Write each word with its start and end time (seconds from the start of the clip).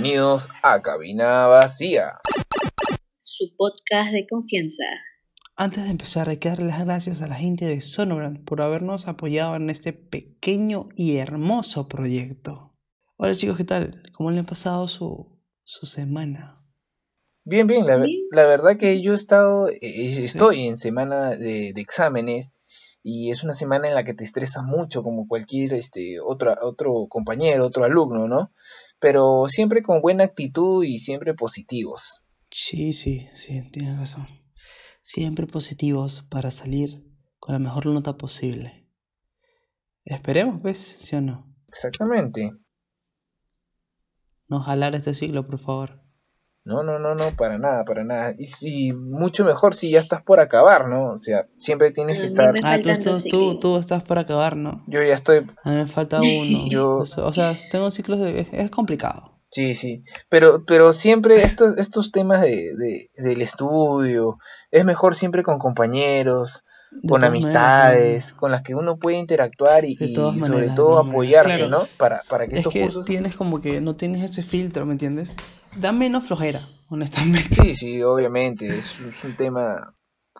bienvenidos 0.00 0.48
a 0.62 0.80
Cabina 0.80 1.48
Vacía. 1.48 2.20
Su 3.20 3.46
podcast 3.56 4.12
de 4.12 4.28
confianza. 4.28 4.84
Antes 5.56 5.82
de 5.82 5.90
empezar, 5.90 6.28
hay 6.28 6.36
que 6.36 6.50
darle 6.50 6.66
las 6.66 6.84
gracias 6.84 7.20
a 7.20 7.26
la 7.26 7.34
gente 7.34 7.64
de 7.64 7.80
Sonobrand 7.80 8.44
por 8.44 8.62
habernos 8.62 9.08
apoyado 9.08 9.56
en 9.56 9.70
este 9.70 9.92
pequeño 9.92 10.88
y 10.94 11.16
hermoso 11.16 11.88
proyecto. 11.88 12.76
Hola 13.16 13.34
chicos, 13.34 13.56
¿qué 13.56 13.64
tal? 13.64 14.04
¿Cómo 14.12 14.30
le 14.30 14.38
han 14.38 14.46
pasado 14.46 14.86
su, 14.86 15.36
su 15.64 15.86
semana? 15.86 16.54
Bien, 17.44 17.66
bien, 17.66 17.84
la, 17.84 17.96
la 18.30 18.46
verdad 18.46 18.76
que 18.76 19.02
yo 19.02 19.10
he 19.10 19.16
estado, 19.16 19.68
eh, 19.68 19.78
estoy 19.82 20.68
en 20.68 20.76
semana 20.76 21.30
de, 21.30 21.72
de 21.72 21.80
exámenes 21.80 22.52
y 23.02 23.32
es 23.32 23.42
una 23.42 23.52
semana 23.52 23.88
en 23.88 23.94
la 23.94 24.04
que 24.04 24.14
te 24.14 24.22
estresas 24.22 24.62
mucho 24.62 25.02
como 25.02 25.26
cualquier 25.26 25.74
este 25.74 26.20
otro, 26.20 26.54
otro 26.62 27.06
compañero, 27.08 27.66
otro 27.66 27.84
alumno, 27.84 28.28
¿no? 28.28 28.52
Pero 29.00 29.44
siempre 29.48 29.82
con 29.82 30.00
buena 30.00 30.24
actitud 30.24 30.84
y 30.84 30.98
siempre 30.98 31.34
positivos. 31.34 32.24
Sí, 32.50 32.92
sí, 32.92 33.28
sí, 33.32 33.62
tienes 33.70 33.98
razón. 33.98 34.26
Siempre 35.00 35.46
positivos 35.46 36.22
para 36.22 36.50
salir 36.50 37.04
con 37.38 37.52
la 37.52 37.58
mejor 37.58 37.86
nota 37.86 38.16
posible. 38.16 38.88
Esperemos, 40.04 40.62
¿ves? 40.62 40.78
¿Sí 40.78 41.16
o 41.16 41.20
no? 41.20 41.54
Exactamente. 41.68 42.52
No 44.48 44.60
jalar 44.60 44.94
este 44.94 45.14
ciclo, 45.14 45.46
por 45.46 45.58
favor. 45.58 46.02
No, 46.68 46.82
no, 46.82 46.98
no, 46.98 47.14
no, 47.14 47.34
para 47.34 47.56
nada, 47.56 47.82
para 47.86 48.04
nada. 48.04 48.34
Y, 48.38 48.46
si 48.46 48.92
mucho 48.92 49.42
mejor 49.42 49.74
si 49.74 49.90
ya 49.90 50.00
estás 50.00 50.20
por 50.20 50.38
acabar, 50.38 50.86
¿no? 50.86 51.12
O 51.12 51.16
sea, 51.16 51.46
siempre 51.56 51.92
tienes 51.92 52.18
que 52.20 52.26
estar... 52.26 52.52
Ah, 52.62 52.78
tú, 52.78 52.90
tú, 53.30 53.56
tú, 53.56 53.78
estás 53.78 54.02
por 54.02 54.18
acabar, 54.18 54.54
¿no? 54.54 54.84
Yo 54.86 55.02
ya 55.02 55.14
estoy... 55.14 55.46
A 55.64 55.70
mí 55.70 55.76
me 55.76 55.86
falta 55.86 56.18
uno. 56.18 56.66
Yo... 56.68 56.98
O 56.98 57.32
sea, 57.32 57.56
tengo 57.70 57.90
ciclos 57.90 58.20
de... 58.20 58.46
Es 58.52 58.70
complicado. 58.70 59.32
Sí, 59.50 59.74
sí, 59.74 60.02
pero, 60.28 60.66
pero 60.66 60.92
siempre 60.92 61.36
estos, 61.36 61.78
estos 61.78 62.12
temas 62.12 62.42
de, 62.42 62.74
de, 62.76 63.10
del 63.16 63.40
estudio, 63.40 64.36
es 64.70 64.84
mejor 64.84 65.16
siempre 65.16 65.42
con 65.42 65.58
compañeros, 65.58 66.64
con 67.08 67.24
amistades, 67.24 68.34
con 68.34 68.50
las 68.50 68.60
que 68.60 68.74
uno 68.74 68.98
puede 68.98 69.16
interactuar 69.16 69.86
y, 69.86 69.96
y 69.98 70.14
sobre 70.14 70.68
todo 70.76 70.98
apoyarse, 70.98 71.66
¿no? 71.66 71.86
Para, 71.96 72.20
para 72.28 72.46
que 72.46 72.56
es 72.56 72.58
estos 72.58 72.74
que 72.74 72.82
cursos... 72.82 73.06
tienes 73.06 73.36
como 73.36 73.62
que 73.62 73.80
no 73.80 73.96
tienes 73.96 74.22
ese 74.22 74.42
filtro, 74.42 74.84
¿me 74.84 74.92
entiendes? 74.92 75.34
Da 75.76 75.92
menos 75.92 76.26
flojera, 76.26 76.60
honestamente. 76.90 77.54
Sí, 77.54 77.74
sí, 77.74 78.02
obviamente, 78.02 78.66
es, 78.78 78.98
es 79.00 79.24
un 79.24 79.36
tema 79.36 79.94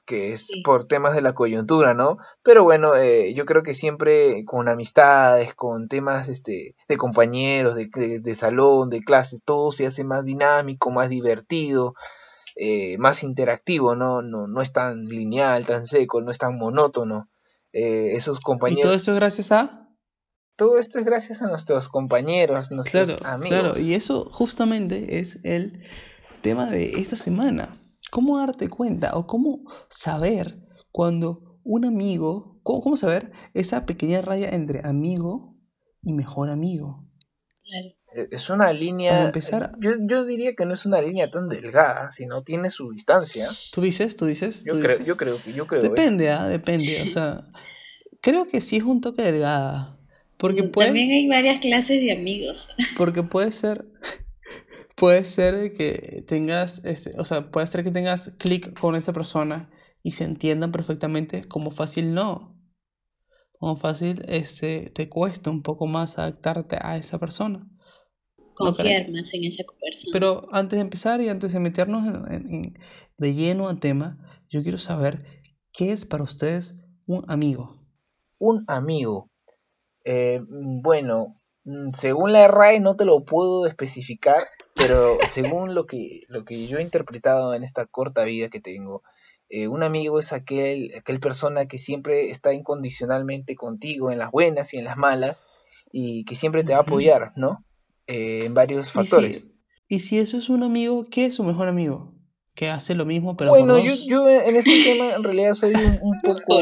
que 0.06 0.32
es 0.32 0.46
Sí. 0.46 0.62
por 0.62 0.86
temas 0.86 1.14
de 1.14 1.20
la 1.20 1.34
coyuntura, 1.34 1.92
¿no? 1.92 2.16
Pero 2.42 2.64
bueno, 2.64 2.94
eh, 2.96 3.34
yo 3.34 3.44
creo 3.44 3.62
que 3.62 3.74
siempre 3.74 4.44
con 4.46 4.68
amistades, 4.68 5.54
con 5.54 5.86
temas 5.88 6.28
este, 6.28 6.74
de 6.88 6.96
compañeros, 6.96 7.74
de, 7.74 7.90
de, 7.94 8.20
de 8.20 8.34
salón, 8.34 8.88
de 8.88 9.00
clases, 9.00 9.42
todo 9.44 9.70
se 9.70 9.86
hace 9.86 10.04
más 10.04 10.24
dinámico, 10.24 10.90
más 10.90 11.10
divertido, 11.10 11.94
eh, 12.56 12.96
más 12.98 13.22
interactivo, 13.22 13.94
¿no? 13.96 14.22
¿no? 14.22 14.46
No 14.46 14.62
es 14.62 14.72
tan 14.72 15.04
lineal, 15.04 15.66
tan 15.66 15.86
seco, 15.86 16.22
no 16.22 16.30
es 16.30 16.38
tan 16.38 16.56
monótono. 16.56 17.28
Eh, 17.74 18.12
esos 18.16 18.38
Y 18.38 18.42
compañeros... 18.42 18.82
todo 18.82 18.94
eso 18.94 19.12
es 19.12 19.16
gracias 19.16 19.52
a... 19.52 19.87
Todo 20.58 20.76
esto 20.78 20.98
es 20.98 21.04
gracias 21.06 21.40
a 21.40 21.46
nuestros 21.46 21.88
compañeros, 21.88 22.72
nuestros 22.72 23.08
Claro, 23.10 23.24
amigos. 23.26 23.48
claro. 23.60 23.78
Y 23.78 23.94
eso 23.94 24.28
justamente 24.30 25.20
es 25.20 25.38
el 25.44 25.80
tema 26.42 26.68
de 26.68 26.90
esta 26.98 27.14
semana. 27.16 27.76
¿Cómo 28.10 28.38
darte 28.38 28.68
cuenta 28.68 29.12
o 29.14 29.26
cómo 29.28 29.60
saber 29.88 30.58
cuando 30.90 31.60
un 31.62 31.84
amigo, 31.84 32.58
cómo, 32.64 32.80
cómo 32.80 32.96
saber 32.96 33.30
esa 33.54 33.86
pequeña 33.86 34.20
raya 34.20 34.48
entre 34.50 34.80
amigo 34.84 35.54
y 36.02 36.12
mejor 36.12 36.50
amigo? 36.50 37.06
Claro. 37.64 37.88
Eh, 38.16 38.28
Es 38.32 38.50
una 38.50 38.72
línea. 38.72 39.10
Para 39.12 39.24
empezar- 39.26 39.72
Yo, 39.78 39.92
yo 40.00 40.24
diría 40.24 40.54
que 40.56 40.64
no 40.66 40.74
es 40.74 40.84
una 40.86 41.00
línea 41.00 41.30
tan 41.30 41.48
delgada, 41.48 42.10
sino 42.10 42.42
tiene 42.42 42.70
su 42.70 42.90
distancia. 42.90 43.46
¿Tú 43.72 43.82
dices? 43.82 44.16
¿Tú 44.16 44.24
dices? 44.26 44.64
Yo 44.64 44.74
¿Tú 44.74 44.80
creo, 44.80 44.90
dices? 44.92 45.06
yo 45.06 45.16
creo 45.16 45.36
que 45.40 45.52
yo 45.52 45.66
creo. 45.68 45.82
Depende, 45.82 46.30
¿ah? 46.32 46.48
Depende. 46.48 47.02
O 47.02 47.06
sea, 47.06 47.42
creo 48.22 48.48
que 48.48 48.60
sí 48.60 48.76
es 48.78 48.82
un 48.84 49.00
toque 49.02 49.22
delgada. 49.22 49.94
Porque 50.38 50.62
puede, 50.64 50.88
También 50.88 51.10
hay 51.10 51.26
varias 51.26 51.60
clases 51.60 52.00
de 52.00 52.12
amigos. 52.12 52.68
porque 52.96 53.22
puede 53.22 53.52
ser, 53.52 53.86
puede 54.96 55.24
ser 55.24 55.72
que 55.72 56.24
tengas, 56.26 56.84
este, 56.84 57.12
o 57.18 57.24
sea, 57.24 57.50
puede 57.50 57.66
ser 57.66 57.84
que 57.84 57.90
tengas 57.90 58.30
clic 58.38 58.78
con 58.78 58.94
esa 58.96 59.12
persona 59.12 59.70
y 60.02 60.12
se 60.12 60.24
entiendan 60.24 60.72
perfectamente, 60.72 61.44
como 61.46 61.70
fácil 61.70 62.14
no. 62.14 62.56
Como 63.58 63.74
fácil 63.74 64.24
este, 64.28 64.90
te 64.90 65.08
cuesta 65.08 65.50
un 65.50 65.62
poco 65.62 65.86
más 65.86 66.18
adaptarte 66.18 66.78
a 66.80 66.96
esa 66.96 67.18
persona. 67.18 67.68
Confiar 68.54 69.10
más 69.10 69.34
en 69.34 69.44
esa 69.44 69.64
persona. 69.64 70.12
Pero 70.12 70.48
antes 70.52 70.76
de 70.76 70.82
empezar 70.82 71.20
y 71.20 71.28
antes 71.28 71.52
de 71.52 71.60
meternos 71.60 72.06
en- 72.06 72.32
en- 72.32 72.54
en- 72.54 72.78
de 73.16 73.34
lleno 73.34 73.68
al 73.68 73.80
tema, 73.80 74.18
yo 74.48 74.62
quiero 74.62 74.78
saber 74.78 75.24
qué 75.72 75.90
es 75.90 76.06
para 76.06 76.22
ustedes 76.22 76.76
un 77.06 77.24
amigo. 77.28 77.76
Un 78.38 78.64
amigo. 78.68 79.28
Eh, 80.10 80.40
bueno, 80.48 81.34
mm, 81.64 81.90
según 81.92 82.32
la 82.32 82.48
RAE 82.48 82.80
no 82.80 82.96
te 82.96 83.04
lo 83.04 83.26
puedo 83.26 83.66
especificar, 83.66 84.38
pero 84.74 85.18
según 85.28 85.74
lo 85.74 85.84
que, 85.86 86.22
lo 86.28 86.46
que 86.46 86.66
yo 86.66 86.78
he 86.78 86.82
interpretado 86.82 87.52
en 87.52 87.62
esta 87.62 87.84
corta 87.84 88.24
vida 88.24 88.48
que 88.48 88.58
tengo, 88.58 89.02
eh, 89.50 89.68
un 89.68 89.82
amigo 89.82 90.18
es 90.18 90.32
aquel, 90.32 90.94
aquel 90.96 91.20
persona 91.20 91.66
que 91.68 91.76
siempre 91.76 92.30
está 92.30 92.54
incondicionalmente 92.54 93.54
contigo 93.54 94.10
en 94.10 94.16
las 94.16 94.30
buenas 94.30 94.72
y 94.72 94.78
en 94.78 94.84
las 94.84 94.96
malas 94.96 95.44
y 95.92 96.24
que 96.24 96.36
siempre 96.36 96.64
te 96.64 96.72
va 96.72 96.78
a 96.78 96.82
apoyar, 96.82 97.32
¿no? 97.36 97.62
Eh, 98.06 98.46
en 98.46 98.54
varios 98.54 98.88
Y 98.88 98.92
factores. 98.92 99.40
si, 99.40 99.54
y 99.88 100.00
si 100.00 100.18
eso 100.18 100.38
es 100.38 100.48
un 100.48 100.62
amigo, 100.62 101.08
¿qué 101.10 101.26
es 101.26 101.34
su 101.34 101.44
mejor 101.44 101.68
amigo? 101.68 102.14
Que 102.58 102.70
hace 102.70 102.96
lo 102.96 103.04
mismo, 103.06 103.36
pero 103.36 103.50
Bueno, 103.50 103.78
yo, 103.78 103.90
dos. 103.92 104.06
yo 104.06 104.28
en 104.28 104.56
ese 104.56 104.82
tema 104.82 105.14
en 105.14 105.22
realidad 105.22 105.54
soy 105.54 105.74
un, 105.74 105.98
un 106.02 106.20
poco, 106.22 106.58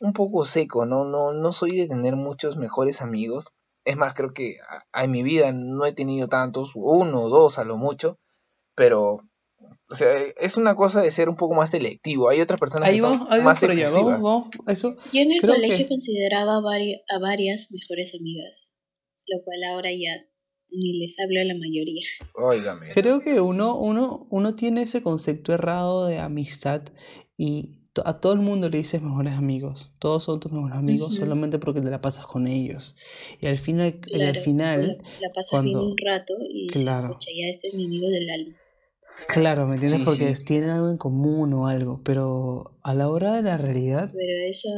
un 0.00 0.12
poco 0.12 0.44
seco, 0.44 0.86
¿no? 0.86 1.04
No, 1.04 1.32
no 1.32 1.50
soy 1.50 1.76
de 1.76 1.88
tener 1.88 2.14
muchos 2.14 2.56
mejores 2.56 3.02
amigos. 3.02 3.48
Es 3.84 3.96
más, 3.96 4.14
creo 4.14 4.32
que 4.32 4.58
a- 4.68 4.84
a- 4.92 5.04
en 5.04 5.10
mi 5.10 5.24
vida 5.24 5.50
no 5.50 5.84
he 5.86 5.92
tenido 5.92 6.28
tantos, 6.28 6.70
uno 6.76 7.22
o 7.22 7.28
dos 7.30 7.58
a 7.58 7.64
lo 7.64 7.76
mucho, 7.76 8.16
pero, 8.76 9.22
o 9.90 9.94
sea, 9.96 10.06
es 10.36 10.56
una 10.56 10.76
cosa 10.76 11.00
de 11.02 11.10
ser 11.10 11.28
un 11.28 11.34
poco 11.34 11.54
más 11.56 11.70
selectivo. 11.70 12.28
Hay 12.28 12.40
otras 12.40 12.60
personas 12.60 12.88
Ahí 12.88 12.96
que 12.96 13.00
son 13.00 13.12
vamos, 13.14 13.26
ahí 13.32 13.38
vamos 13.38 13.44
más 13.44 13.60
por 13.60 13.70
allá, 13.72 13.90
vamos, 13.90 13.96
exclusivas. 14.12 14.22
vamos, 14.22 14.48
eso. 14.68 14.96
Yo 15.12 15.20
en 15.22 15.32
el 15.32 15.40
Creo 15.40 15.54
colegio 15.54 15.78
que- 15.78 15.88
consideraba 15.88 16.60
vari- 16.60 17.00
a 17.12 17.18
varias 17.18 17.70
mejores 17.72 18.14
amigas, 18.14 18.76
lo 19.26 19.42
cual 19.44 19.64
ahora 19.64 19.90
ya 19.90 20.14
ni 20.70 20.98
les 20.98 21.18
hablo 21.20 21.40
a 21.40 21.44
la 21.44 21.54
mayoría. 21.54 22.04
Óigame. 22.34 22.86
Creo 22.92 23.20
que 23.20 23.40
uno, 23.40 23.76
uno, 23.76 24.26
uno 24.30 24.54
tiene 24.54 24.82
ese 24.82 25.02
concepto 25.02 25.52
errado 25.52 26.06
de 26.06 26.18
amistad 26.18 26.82
y 27.36 27.76
to- 27.92 28.06
a 28.06 28.20
todo 28.20 28.32
el 28.34 28.40
mundo 28.40 28.68
le 28.68 28.78
dices 28.78 29.00
mejores 29.02 29.32
amigos. 29.34 29.92
Todos 29.98 30.24
son 30.24 30.40
tus 30.40 30.52
mejores 30.52 30.76
amigos 30.76 31.14
solamente 31.14 31.58
porque 31.58 31.80
te 31.80 31.90
la 31.90 32.00
pasas 32.00 32.26
con 32.26 32.46
ellos. 32.46 32.96
Y 33.40 33.46
al 33.46 33.58
final, 33.58 34.00
y 34.06 34.14
al 34.14 34.20
Claro, 34.32 34.40
final, 34.40 34.86
la, 34.88 34.94
la 35.28 35.32
pasas 35.34 35.62
bien 35.62 35.74
cuando- 35.74 35.90
un 35.90 35.96
rato 36.04 36.34
y 36.50 36.66
dices, 36.68 36.82
Claro. 36.82 37.08
"Pucha, 37.08 37.30
ya 37.34 37.46
este 37.48 37.68
es 37.68 37.74
mi 37.74 37.86
amigo 37.86 38.08
del 38.08 38.28
alma. 38.30 38.54
claro, 39.28 39.66
¿me 39.66 39.74
entiendes? 39.74 40.00
Sí, 40.00 40.04
Porque 40.04 40.36
sí. 40.36 40.44
tienen 40.44 40.70
algo 40.70 40.90
en 40.90 40.96
común 40.98 41.52
o 41.54 41.66
algo, 41.66 42.00
pero 42.04 42.78
a 42.82 42.94
la 42.94 43.08
hora 43.08 43.32
de 43.34 43.42
la 43.42 43.56
realidad, 43.56 44.12
Pero 44.14 44.48
eso, 44.48 44.68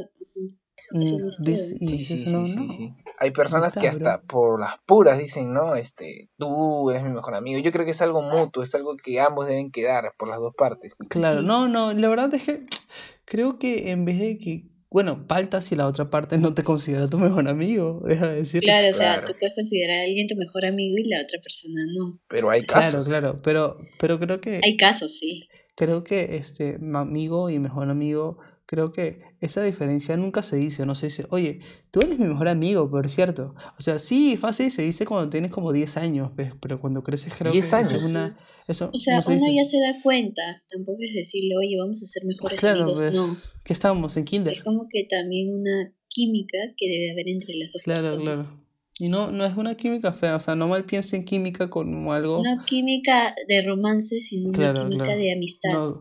eso, 0.77 0.99
eso 0.99 1.17
mm, 1.17 1.21
no 1.21 1.29
es 1.29 1.37
todo. 1.43 1.55
Sí, 1.57 1.77
dices, 1.81 2.07
sí, 2.07 2.19
sí, 2.25 2.31
no, 2.31 2.45
sí, 2.47 2.55
no. 2.57 2.97
Hay 3.23 3.33
personas 3.33 3.69
está, 3.69 3.81
que 3.81 3.89
hasta 3.89 4.17
bro. 4.17 4.27
por 4.27 4.61
las 4.61 4.79
puras 4.87 5.19
dicen, 5.19 5.53
no, 5.53 5.75
este, 5.77 6.31
tú 6.39 6.91
eres 6.91 7.03
mi 7.05 7.11
mejor 7.13 7.35
amigo. 7.35 7.61
Yo 7.61 7.71
creo 7.71 7.85
que 7.85 7.91
es 7.91 8.01
algo 8.01 8.23
mutuo, 8.23 8.63
es 8.63 8.75
algo 8.75 8.97
que 8.97 9.21
ambos 9.21 9.47
deben 9.47 9.71
quedar 9.71 10.15
por 10.19 10.29
las 10.29 10.39
dos 10.39 10.55
partes. 10.57 10.95
Claro, 11.09 11.43
no, 11.43 11.69
no, 11.69 11.93
la 11.93 12.09
verdad 12.09 12.33
es 12.35 12.45
que 12.45 12.65
creo 13.27 13.59
que 13.59 13.91
en 13.91 14.05
vez 14.07 14.19
de 14.19 14.39
que, 14.39 14.65
bueno, 14.91 15.25
falta 15.29 15.61
si 15.63 15.77
la 15.77 15.87
otra 15.87 16.09
parte 16.09 16.39
no 16.39 16.55
te 16.55 16.65
considera 16.65 17.09
tu 17.09 17.19
mejor 17.19 17.47
amigo, 17.47 18.01
deja 18.07 18.27
de 18.27 18.37
decirlo. 18.37 18.65
Claro, 18.67 18.89
o 18.89 18.93
sea, 18.95 19.13
Claro. 19.19 19.27
tú 19.27 19.33
puedes 19.39 19.55
considerar 19.55 19.99
a 19.99 20.03
alguien 20.05 20.27
tu 20.27 20.37
mejor 20.37 20.65
amigo 20.65 20.97
y 20.99 21.05
la 21.09 21.21
otra 21.23 21.39
persona 21.43 21.83
no. 21.95 22.19
Pero 22.27 22.49
hay 22.51 22.63
Claro, 22.63 22.83
casos. 22.87 23.07
claro, 23.07 23.41
pero, 23.43 23.77
pero 23.99 24.19
creo 24.19 24.41
que, 24.41 24.61
Hay 24.65 24.77
casos, 24.79 25.19
sí. 25.19 25.47
creo 25.77 26.05
que 26.05 26.37
este 26.37 26.79
amigo 26.95 27.51
y 27.51 27.59
mejor 27.59 27.91
amigo, 27.91 28.39
creo 28.71 28.93
que 28.93 29.23
esa 29.41 29.65
diferencia 29.65 30.17
nunca 30.17 30.45
se 30.45 30.55
dice, 30.55 30.87
no 30.87 30.95
se 30.95 31.07
dice, 31.07 31.27
oye, 31.31 31.59
tú 31.91 31.99
eres 32.03 32.21
mi 32.21 32.27
mejor 32.27 32.47
amigo, 32.47 32.89
por 32.89 33.09
cierto. 33.09 33.57
O 33.77 33.83
sea, 33.83 33.99
sí, 33.99 34.37
fácil 34.37 34.71
se 34.71 34.83
dice 34.83 35.05
cuando 35.07 35.29
tienes 35.29 35.51
como 35.51 35.73
10 35.73 35.97
años, 35.97 36.31
¿ves? 36.37 36.53
pero 36.61 36.81
cuando 36.81 37.03
creces 37.03 37.35
creo 37.37 37.51
10 37.51 37.65
que 37.65 37.67
eso 37.67 37.81
es 37.81 37.93
años. 37.93 38.05
una... 38.05 38.39
Eso 38.69 38.89
O 38.95 38.99
sea, 39.01 39.17
no 39.17 39.23
se 39.23 39.31
uno 39.33 39.41
dice. 39.41 39.55
ya 39.57 39.65
se 39.65 39.81
da 39.81 40.01
cuenta. 40.05 40.63
Tampoco 40.71 40.99
es 41.03 41.13
decirle, 41.13 41.57
oye, 41.59 41.77
vamos 41.81 42.01
a 42.01 42.07
ser 42.07 42.25
mejores 42.25 42.61
Claro, 42.61 42.83
amigos. 42.85 43.01
pues, 43.01 43.17
No. 43.17 43.37
que 43.65 43.73
estábamos 43.73 44.17
en 44.17 44.25
kinder. 44.25 44.55
Es 44.55 44.63
como 44.63 44.87
que 44.89 45.03
también 45.11 45.53
una 45.53 45.93
química 46.07 46.59
que 46.77 46.89
debe 46.89 47.11
haber 47.11 47.29
entre 47.29 47.55
las 47.57 47.73
dos 47.73 47.83
Claro, 47.83 48.01
personas. 48.03 48.47
claro. 48.51 48.65
Y 49.03 49.09
no, 49.09 49.31
no 49.31 49.47
es 49.47 49.57
una 49.57 49.75
química 49.77 50.13
fea, 50.13 50.37
o 50.37 50.41
sea, 50.41 50.55
no 50.55 50.69
mal 50.69 50.85
pienso 50.85 51.17
en 51.17 51.25
química 51.25 51.71
como 51.71 52.13
algo... 52.13 52.43
No 52.45 52.65
química 52.67 53.35
de 53.49 53.63
romance, 53.63 54.21
sino 54.21 54.53
Claro, 54.53 54.83
una 54.83 54.91
química 54.91 55.05
claro. 55.07 55.19
de 55.21 55.33
amistad. 55.33 55.73
No, 55.73 56.01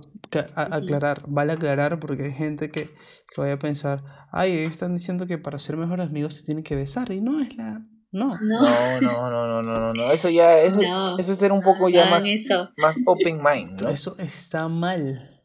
a- 0.55 0.75
aclarar, 0.75 1.23
vale 1.27 1.53
aclarar 1.53 1.99
porque 2.01 2.23
hay 2.23 2.33
gente 2.33 2.69
que, 2.69 2.83
que 3.33 3.41
vaya 3.41 3.53
a 3.53 3.59
pensar, 3.59 4.03
ay, 4.33 4.51
ellos 4.51 4.71
están 4.71 4.93
diciendo 4.93 5.25
que 5.27 5.37
para 5.37 5.57
ser 5.59 5.77
mejores 5.77 6.07
amigos 6.09 6.33
se 6.35 6.43
tienen 6.43 6.63
que 6.63 6.75
besar 6.75 7.09
y 7.13 7.21
no 7.21 7.39
es 7.41 7.55
la, 7.55 7.79
No. 8.11 8.33
No, 8.41 8.61
No, 9.01 9.01
no, 9.01 9.29
no, 9.31 9.47
no, 9.47 9.63
no, 9.63 9.79
no, 9.79 9.93
no. 9.93 10.11
Eso 10.11 10.29
ya, 10.29 10.59
eso, 10.59 10.81
No. 10.81 11.17
eso 11.17 11.31
es 11.31 11.37
ser 11.39 11.53
un 11.53 11.61
poco 11.61 11.87
ya 11.87 12.01
hagan 12.01 12.19
más, 12.21 12.27
eso. 12.27 12.69
más 12.79 12.97
open 13.05 13.37
mind, 13.41 13.81
¿no? 13.81 13.87
Eso 13.87 14.15
está 14.19 14.67
mal. 14.67 15.41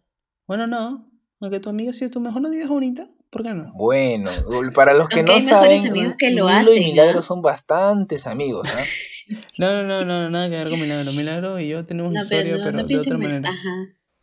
Bueno, 0.48 0.66
no. 0.66 1.08
Aunque 1.40 1.60
tu 1.60 1.68
amiga 1.68 1.92
sea 1.92 2.10
tu 2.10 2.18
mejor 2.18 2.44
amiga 2.44 2.64
es 2.64 2.68
bonita, 2.70 3.06
¿por 3.34 3.42
qué 3.42 3.50
no? 3.50 3.70
Bueno, 3.74 4.30
para 4.74 4.94
los 4.94 5.08
que 5.10 5.16
Aunque 5.20 5.32
no 5.32 5.38
hay 5.38 5.44
mejores 5.44 5.80
saben, 5.82 5.90
amigos 5.92 6.14
que 6.18 6.30
lo 6.30 6.46
Nilo 6.46 6.48
hacen, 6.48 6.82
y 6.82 6.84
Milagro 6.86 7.18
¿ah? 7.18 7.22
son 7.22 7.42
bastantes 7.42 8.26
amigos, 8.26 8.66
¿ah? 8.74 8.82
No, 9.58 9.72
no, 9.72 9.82
no, 9.84 10.04
no, 10.04 10.30
nada 10.30 10.48
que 10.50 10.56
ver 10.56 10.70
con 10.70 10.80
Milagro. 10.80 11.10
Milagro 11.12 11.58
y 11.60 11.68
yo 11.68 11.84
tenemos 11.86 12.12
No, 12.12 12.22
historia, 12.22 12.42
pero 12.44 12.58
no, 12.58 12.64
pero 12.64 12.76
no 12.78 12.86
de 12.86 12.96
otra 12.98 13.18
manera. 13.18 13.48
Ajá. 13.50 13.74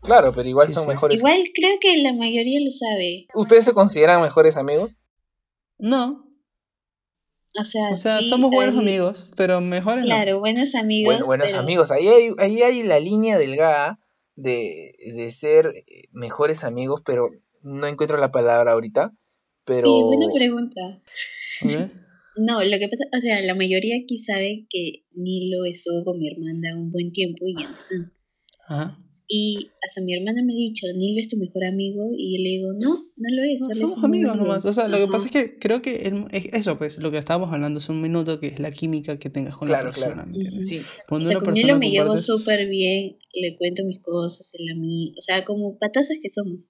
Claro, 0.02 0.32
pero 0.34 0.48
igual 0.50 0.68
Sí, 0.68 0.74
son 0.74 0.84
sí. 0.84 0.90
mejores. 0.90 1.18
Igual 1.20 1.44
creo 1.54 1.78
que 1.80 1.98
la 2.02 2.14
mayoría 2.14 2.60
lo 2.64 2.72
sabe. 2.72 3.28
¿Ustedes 3.36 3.66
se 3.66 3.74
consideran 3.74 4.22
mejores 4.22 4.58
amigos? 4.58 4.92
No, 5.80 6.26
O 7.60 7.64
sea, 7.64 7.90
o 7.92 7.96
sea, 7.98 8.20
sí, 8.20 8.30
somos 8.30 8.50
buenos 8.52 8.76
hay- 8.76 8.82
amigos, 8.82 9.28
pero 9.36 9.60
mejores 9.60 10.02
no. 10.02 10.06
Claro, 10.06 10.40
buenos 10.40 10.74
amigos. 10.76 11.14
Bueno, 11.14 11.26
buenos 11.26 11.48
pero- 11.48 11.60
amigos. 11.60 11.92
Ahí 11.92 12.08
hay, 12.08 12.30
ahí 12.38 12.62
hay 12.62 12.84
la 12.84 13.00
línea 13.00 13.38
delgada 13.38 14.00
de, 14.36 14.94
de 15.16 15.32
ser 15.32 15.74
eh, 15.76 16.04
mejores 16.12 16.64
amigos, 16.64 17.02
pero 17.06 17.30
no 17.64 17.88
encuentro 17.88 18.18
la 18.18 18.32
palabra 18.32 18.72
ahorita. 18.74 19.14
Pero 19.66 19.94
Oye, 19.94 20.04
buena 20.18 20.34
pregunta. 20.34 21.02
¿Ok? 21.64 21.92
No, 22.38 22.64
lo 22.64 22.80
que 22.80 22.88
pasa, 22.88 23.04
o 23.16 23.20
sea, 23.20 23.42
la 23.42 23.54
mayoría 23.56 23.96
aquí 24.02 24.18
sabe 24.18 24.66
que 24.70 25.04
Nilo 25.14 25.66
estuvo 25.66 26.04
con 26.06 26.18
mi 26.20 26.28
hermana 26.30 26.76
un 26.78 26.90
buen 26.90 27.12
tiempo 27.12 27.46
y 27.46 27.56
ya 27.62 27.70
no 27.70 27.76
están. 27.76 28.14
Ajá. 28.68 28.98
Y 29.28 29.70
hasta 29.86 30.02
mi 30.02 30.14
hermana 30.14 30.42
me 30.44 30.52
ha 30.54 30.56
dicho, 30.56 30.88
Nilo 30.96 31.20
es 31.20 31.28
tu 31.30 31.38
mejor 31.38 31.64
amigo, 31.66 32.04
y 32.18 32.36
yo 32.38 32.44
le 32.44 32.50
digo, 32.50 32.70
no, 32.74 32.96
no 33.16 33.36
lo 33.36 33.44
es, 33.44 33.62
No, 33.62 33.68
solo 33.68 33.74
es 33.74 33.80
somos 33.80 33.96
buen 34.02 34.06
amigos 34.12 34.32
amigo". 34.32 34.46
nomás. 34.46 34.66
O 34.66 34.74
sea, 34.74 34.88
lo 34.90 34.98
que 34.98 35.04
Ajá. 35.04 35.12
pasa 35.12 35.26
es 35.28 35.32
que 35.32 35.58
creo 35.60 35.82
que 35.82 36.08
el- 36.08 36.26
es 36.32 36.52
eso, 36.54 36.78
pues, 36.78 36.98
lo 36.98 37.12
que 37.12 37.18
estábamos 37.18 37.54
hablando 37.54 37.78
hace 37.78 37.92
un 37.94 38.02
minuto, 38.02 38.40
que 38.42 38.48
es 38.48 38.60
la 38.60 38.72
química 38.72 39.20
que 39.20 39.30
tengas 39.30 39.56
con 39.56 39.68
Claro, 39.70 39.86
la 39.88 39.92
persona, 39.92 40.14
claro. 40.16 40.30
¿me 40.32 40.36
entiendes? 40.38 40.68
sí, 40.68 40.80
O 40.80 40.84
Cuando 41.08 41.28
sea, 41.30 41.38
una 41.38 41.46
con 41.46 41.54
Nilo 41.54 41.78
me 41.80 41.92
llevo 41.92 42.10
compartes- 42.10 42.26
súper 42.26 42.68
bien, 42.68 43.18
le 43.34 43.56
cuento 43.56 43.84
mis 43.86 44.00
cosas, 44.02 44.54
él 44.58 44.68
a 44.70 44.76
mí, 44.76 45.14
o 45.18 45.22
sea, 45.22 45.46
como 45.46 45.78
patasas 45.78 46.18
que 46.22 46.28
somos. 46.30 46.70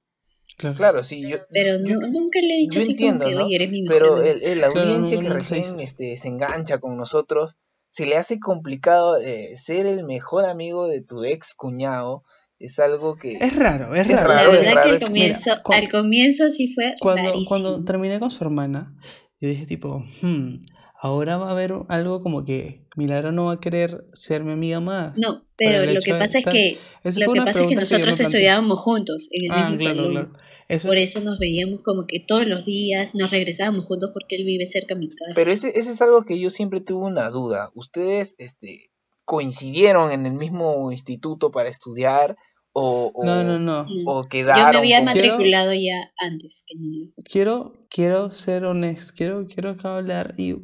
Claro. 0.61 0.75
claro, 0.77 1.03
sí. 1.03 1.27
Yo, 1.27 1.37
Pero 1.51 1.77
no, 1.79 1.87
yo- 1.87 1.97
nunca 1.99 2.39
le 2.39 2.53
he 2.53 2.57
dicho 2.59 2.75
yo 2.75 2.81
así 2.81 2.91
entiendo, 2.91 3.25
como 3.25 3.29
que, 3.31 3.39
¿no? 3.39 3.45
oye, 3.47 3.55
eres 3.55 3.71
mi 3.71 3.81
mejor 3.81 3.97
Pero 3.97 4.15
amigo". 4.17 4.31
el, 4.31 4.43
el- 4.43 4.61
la 4.61 4.69
Claro, 4.71 4.89
audiencia 4.89 5.17
no, 5.17 5.23
que 5.23 5.29
recién 5.29 5.79
este, 5.79 6.17
se 6.17 6.27
engancha 6.29 6.79
con 6.79 6.95
nosotros, 6.97 7.57
se 7.89 8.05
le 8.05 8.15
hace 8.15 8.39
complicado 8.39 9.17
eh, 9.17 9.55
ser 9.57 9.85
el 9.85 10.05
mejor 10.05 10.45
amigo 10.45 10.87
de 10.87 11.01
tu 11.01 11.23
ex 11.25 11.53
cuñado. 11.55 12.23
Es 12.59 12.77
algo 12.79 13.15
que... 13.17 13.33
Es 13.33 13.55
raro, 13.55 13.95
es 13.95 14.01
Es 14.01 14.07
raro. 14.15 14.29
La 14.29 14.35
raro, 14.35 14.53
es 14.53 14.59
verdad 14.59 14.75
raro, 14.75 14.83
que 14.83 14.89
al 14.91 14.95
es- 15.01 15.03
comienzo, 15.03 15.49
mira, 15.67 15.77
al 15.77 15.89
comienzo 15.89 16.49
sí 16.51 16.71
fue 16.73 16.93
Cuando, 16.99 17.23
rarísimo. 17.23 17.45
cuando 17.49 17.83
terminé 17.83 18.19
con 18.19 18.29
su 18.29 18.43
hermana, 18.43 18.95
yo 19.39 19.49
dije 19.49 19.65
tipo, 19.65 20.05
hmm, 20.21 20.57
ahora 21.01 21.37
va 21.37 21.47
a 21.47 21.51
haber 21.51 21.73
algo 21.89 22.21
como 22.21 22.45
que 22.45 22.85
Milagro 22.95 23.31
no 23.31 23.45
va 23.45 23.53
a 23.53 23.59
querer 23.59 24.05
ser 24.13 24.43
mi 24.43 24.51
amiga 24.51 24.79
más. 24.79 25.17
No, 25.17 25.47
pero 25.57 25.83
lo 25.91 25.99
que 26.01 26.13
pasa 26.13 26.37
es 26.37 26.45
que 26.45 26.77
lo 27.15 27.33
que 27.33 27.41
pasa 27.41 27.61
es 27.61 27.67
que 27.67 27.75
nosotros 27.75 28.19
estudiábamos 28.19 28.79
juntos 28.79 29.27
en 29.31 29.45
el 29.45 29.51
Ah, 29.51 29.69
mismo 29.71 29.77
claro, 29.89 29.95
salón. 29.95 30.11
claro. 30.11 30.33
Eso, 30.71 30.87
Por 30.87 30.97
eso 30.97 31.19
nos 31.19 31.37
veíamos 31.39 31.81
como 31.81 32.05
que 32.07 32.19
todos 32.19 32.47
los 32.47 32.65
días, 32.65 33.13
nos 33.15 33.29
regresábamos 33.31 33.85
juntos 33.85 34.11
porque 34.13 34.35
él 34.37 34.45
vive 34.45 34.65
cerca 34.65 34.93
de 34.95 34.99
mi 35.01 35.09
casa. 35.09 35.33
Pero 35.35 35.51
ese, 35.51 35.77
ese 35.79 35.91
es 35.91 36.01
algo 36.01 36.23
que 36.23 36.39
yo 36.39 36.49
siempre 36.49 36.79
tuve 36.81 37.05
una 37.07 37.29
duda. 37.29 37.71
¿Ustedes 37.75 38.35
este, 38.37 38.91
coincidieron 39.25 40.11
en 40.11 40.25
el 40.25 40.33
mismo 40.33 40.91
instituto 40.91 41.51
para 41.51 41.69
estudiar 41.69 42.37
o, 42.73 43.11
o, 43.13 43.25
no, 43.25 43.43
no, 43.43 43.59
no. 43.59 43.83
No. 43.83 43.89
o 44.05 44.23
Yo 44.23 44.29
quedaron? 44.29 44.71
me 44.71 44.77
había 44.77 45.03
con- 45.03 45.11
Quiero- 45.13 45.27
matriculado 45.33 45.73
ya 45.73 46.11
antes 46.17 46.63
que 46.65 46.77
Nilo. 46.77 47.11
Quiero, 47.29 47.73
quiero 47.89 48.31
ser 48.31 48.63
honesto, 48.65 49.13
quiero, 49.17 49.45
quiero 49.47 49.71
acá 49.71 49.97
hablar 49.97 50.35
y 50.37 50.55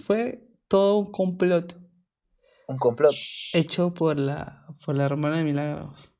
fue 0.00 0.42
todo 0.66 0.96
un 0.96 1.12
complot 1.12 1.76
Un 2.66 2.78
complot. 2.78 3.12
hecho 3.52 3.94
por 3.94 4.18
la, 4.18 4.66
por 4.84 4.96
la 4.96 5.04
hermana 5.04 5.38
de 5.38 5.44
Milagros. 5.44 6.10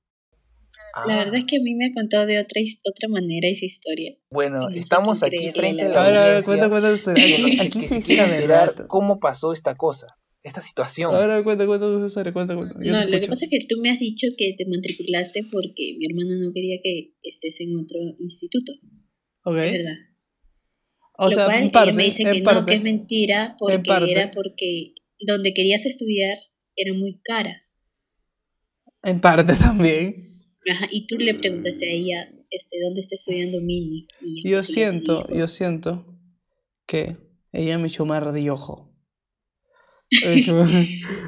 La 1.06 1.14
Ah, 1.14 1.18
verdad 1.24 1.34
es 1.36 1.44
que 1.44 1.56
a 1.56 1.60
mí 1.60 1.74
me 1.74 1.92
contó 1.92 2.24
de 2.24 2.38
otra, 2.38 2.60
otra 2.84 3.08
manera 3.08 3.48
esa 3.48 3.64
historia. 3.64 4.16
Bueno, 4.30 4.68
no 4.70 4.76
estamos 4.76 5.22
aquí 5.24 5.50
frente 5.50 5.82
a 5.82 5.88
la 5.88 5.94
la 6.10 6.24
A 6.24 6.28
ver, 6.34 6.44
cuenta, 6.44 6.66
Aquí, 6.66 7.60
aquí 7.60 7.82
se 7.84 7.98
hiciera 7.98 8.24
enterar 8.24 8.68
verdad. 8.68 8.86
cómo 8.86 9.18
pasó 9.18 9.52
esta 9.52 9.74
cosa, 9.74 10.06
esta 10.44 10.60
situación. 10.60 11.12
A 11.12 11.18
ver, 11.18 11.30
a 11.32 11.34
ver, 11.36 11.44
cuenta, 11.44 11.66
cuenta 11.66 11.86
historia, 12.06 12.32
cuenta, 12.32 12.54
cuenta. 12.54 12.76
Yo 12.80 12.92
no, 12.92 13.04
lo 13.04 13.20
que 13.20 13.26
pasa 13.26 13.44
es 13.44 13.50
que 13.50 13.58
tú 13.68 13.80
me 13.80 13.90
has 13.90 13.98
dicho 13.98 14.28
que 14.38 14.54
te 14.56 14.66
matriculaste 14.66 15.42
porque 15.50 15.96
mi 15.98 16.06
hermana 16.06 16.36
no 16.40 16.52
quería 16.52 16.78
que 16.80 17.14
estés 17.24 17.60
en 17.60 17.76
otro 17.76 17.98
instituto. 18.20 18.72
Ok. 19.44 19.56
Es 19.56 19.72
verdad. 19.72 19.96
O 21.18 21.24
Lo 21.24 21.30
sea, 21.32 21.44
cual 21.46 21.62
en 21.64 21.70
parte, 21.70 21.88
ella 21.90 21.96
me 21.96 22.04
dice 22.04 22.24
que 22.24 22.40
no, 22.40 22.66
que 22.66 22.74
es 22.74 22.82
mentira, 22.82 23.56
porque 23.58 24.10
era 24.10 24.30
porque 24.30 24.94
donde 25.26 25.54
querías 25.54 25.86
estudiar 25.86 26.36
era 26.76 26.92
muy 26.92 27.20
cara. 27.24 27.62
En 29.02 29.20
parte 29.20 29.54
también. 29.60 30.22
Ajá, 30.70 30.88
y 30.90 31.06
tú 31.06 31.16
le 31.18 31.34
preguntaste 31.34 31.88
a 31.88 31.92
ella, 31.92 32.28
este, 32.50 32.76
¿dónde 32.82 33.00
está 33.00 33.14
estudiando 33.16 33.60
Milly? 33.60 34.08
Y 34.22 34.48
Yo 34.48 34.58
pues 34.58 34.68
siento, 34.68 35.26
yo 35.32 35.46
siento 35.48 36.06
que 36.86 37.16
ella 37.52 37.78
me 37.78 37.88
echó 37.88 38.04
mar 38.06 38.32
de 38.32 38.50
ojo. 38.50 38.90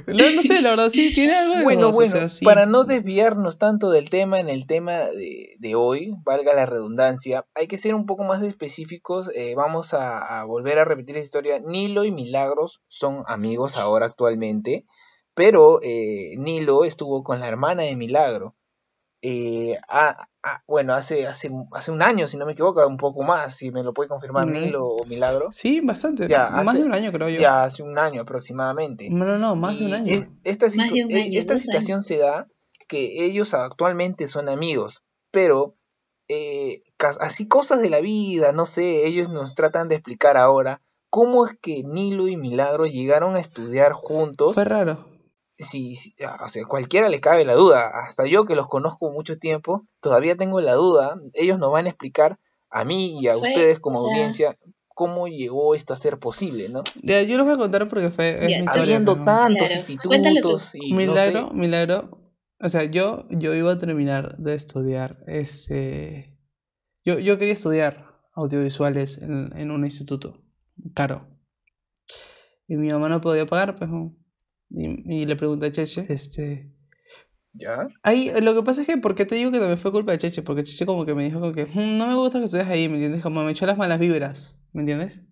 No, 0.06 0.30
no 0.30 0.42
sé, 0.42 0.62
la 0.62 0.70
verdad, 0.70 0.90
sí, 0.90 1.12
tiene 1.12 1.34
algo 1.34 1.56
de 1.56 1.64
Bueno, 1.64 1.80
dos, 1.82 1.90
o 1.90 1.94
bueno, 1.94 2.12
sea, 2.12 2.28
sí. 2.28 2.44
para 2.44 2.66
no 2.66 2.84
desviarnos 2.84 3.58
tanto 3.58 3.90
del 3.90 4.08
tema 4.10 4.38
en 4.38 4.48
el 4.48 4.66
tema 4.66 5.06
de, 5.06 5.56
de 5.58 5.74
hoy, 5.74 6.12
valga 6.24 6.54
la 6.54 6.66
redundancia, 6.66 7.44
hay 7.54 7.66
que 7.66 7.78
ser 7.78 7.94
un 7.94 8.06
poco 8.06 8.22
más 8.22 8.42
específicos. 8.44 9.28
eh, 9.34 9.54
vamos 9.56 9.92
a, 9.94 10.40
a 10.40 10.44
volver 10.44 10.78
a 10.78 10.84
repetir 10.84 11.16
esa 11.16 11.24
historia. 11.24 11.58
Nilo 11.58 12.04
y 12.04 12.12
Milagros 12.12 12.82
son 12.86 13.24
amigos 13.26 13.76
ahora 13.76 14.06
actualmente, 14.06 14.86
pero 15.34 15.80
eh, 15.82 16.36
Nilo 16.38 16.84
estuvo 16.84 17.24
con 17.24 17.40
la 17.40 17.48
hermana 17.48 17.82
de 17.82 17.96
Milagro. 17.96 18.54
Eh, 19.22 19.78
bueno, 20.66 20.94
hace, 20.94 21.26
hace, 21.26 21.50
hace 21.72 21.90
un 21.90 22.02
año, 22.02 22.26
si 22.28 22.36
no 22.36 22.46
me 22.46 22.52
equivoco, 22.52 22.86
un 22.86 22.96
poco 22.96 23.22
más, 23.22 23.56
si 23.56 23.70
me 23.72 23.82
lo 23.82 23.92
puede 23.92 24.08
confirmar 24.08 24.46
Mm. 24.46 24.52
Nilo 24.52 24.86
o 24.86 25.04
Milagro. 25.06 25.50
Sí, 25.50 25.80
bastante. 25.80 26.28
Ya, 26.28 26.50
más 26.50 26.68
hace- 26.68 26.78
de 26.78 26.84
un 26.84 26.94
año, 26.94 27.10
creo 27.12 27.28
yo. 27.28 27.40
Ya 27.40 27.64
hace 27.64 27.82
un 27.82 27.98
año 27.98 28.22
aproximadamente. 28.22 29.08
No, 29.10 29.24
no, 29.24 29.38
no, 29.38 29.56
más 29.56 29.78
de 29.78 29.84
un 29.86 29.90
Y 29.90 29.94
año. 29.94 30.12
es- 30.14 30.28
esta, 30.44 30.66
Más 30.66 30.72
de 30.74 30.82
situ- 30.82 31.06
un 31.06 31.14
año, 31.14 31.38
esta 31.38 31.54
dos 31.54 31.62
situación 31.62 31.96
años. 31.96 32.06
se 32.06 32.18
da 32.18 32.46
que 32.88 33.24
ellos 33.24 33.52
actualmente 33.54 34.28
son 34.28 34.48
amigos, 34.48 35.02
pero 35.32 35.74
eh, 36.28 36.80
así 37.20 37.46
cosas 37.46 37.80
de 37.80 37.88
la 37.90 38.00
vida, 38.00 38.50
no 38.52 38.66
sé, 38.66 39.06
ellos 39.06 39.28
nos 39.28 39.54
tratan 39.54 39.86
de 39.88 39.94
explicar 39.94 40.36
ahora 40.36 40.82
cómo 41.08 41.46
es 41.46 41.52
que 41.62 41.82
Nilo 41.84 42.26
y 42.28 42.36
Milagro 42.36 42.84
llegaron 42.86 43.36
a 43.36 43.40
estudiar 43.40 43.92
juntos. 43.92 44.54
Fue 44.54 44.64
raro. 44.64 45.06
Si, 45.58 45.96
si- 45.96 46.14
ah, 46.24 46.44
o 46.44 46.48
sea, 46.48 46.64
cualquiera 46.66 47.08
le 47.08 47.20
cabe 47.20 47.44
la 47.44 47.54
duda, 47.54 47.88
hasta 48.02 48.26
yo 48.26 48.44
que 48.44 48.54
los 48.54 48.68
conozco 48.68 49.10
mucho 49.10 49.38
tiempo, 49.38 49.86
todavía 50.00 50.36
tengo 50.36 50.60
la 50.60 50.74
duda. 50.74 51.18
Ellos 51.32 51.58
nos 51.58 51.72
van 51.72 51.86
a 51.86 51.90
explicar 51.90 52.38
a 52.70 52.84
mí 52.84 53.18
y 53.20 53.28
a 53.28 53.34
Fue, 53.34 53.48
ustedes 53.48 53.80
como 53.80 53.98
o 53.98 54.02
sea- 54.02 54.10
audiencia 54.12 54.58
cómo 54.88 55.28
llegó 55.28 55.74
esto 55.74 55.92
a 55.92 55.96
ser 55.98 56.18
posible, 56.18 56.68
¿no? 56.70 56.82
Ya, 57.02 57.20
yo 57.22 57.36
les 57.36 57.44
voy 57.44 57.54
a 57.54 57.58
contar 57.58 57.86
porque 57.88 58.10
fue 58.10 58.30
es 58.44 58.60
mi. 58.62 58.66
Habiendo 58.66 59.14
tantos 59.22 59.68
Claro, 59.68 59.74
institutos 59.90 60.70
y 60.74 60.78
no 60.78 60.94
sé. 60.94 60.94
Milagro, 60.94 61.50
milagro. 61.52 62.32
O 62.60 62.68
sea, 62.70 62.84
yo, 62.84 63.26
yo 63.30 63.54
iba 63.54 63.72
a 63.72 63.78
terminar 63.78 64.38
de 64.38 64.54
estudiar. 64.54 65.18
Este, 65.26 66.38
yo, 67.04 67.18
yo 67.18 67.36
quería 67.38 67.52
estudiar 67.52 68.06
audiovisuales 68.34 69.18
en, 69.18 69.50
en 69.54 69.70
un 69.70 69.84
instituto 69.84 70.42
caro. 70.94 71.28
Y 72.66 72.76
mi 72.76 72.90
mamá 72.90 73.10
no 73.10 73.20
podía 73.20 73.44
pagar, 73.46 73.76
pues. 73.76 73.90
¿no? 73.90 74.16
Y, 74.70 75.20
y 75.22 75.26
le 75.26 75.36
pregunté 75.36 75.66
a 75.66 75.72
Cheche, 75.72 76.04
este. 76.08 76.72
¿Ya? 77.52 77.88
Ahí, 78.02 78.30
lo 78.40 78.54
que 78.54 78.62
pasa 78.62 78.82
es 78.82 78.86
que, 78.86 78.96
¿por 78.98 79.14
qué 79.14 79.24
te 79.26 79.34
digo 79.34 79.50
que 79.50 79.58
también 79.58 79.78
fue 79.78 79.90
culpa 79.92 80.12
de 80.12 80.18
Cheche? 80.18 80.42
Porque 80.42 80.62
Cheche 80.64 80.86
como 80.86 81.04
que 81.06 81.14
me 81.14 81.24
dijo 81.24 81.40
como 81.40 81.52
que 81.52 81.66
"Mm, 81.66 81.98
no 81.98 82.06
me 82.08 82.14
gusta 82.14 82.38
que 82.38 82.44
estudies 82.46 82.66
ahí, 82.68 82.88
¿me 82.88 82.94
entiendes? 82.94 83.22
Como 83.22 83.42
me 83.44 83.50
echó 83.52 83.66
las 83.66 83.78
malas 83.78 83.98
vibras, 83.98 84.58
¿me 84.72 84.82
entiendes? 84.82 85.22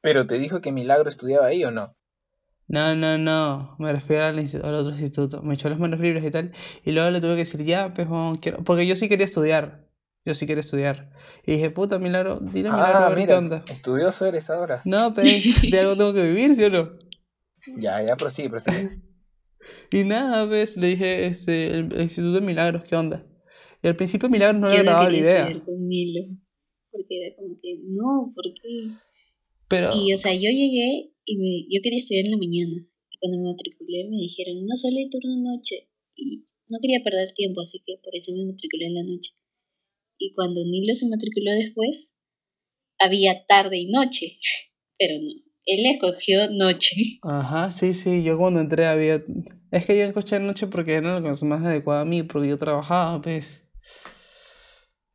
Pero 0.00 0.26
te 0.26 0.38
dijo 0.38 0.60
que 0.62 0.72
Milagro 0.72 1.08
estudiaba 1.10 1.46
ahí 1.46 1.62
o 1.64 1.70
no? 1.70 1.94
No, 2.68 2.96
no, 2.96 3.16
no, 3.18 3.76
me 3.78 3.92
refiero 3.92 4.24
al, 4.24 4.38
al 4.38 4.74
otro 4.74 4.90
instituto. 4.90 5.42
Me 5.42 5.54
echó 5.54 5.68
las 5.68 5.78
manos 5.78 6.00
libres 6.00 6.24
y 6.24 6.30
tal. 6.30 6.52
Y 6.84 6.92
luego 6.92 7.10
le 7.10 7.20
tuve 7.20 7.30
que 7.32 7.36
decir, 7.38 7.62
ya, 7.62 7.88
pues, 7.90 8.08
quiero. 8.40 8.64
Porque 8.64 8.86
yo 8.86 8.96
sí 8.96 9.08
quería 9.08 9.24
estudiar. 9.26 9.86
Yo 10.24 10.34
sí 10.34 10.46
quería 10.46 10.60
estudiar. 10.62 11.12
Y 11.46 11.52
dije, 11.52 11.70
puta, 11.70 11.98
Milagro, 12.00 12.40
dile 12.40 12.68
a 12.68 12.72
Milagro 12.72 13.04
a 13.04 13.06
Ah, 13.06 13.08
ver 13.08 13.18
qué 13.18 13.20
mira, 13.20 13.38
onda. 13.38 13.64
estudioso 13.70 14.26
eres 14.26 14.50
ahora. 14.50 14.82
No, 14.84 15.14
pues, 15.14 15.70
de 15.70 15.78
algo 15.80 15.92
tengo 15.96 16.12
que 16.12 16.22
vivir, 16.24 16.54
¿sí 16.56 16.64
o 16.64 16.70
no? 16.70 16.90
Ya, 17.78 18.04
ya, 18.06 18.16
prosigue, 18.16 18.50
prosigue. 18.50 18.90
Y 19.90 20.04
nada, 20.04 20.46
pues, 20.46 20.76
le 20.76 20.88
dije, 20.88 21.26
este, 21.26 21.66
el, 21.66 21.92
el 21.92 22.02
Instituto 22.02 22.34
de 22.34 22.40
Milagros, 22.40 22.84
¿qué 22.84 22.94
onda? 22.94 23.26
Y 23.82 23.88
al 23.88 23.96
principio 23.96 24.28
Milagros 24.28 24.60
no 24.60 24.68
le 24.68 24.78
agradaba 24.78 25.04
la 25.04 25.10
quería 25.10 25.50
idea. 25.50 25.64
con 25.64 25.86
Nilo. 25.86 26.22
Porque 26.90 27.18
era 27.18 27.36
como 27.36 27.56
que, 27.60 27.80
no, 27.82 28.32
¿por 28.34 28.44
qué? 28.54 28.94
Pero, 29.68 29.90
Y, 29.94 30.14
o 30.14 30.18
sea, 30.18 30.32
yo 30.34 30.50
llegué 30.50 31.12
y 31.24 31.36
me, 31.36 31.66
yo 31.68 31.82
quería 31.82 31.98
estudiar 31.98 32.26
en 32.26 32.32
la 32.32 32.36
mañana. 32.38 32.76
Y 33.10 33.18
cuando 33.18 33.38
me 33.38 33.50
matriculé 33.50 34.08
me 34.08 34.16
dijeron, 34.16 34.64
no 34.64 34.76
sale 34.76 35.08
turno 35.10 35.36
noche. 35.42 35.90
Y 36.14 36.44
no 36.70 36.78
quería 36.80 37.00
perder 37.04 37.32
tiempo, 37.32 37.60
así 37.60 37.82
que 37.84 37.98
por 38.02 38.14
eso 38.14 38.32
me 38.34 38.46
matriculé 38.46 38.86
en 38.86 38.94
la 38.94 39.02
noche. 39.02 39.32
Y 40.18 40.32
cuando 40.32 40.64
Nilo 40.64 40.94
se 40.94 41.08
matriculó 41.08 41.52
después, 41.52 42.14
había 42.98 43.44
tarde 43.46 43.78
y 43.78 43.86
noche. 43.86 44.38
Pero 44.98 45.14
no, 45.20 45.45
él 45.66 45.84
escogió 45.86 46.50
noche. 46.50 46.96
Ajá, 47.22 47.70
sí, 47.70 47.92
sí, 47.94 48.22
yo 48.22 48.38
cuando 48.38 48.60
entré 48.60 48.86
había... 48.86 49.22
Es 49.70 49.84
que 49.84 49.98
yo 49.98 50.04
escuché 50.04 50.38
noche 50.38 50.66
porque 50.68 50.94
era 50.94 51.18
lo 51.20 51.28
más 51.28 51.42
adecuado 51.62 52.00
a 52.00 52.04
mí, 52.04 52.22
porque 52.22 52.48
yo 52.48 52.56
trabajaba, 52.56 53.20
pues... 53.20 53.64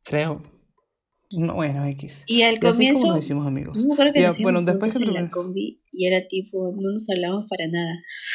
Creo. 0.04 0.42
No, 1.34 1.54
bueno, 1.54 1.86
X. 1.86 2.24
Y 2.26 2.42
al 2.42 2.56
Y 2.56 2.58
comienzo, 2.60 3.00
como 3.02 3.14
nos 3.14 3.24
hicimos 3.24 3.46
amigos. 3.46 3.78
no 3.78 3.86
me 3.86 3.94
acuerdo 3.94 4.12
que 4.12 4.20
Ya, 4.20 4.30
bueno, 4.42 4.60
después 4.62 4.98
que 4.98 5.04
en 5.04 5.14
la 5.14 5.30
combi 5.30 5.80
y 5.90 6.06
era 6.06 6.26
tipo, 6.28 6.74
no 6.78 6.92
nos 6.92 7.08
hablábamos 7.08 7.46
para 7.48 7.68
nada. 7.68 7.94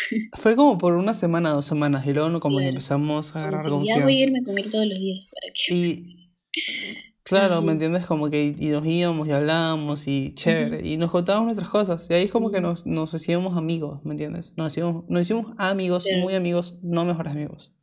Fue 0.38 0.55
como 0.55 0.77
por 0.79 0.93
una 0.93 1.13
semana, 1.13 1.51
dos 1.51 1.65
semanas, 1.67 2.05
y 2.07 2.13
luego 2.13 2.29
no- 2.29 2.39
como 2.39 2.57
que 2.57 2.69
empezamos 2.69 3.36
a 3.36 3.41
agarrar 3.47 3.63
que 3.65 3.86
ya 3.86 4.00
voy 4.03 4.15
a 4.17 4.24
irme 4.24 4.39
a 4.39 4.43
comer 4.43 4.69
todos 4.71 4.88
los 4.88 4.97
días 4.97 5.25
para 5.31 5.53
que... 5.53 5.75
Y 5.75 6.31
claro, 7.27 7.62
¿me 7.62 7.72
entiendes? 7.74 8.05
Como 8.05 8.29
que 8.29 8.55
y 8.57 8.67
nos 8.69 8.86
íbamos 8.86 9.27
y 9.27 9.31
hablábamos 9.31 10.07
y 10.07 10.34
chévere. 10.36 10.88
Y 10.88 10.98
nos 10.98 11.12
contábamos 11.12 11.46
nuestras 11.48 11.69
cosas. 11.69 12.07
Y 12.10 12.13
ahí 12.13 12.24
es 12.25 12.31
como 12.31 12.51
que 12.51 12.62
nos, 12.62 12.86
nos 12.86 13.13
hacíamos 13.13 13.57
amigos, 13.57 14.03
¿me 14.03 14.12
entiendes? 14.12 14.53
Nos 14.57 14.67
hacíamos, 14.67 15.03
nos 15.10 15.22
hicimos 15.22 15.53
amigos, 15.57 16.05
muy 16.22 16.36
amigos, 16.36 16.79
no 16.84 17.05
mejores 17.05 17.31
amigos. 17.34 17.75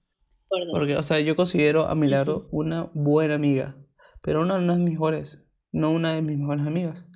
Por 0.49 0.61
dos. 0.67 0.73
Porque, 0.73 0.97
o 0.97 1.03
sea, 1.03 1.21
yo 1.21 1.37
considero 1.37 1.87
a 1.87 1.95
Milagro 1.95 2.49
una 2.53 2.91
buena 2.95 3.35
amiga, 3.35 3.77
pero 4.23 4.43
una 4.43 4.59
de 4.59 4.67
las 4.67 4.79
mejores, 4.79 5.45
no 5.73 5.91
una 5.91 6.13
de 6.15 6.23
mis 6.23 6.39
mejores 6.39 6.67
amigas. 6.67 7.09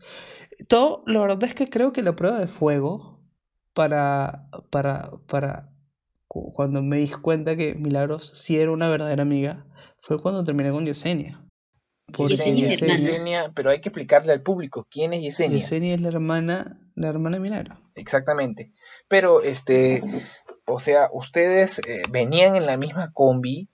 Todo, 0.68 1.04
la 1.06 1.20
verdad 1.20 1.44
es 1.44 1.54
que 1.54 1.68
creo 1.68 1.92
que 1.92 2.02
la 2.02 2.16
prueba 2.16 2.38
de 2.38 2.48
fuego 2.48 3.24
para, 3.74 4.48
para, 4.70 5.12
para 5.28 5.72
cu- 6.26 6.52
cuando 6.52 6.82
me 6.82 6.96
di 6.96 7.08
cuenta 7.08 7.56
que 7.56 7.74
Milagros 7.74 8.32
sí 8.34 8.58
era 8.58 8.72
una 8.72 8.88
verdadera 8.88 9.22
amiga, 9.22 9.66
fue 9.98 10.20
cuando 10.20 10.42
terminé 10.44 10.70
con 10.70 10.84
Yesenia. 10.84 11.44
Porque 12.12 12.36
Yesenia 12.36 12.68
es 12.68 12.82
hermana. 12.82 12.98
Yesenia, 12.98 13.52
pero 13.54 13.70
hay 13.70 13.80
que 13.80 13.88
explicarle 13.90 14.32
al 14.32 14.42
público 14.42 14.86
quién 14.90 15.12
es 15.12 15.22
Yesenia. 15.22 15.56
Yesenia 15.58 15.94
es 15.94 16.00
la 16.00 16.08
hermana, 16.08 16.80
la 16.94 17.08
hermana 17.08 17.38
Milagro. 17.38 17.78
Exactamente. 17.94 18.72
Pero, 19.08 19.42
este, 19.42 20.02
o 20.66 20.78
sea, 20.78 21.10
ustedes 21.12 21.78
eh, 21.80 22.02
venían 22.10 22.56
en 22.56 22.66
la 22.66 22.76
misma 22.76 23.12
combi 23.12 23.68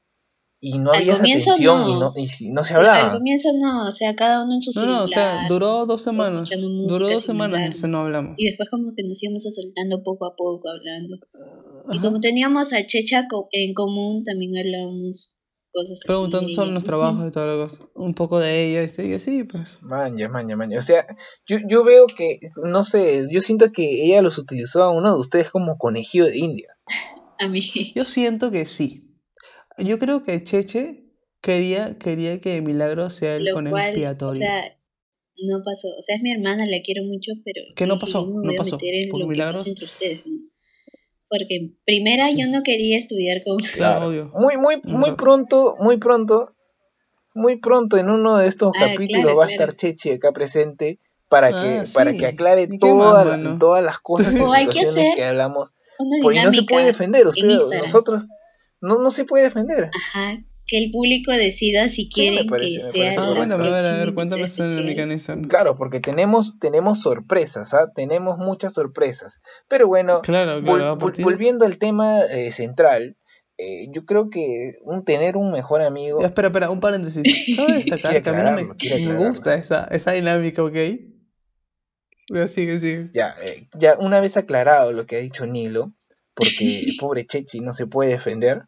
y 0.60 0.78
no 0.78 0.92
Al 0.92 1.00
había 1.00 1.12
esa 1.12 1.22
tensión 1.22 1.82
y 1.82 1.92
no. 1.94 2.00
no, 2.00 2.12
y 2.16 2.50
no 2.50 2.64
se 2.64 2.74
Al 2.74 2.80
hablaban. 2.80 3.12
comienzo 3.12 3.50
no, 3.60 3.86
o 3.86 3.92
sea, 3.92 4.16
cada 4.16 4.42
uno 4.42 4.54
en 4.54 4.60
su 4.62 4.70
No, 4.70 4.74
celular. 4.80 4.98
no, 4.98 5.04
o 5.04 5.08
sea, 5.08 5.46
duró 5.48 5.84
dos 5.86 6.02
semanas. 6.02 6.48
Duró 6.50 7.08
dos 7.10 7.22
semanas 7.22 7.68
y 7.76 7.78
se 7.78 7.86
no 7.86 7.98
hablamos. 7.98 8.34
Y 8.38 8.46
después 8.46 8.68
como 8.70 8.94
que 8.96 9.02
nos 9.04 9.22
íbamos 9.22 9.42
soltando 9.42 10.02
poco 10.02 10.26
a 10.26 10.34
poco 10.34 10.68
hablando. 10.70 11.16
Y 11.90 11.98
Ajá. 11.98 12.02
como 12.06 12.18
teníamos 12.20 12.72
a 12.72 12.84
Checha 12.86 13.26
en 13.52 13.74
común, 13.74 14.22
también 14.24 14.56
hablábamos 14.56 15.36
cosas. 15.74 16.00
Preguntando 16.06 16.48
sobre 16.48 16.68
ella. 16.68 16.74
los 16.74 16.82
Ujú. 16.84 16.90
trabajos 16.90 17.28
y 17.28 17.30
toda 17.32 17.46
la 17.48 17.62
cosa. 17.62 17.84
Un 17.94 18.14
poco 18.14 18.38
de 18.38 18.64
ella, 18.70 18.80
este, 18.82 19.06
y 19.06 19.12
así, 19.14 19.44
pues. 19.44 19.78
Maña, 19.82 20.28
maña, 20.28 20.56
maña. 20.56 20.78
O 20.78 20.82
sea, 20.82 21.06
yo, 21.46 21.58
yo 21.68 21.84
veo 21.84 22.06
que, 22.06 22.38
no 22.62 22.84
sé, 22.84 23.26
yo 23.30 23.40
siento 23.40 23.72
que 23.72 24.06
ella 24.06 24.22
los 24.22 24.38
utilizó 24.38 24.82
a 24.84 24.90
uno 24.90 25.12
de 25.12 25.20
ustedes 25.20 25.50
como 25.50 25.76
conejillo 25.76 26.24
de 26.26 26.38
India. 26.38 26.68
A 27.40 27.48
mí. 27.48 27.60
Yo 27.96 28.04
siento 28.04 28.50
que 28.52 28.64
sí. 28.64 29.10
Yo 29.76 29.98
creo 29.98 30.22
que 30.22 30.42
Cheche 30.44 31.10
quería, 31.42 31.98
quería 31.98 32.40
que 32.40 32.60
Milagro 32.62 33.10
sea 33.10 33.34
el 33.36 33.44
Lo 33.46 33.54
conejo 33.54 33.74
cual, 33.74 33.86
o 33.86 33.88
expiatorio. 33.88 34.38
sea, 34.38 34.78
no 35.42 35.60
pasó. 35.64 35.88
O 35.88 36.00
sea, 36.00 36.14
es 36.14 36.22
mi 36.22 36.30
hermana, 36.30 36.64
la 36.64 36.78
quiero 36.84 37.02
mucho, 37.02 37.32
pero... 37.44 37.60
¿Qué 37.74 37.86
no 37.88 37.98
pasó? 37.98 38.24
No 38.24 38.40
voy 38.42 38.54
a 38.54 38.58
pasó. 38.58 38.76
meter 38.76 38.94
en 38.94 39.10
Por 39.10 39.18
lo 39.20 39.26
milagros. 39.26 39.56
que 39.56 39.58
pasa 39.62 39.68
entre 39.70 39.84
ustedes, 39.86 40.26
¿no? 40.26 40.43
Porque 41.28 41.56
en 41.56 41.76
primera 41.84 42.26
Sí. 42.28 42.36
yo 42.40 42.46
no 42.48 42.62
quería 42.62 42.98
estudiar 42.98 43.42
con... 43.44 43.56
Claro. 43.74 44.30
Muy, 44.34 44.56
muy, 44.56 44.80
muy 44.84 45.12
pronto, 45.12 45.76
muy 45.78 45.96
pronto, 45.96 46.54
muy 47.34 47.56
pronto 47.56 47.96
en 47.96 48.10
uno 48.10 48.36
de 48.38 48.46
estos 48.48 48.72
Ah, 48.76 48.86
capítulos 48.92 49.22
claro, 49.22 49.36
va 49.38 49.44
a 49.44 49.48
claro. 49.48 49.62
estar 49.64 49.76
Chechi 49.76 50.10
acá 50.12 50.32
presente 50.32 50.98
para 51.28 51.48
que, 51.48 51.78
Ah, 51.80 51.84
para 51.92 52.12
sí. 52.12 52.18
que 52.18 52.26
aclare 52.26 52.62
¿Y 52.62 52.68
qué 52.68 52.78
toda 52.78 52.94
más, 53.14 53.26
la- 53.26 53.36
mano? 53.38 53.58
todas 53.58 53.82
las 53.82 53.98
cosas 53.98 54.34
y 54.34 54.38
que 54.38 54.40
situaciones 54.40 54.88
hacer 54.90 55.14
que 55.16 55.24
hablamos. 55.24 55.72
Porque 56.22 56.42
no 56.42 56.52
se 56.52 56.62
puede 56.64 56.86
defender, 56.86 57.26
Instagram. 57.34 57.86
nosotros, 57.86 58.26
no, 58.80 58.98
no 58.98 59.10
se 59.10 59.24
puede 59.24 59.44
defender. 59.44 59.90
Ajá, 60.12 60.38
que 60.66 60.78
el 60.78 60.90
público 60.90 61.30
decida 61.32 61.88
si 61.88 62.08
quieren 62.08 62.46
parece- 62.46 62.76
que 62.76 62.80
sea 62.80 63.12
Ah, 63.18 63.32
cuéntame, 63.36 63.66
a 63.66 63.70
ver, 63.70 63.84
a 63.84 63.92
ver, 63.98 64.14
cuéntame 64.14 64.44
dinámica 64.46 65.02
en 65.02 65.12
Instagram. 65.12 65.48
Claro, 65.48 65.76
porque 65.76 66.00
tenemos, 66.00 66.58
tenemos 66.58 67.00
sorpresas, 67.02 67.74
¿ah? 67.74 67.90
Tenemos 67.94 68.38
muchas 68.38 68.72
sorpresas. 68.74 69.40
Pero 69.68 69.86
bueno, 69.88 70.22
Claro, 70.22 70.62
claro, 70.62 70.96
vol- 70.98 71.22
volviendo 71.22 71.64
al 71.66 71.76
tema 71.78 72.20
eh, 72.22 72.50
central, 72.50 73.16
eh, 73.58 73.86
yo 73.92 74.04
creo 74.06 74.30
que 74.30 74.72
un 74.82 75.04
tener 75.04 75.36
un 75.36 75.52
mejor 75.52 75.82
amigo... 75.82 76.20
Ya, 76.20 76.28
espera, 76.28 76.48
espera, 76.48 76.70
un 76.70 76.80
paréntesis. 76.80 77.22
Cabe 77.56 77.72
destacar 77.84 78.10
Quiere 78.10 78.22
que 78.22 78.30
a 78.30 78.32
mí 78.32 78.42
no 78.42 78.52
me, 78.68 78.76
quiere 78.76 79.14
gusta 79.14 79.54
esa, 79.54 79.84
esa 79.84 80.12
dinámica, 80.12 80.62
¿ok? 80.64 80.74
Ya, 82.32 82.48
sigue, 82.48 82.78
sigue. 82.80 83.10
Ya, 83.12 83.34
eh, 83.44 83.68
ya 83.78 83.96
una 83.98 84.20
vez 84.20 84.36
aclarado 84.36 84.92
lo 84.92 85.04
que 85.06 85.16
ha 85.16 85.20
dicho 85.20 85.46
Nilo, 85.46 85.92
porque 86.34 86.80
el 86.80 86.96
pobre 86.98 87.26
Chechi 87.26 87.60
no 87.60 87.72
se 87.72 87.86
puede 87.86 88.10
defender, 88.10 88.62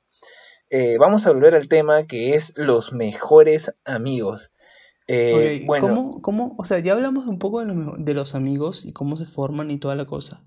eh, 0.71 0.97
vamos 0.99 1.27
a 1.27 1.33
volver 1.33 1.55
al 1.55 1.69
tema 1.69 2.07
que 2.07 2.35
es 2.35 2.53
los 2.57 2.93
mejores 2.93 3.73
amigos. 3.85 4.51
Eh, 5.09 5.63
bueno, 5.67 5.87
¿cómo, 5.89 6.23
cómo, 6.23 6.55
o 6.59 6.65
sea, 6.65 6.79
ya 6.81 6.93
hablamos 6.93 7.27
un 7.27 7.39
poco 7.39 7.61
de 7.61 7.67
los, 7.67 7.77
mejo- 7.77 7.97
de 7.99 8.15
los 8.15 8.35
amigos 8.35 8.85
y 8.85 8.93
cómo 8.93 9.17
se 9.17 9.27
forman 9.27 9.71
y 9.71 9.79
toda 9.79 9.95
la 9.95 10.05
cosa. 10.05 10.43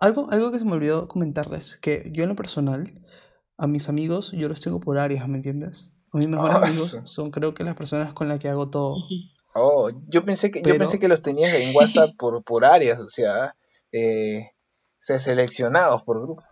Algo, 0.00 0.28
algo 0.30 0.50
que 0.52 0.58
se 0.58 0.64
me 0.64 0.72
olvidó 0.72 1.08
comentarles, 1.08 1.76
que 1.76 2.10
yo 2.12 2.24
en 2.24 2.28
lo 2.30 2.36
personal, 2.36 2.92
a 3.56 3.66
mis 3.66 3.88
amigos, 3.88 4.32
yo 4.32 4.48
los 4.48 4.60
tengo 4.60 4.80
por 4.80 4.98
áreas, 4.98 5.28
¿me 5.28 5.36
entiendes? 5.36 5.92
A 6.12 6.18
mis 6.18 6.28
mejores 6.28 6.56
Ah, 6.56 6.66
amigos 6.66 6.98
son 7.04 7.30
creo 7.30 7.54
que 7.54 7.64
las 7.64 7.76
personas 7.76 8.12
con 8.12 8.28
las 8.28 8.38
que 8.38 8.48
hago 8.48 8.68
todo. 8.70 8.98
Oh, 9.54 9.90
yo 10.08 10.24
pensé 10.24 10.50
que 10.50 10.62
yo 10.62 10.76
pensé 10.76 10.98
que 10.98 11.08
los 11.08 11.22
tenías 11.22 11.54
en 11.54 11.70
WhatsApp 11.74 12.10
por, 12.18 12.42
por 12.44 12.64
áreas, 12.64 13.00
o 13.00 13.08
sea, 13.08 13.56
eh, 13.92 14.50
o 14.50 15.00
sea, 15.00 15.18
seleccionados 15.18 16.02
por 16.02 16.20
grupo. 16.20 16.42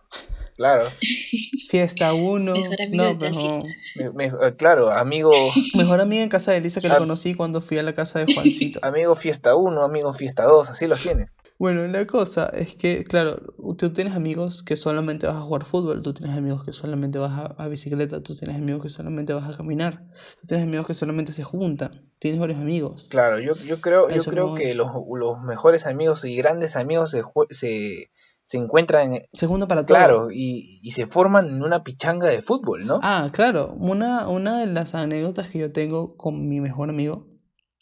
Claro, 0.55 0.87
Fiesta 1.69 2.13
1. 2.13 2.53
Mejor 2.53 2.81
amigo 2.81 3.03
No, 3.03 3.09
de 3.09 3.15
tal 3.15 3.33
pero 3.33 3.59
me- 3.95 4.29
me- 4.29 4.47
eh, 4.47 4.55
claro, 4.55 4.91
amigo, 4.91 5.31
mejor 5.75 6.01
amiga 6.01 6.23
en 6.23 6.29
casa 6.29 6.51
de 6.51 6.57
Elisa 6.57 6.81
que 6.81 6.87
la 6.87 6.95
Ah. 6.95 6.99
conocí 6.99 7.33
cuando 7.33 7.61
fui 7.61 7.77
a 7.79 7.83
la 7.83 7.93
casa 7.93 8.19
de 8.23 8.33
Juancito. 8.33 8.79
amigo 8.83 9.15
fiesta 9.15 9.55
1, 9.55 9.81
amigo 9.83 10.13
fiesta 10.13 10.43
2, 10.43 10.69
así 10.69 10.87
los 10.87 11.01
tienes. 11.01 11.35
Bueno, 11.59 11.87
la 11.87 12.05
cosa 12.07 12.47
es 12.47 12.75
que, 12.75 13.03
claro, 13.03 13.39
tú 13.77 13.91
tienes 13.93 14.15
amigos 14.15 14.63
que 14.63 14.75
solamente 14.75 15.27
vas 15.27 15.35
a 15.37 15.41
jugar 15.41 15.65
fútbol, 15.65 16.01
tú 16.01 16.13
tienes 16.13 16.35
amigos 16.35 16.63
que 16.65 16.73
solamente 16.73 17.19
vas 17.19 17.31
a, 17.31 17.45
a 17.63 17.67
bicicleta, 17.67 18.21
tú 18.21 18.35
tienes 18.35 18.57
amigos 18.57 18.81
que 18.81 18.89
solamente 18.89 19.33
vas 19.33 19.53
a 19.53 19.55
caminar, 19.57 20.03
tú 20.41 20.47
tienes 20.47 20.65
amigos 20.67 20.87
que 20.87 20.93
solamente 20.93 21.31
se 21.31 21.43
juntan, 21.43 22.09
tienes 22.19 22.39
varios 22.39 22.59
amigos. 22.59 23.05
Claro, 23.09 23.39
yo, 23.39 23.55
yo 23.55 23.79
creo, 23.81 24.09
yo 24.09 24.23
creo 24.23 24.55
que 24.55 24.73
los, 24.73 24.91
los 25.15 25.41
mejores 25.41 25.85
amigos 25.87 26.25
y 26.25 26.35
grandes 26.35 26.75
amigos 26.75 27.11
se, 27.11 27.23
jue- 27.23 27.47
se, 27.51 28.09
se 28.43 28.57
encuentran, 28.57 29.21
Se 29.31 29.47
juntan 29.47 29.67
para 29.69 29.85
todo. 29.85 29.95
claro, 29.97 30.27
y, 30.31 30.79
y 30.83 30.91
se 30.91 31.05
forman 31.07 31.47
en 31.47 31.63
una 31.63 31.83
pichanga 31.83 32.27
de 32.29 32.41
fútbol, 32.41 32.85
¿no? 32.85 32.99
Ah, 33.01 33.29
claro, 33.31 33.73
una, 33.79 34.27
una 34.27 34.59
de 34.59 34.65
las 34.67 34.95
anécdotas 34.95 35.47
que 35.49 35.59
yo 35.59 35.71
tengo 35.71 36.15
con 36.17 36.47
mi 36.49 36.59
mejor 36.59 36.89
amigo 36.89 37.27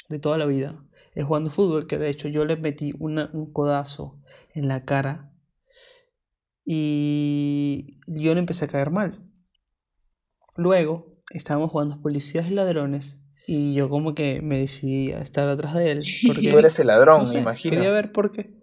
de 0.10 0.20
toda 0.20 0.38
la 0.38 0.46
vida 0.46 0.84
es 1.16 1.26
jugando 1.26 1.50
fútbol, 1.52 1.88
que 1.88 1.98
de 1.98 2.10
hecho 2.10 2.28
yo 2.30 2.46
le 2.46 2.56
metí 2.58 2.94
una- 3.00 3.30
un 3.34 3.52
codazo 3.52 4.20
en 4.54 4.68
la 4.68 4.86
cara 4.86 5.34
y 6.64 8.00
yo 8.08 8.34
le 8.34 8.40
empecé 8.40 8.66
a 8.66 8.68
caer 8.68 8.92
mal. 8.92 9.20
Luego 10.56 11.22
estábamos 11.32 11.72
jugando 11.72 12.02
policías 12.02 12.50
y 12.50 12.54
ladrones 12.54 13.20
y 13.48 13.74
yo 13.74 13.90
como 13.90 14.14
que 14.14 14.42
me 14.42 14.60
decidí 14.60 15.12
a 15.12 15.22
estar 15.22 15.50
atrás 15.50 15.74
de 15.74 15.92
él 15.92 16.02
porque 16.28 16.52
Tú 16.52 16.58
eres 16.60 16.80
el 16.80 16.88
ladrón, 16.88 17.20
no 17.22 17.26
sé, 17.28 17.36
me 17.36 17.42
imagino. 17.42 17.76
quería 17.76 17.92
ver 17.92 18.12
por 18.12 18.32
qué. 18.32 18.61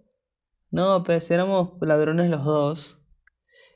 No, 0.71 1.03
pues 1.03 1.31
éramos 1.31 1.71
ladrones 1.81 2.31
los 2.31 2.45
dos 2.45 2.95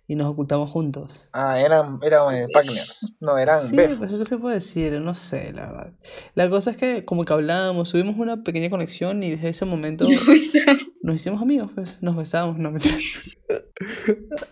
y 0.07 0.15
nos 0.17 0.31
ocultamos 0.31 0.69
juntos. 0.71 1.31
Ah, 1.33 1.59
eran, 1.61 1.99
eran 2.03 2.35
eh, 2.35 2.47
partners, 2.53 3.15
no, 3.21 3.39
eran 3.39 3.63
Sí, 3.67 3.77
befos. 3.77 3.99
pues, 3.99 4.19
¿qué 4.19 4.25
se 4.27 4.37
puede 4.37 4.57
decir? 4.57 4.93
No 5.01 5.15
sé, 5.15 5.53
la 5.55 5.67
verdad. 5.71 5.93
La 6.35 6.51
cosa 6.51 6.73
es 6.73 6.77
que 6.77 7.05
como 7.07 7.25
que 7.25 7.33
hablábamos, 7.33 7.91
tuvimos 7.93 8.17
una 8.19 8.43
pequeña 8.43 8.69
conexión 8.69 9.23
y 9.23 9.31
desde 9.31 9.49
ese 9.51 9.65
momento 9.65 10.07
nos 11.03 11.15
hicimos 11.17 11.41
amigos, 11.41 11.71
pues, 11.75 12.03
nos 12.03 12.17
besamos, 12.17 12.59
no 12.59 12.71
mentira. 12.73 12.97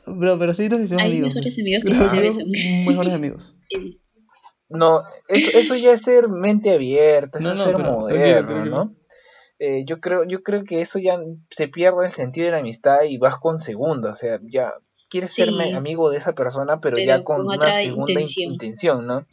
Bro, 0.06 0.38
pero 0.38 0.54
sí 0.54 0.68
nos 0.68 0.80
hicimos 0.80 1.02
Hay 1.02 1.10
amigos. 1.12 1.34
mejores 1.34 1.54
pues. 1.54 1.58
amigos 1.58 1.82
que 1.84 1.90
Nos 1.90 1.98
no 1.98 2.10
se 2.10 2.26
hicimos 2.26 2.36
besan. 2.48 2.84
mejores 2.86 3.12
amigos. 3.14 3.56
No, 4.72 5.02
eso, 5.26 5.50
eso 5.58 5.74
ya 5.74 5.94
es 5.94 6.02
ser 6.02 6.28
mente 6.28 6.70
abierta, 6.72 7.40
eso 7.40 7.48
No, 7.48 7.54
es 7.54 7.60
ser 7.60 7.72
pero 7.74 7.78
tranquilo, 7.88 8.00
moderno, 8.02 8.46
tranquilo. 8.48 8.76
¿no? 8.84 8.94
Eh, 9.62 9.84
yo 9.86 10.00
creo, 10.00 10.24
yo 10.24 10.42
creo 10.42 10.64
que 10.64 10.80
eso 10.80 10.98
ya 10.98 11.18
se 11.50 11.68
pierde 11.68 12.06
el 12.06 12.12
sentido 12.12 12.46
de 12.46 12.52
la 12.52 12.58
amistad 12.58 13.02
y 13.06 13.18
vas 13.18 13.38
con 13.38 13.58
segunda, 13.58 14.10
o 14.12 14.14
sea, 14.14 14.40
ya 14.50 14.72
quieres 15.10 15.32
ser 15.32 15.50
amigo 15.76 16.08
de 16.10 16.16
esa 16.16 16.32
persona, 16.34 16.80
pero, 16.80 16.96
Pero 16.96 17.06
ya 17.06 17.22
con, 17.24 17.36
con 17.38 17.46
una 17.46 17.58
segunda 17.82 18.12
in- 18.12 18.18
intención. 18.20 18.52
intención, 18.54 19.06
¿no? 19.06 19.26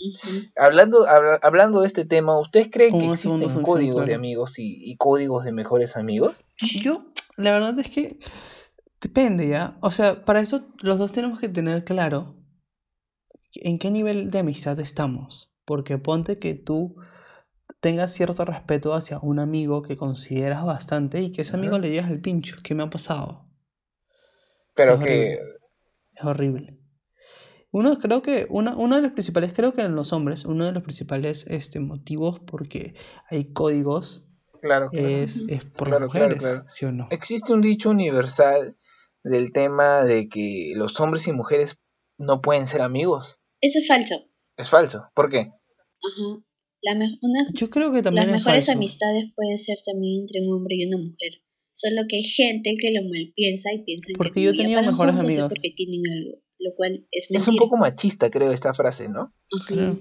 Hablando, 0.57 1.07
habla- 1.07 1.39
hablando 1.41 1.79
de 1.81 1.87
este 1.87 2.03
tema, 2.03 2.37
¿ustedes 2.39 2.67
creen 2.69 2.91
que 2.99 3.05
existen 3.13 3.47
códigos 3.63 4.05
de 4.07 4.15
amigos 4.15 4.59
y, 4.59 4.77
y 4.91 4.97
códigos 4.97 5.45
de 5.45 5.51
mejores 5.53 5.95
amigos? 5.95 6.35
Yo, 6.83 7.05
la 7.37 7.53
verdad 7.53 7.79
es 7.79 7.89
que 7.89 8.19
depende, 8.99 9.47
¿ya? 9.47 9.77
O 9.81 9.91
sea, 9.91 10.25
para 10.25 10.41
eso 10.41 10.65
los 10.81 10.97
dos 10.99 11.13
tenemos 11.13 11.39
que 11.39 11.47
tener 11.47 11.85
claro 11.85 12.35
en 13.55 13.79
qué 13.79 13.91
nivel 13.91 14.29
de 14.31 14.39
amistad 14.39 14.79
estamos. 14.79 15.53
Porque 15.65 15.97
ponte 15.97 16.39
que 16.39 16.53
tú 16.55 16.95
tengas 17.79 18.13
cierto 18.13 18.45
respeto 18.45 18.93
hacia 18.93 19.19
un 19.19 19.39
amigo 19.39 19.81
que 19.81 19.97
consideras 19.97 20.65
bastante 20.65 21.21
y 21.21 21.31
que 21.31 21.43
ese 21.43 21.55
amigo 21.55 21.79
le 21.79 21.89
digas 21.89 22.09
el 22.09 22.21
pincho. 22.21 22.57
¿Qué 22.63 22.73
me 22.75 22.83
ha 22.83 22.89
pasado? 22.89 23.45
Pero 24.73 24.93
Es 24.93 24.99
que, 24.99 25.03
horrible. 25.05 25.39
Es 26.13 26.25
horrible. 26.25 26.77
Uno, 27.71 27.99
creo 27.99 28.21
que, 28.21 28.47
una, 28.49 28.75
uno 28.75 28.95
de 28.95 29.01
los 29.01 29.11
principales, 29.11 29.53
creo 29.53 29.73
que 29.73 29.81
en 29.81 29.95
los 29.95 30.13
hombres, 30.13 30.45
uno 30.45 30.65
de 30.65 30.71
los 30.71 30.83
principales 30.83 31.45
este, 31.47 31.79
motivos 31.79 32.39
porque 32.39 32.95
hay 33.29 33.51
códigos 33.51 34.27
claro, 34.61 34.87
es, 34.93 35.43
es 35.47 35.65
por 35.65 35.89
Claro, 35.89 36.05
las 36.05 36.13
mujeres, 36.13 36.39
claro. 36.39 36.63
¿sí 36.67 36.85
o 36.85 36.91
no? 36.91 37.07
Existe 37.11 37.53
un 37.53 37.61
dicho 37.61 37.89
universal 37.89 38.77
del 39.23 39.51
tema 39.51 40.05
de 40.05 40.29
que 40.29 40.73
los 40.75 40.99
hombres 40.99 41.27
y 41.27 41.33
mujeres 41.33 41.77
no 42.17 42.41
pueden 42.41 42.65
ser 42.65 42.81
amigos. 42.81 43.39
Eso 43.61 43.79
es 43.79 43.87
falso. 43.87 44.15
Es 44.55 44.69
falso. 44.69 45.09
¿Por 45.13 45.29
qué? 45.29 45.39
Ajá. 45.39 46.46
La 46.87 46.95
me- 46.95 47.17
unas- 47.21 47.51
Yo 47.53 47.69
creo 47.69 47.89
que 47.91 47.97
las 47.97 48.03
también 48.05 48.29
es 48.29 48.31
mejores 48.35 48.65
falso. 48.67 48.77
amistades 48.77 49.25
pueden 49.35 49.57
ser 49.57 49.77
también 49.85 50.21
entre 50.21 50.41
un 50.41 50.53
hombre 50.53 50.75
y 50.77 50.85
una 50.85 50.97
mujer. 50.97 51.41
Solo 51.73 52.03
que 52.07 52.17
hay 52.17 52.23
gente 52.23 52.73
que 52.79 52.91
lo 52.91 53.01
mal 53.09 53.33
piensa 53.35 53.73
y 53.73 53.83
piensa 53.83 54.07
Porque 54.17 54.33
que 54.41 54.43
yo 54.45 54.51
paran 54.75 54.85
mejores 54.91 55.13
juntos 55.15 55.29
es 55.29 55.35
amigos. 55.35 55.49
porque 55.49 55.71
tienen 55.75 56.01
algo, 56.11 56.41
lo 56.59 56.71
cual 56.75 57.07
es 57.11 57.25
Es 57.25 57.31
mentira. 57.31 57.51
un 57.51 57.57
poco 57.57 57.77
machista, 57.77 58.29
creo, 58.31 58.51
esta 58.51 58.73
frase, 58.73 59.09
¿no? 59.09 59.33
Ajá. 59.59 59.65
Creo. 59.67 59.99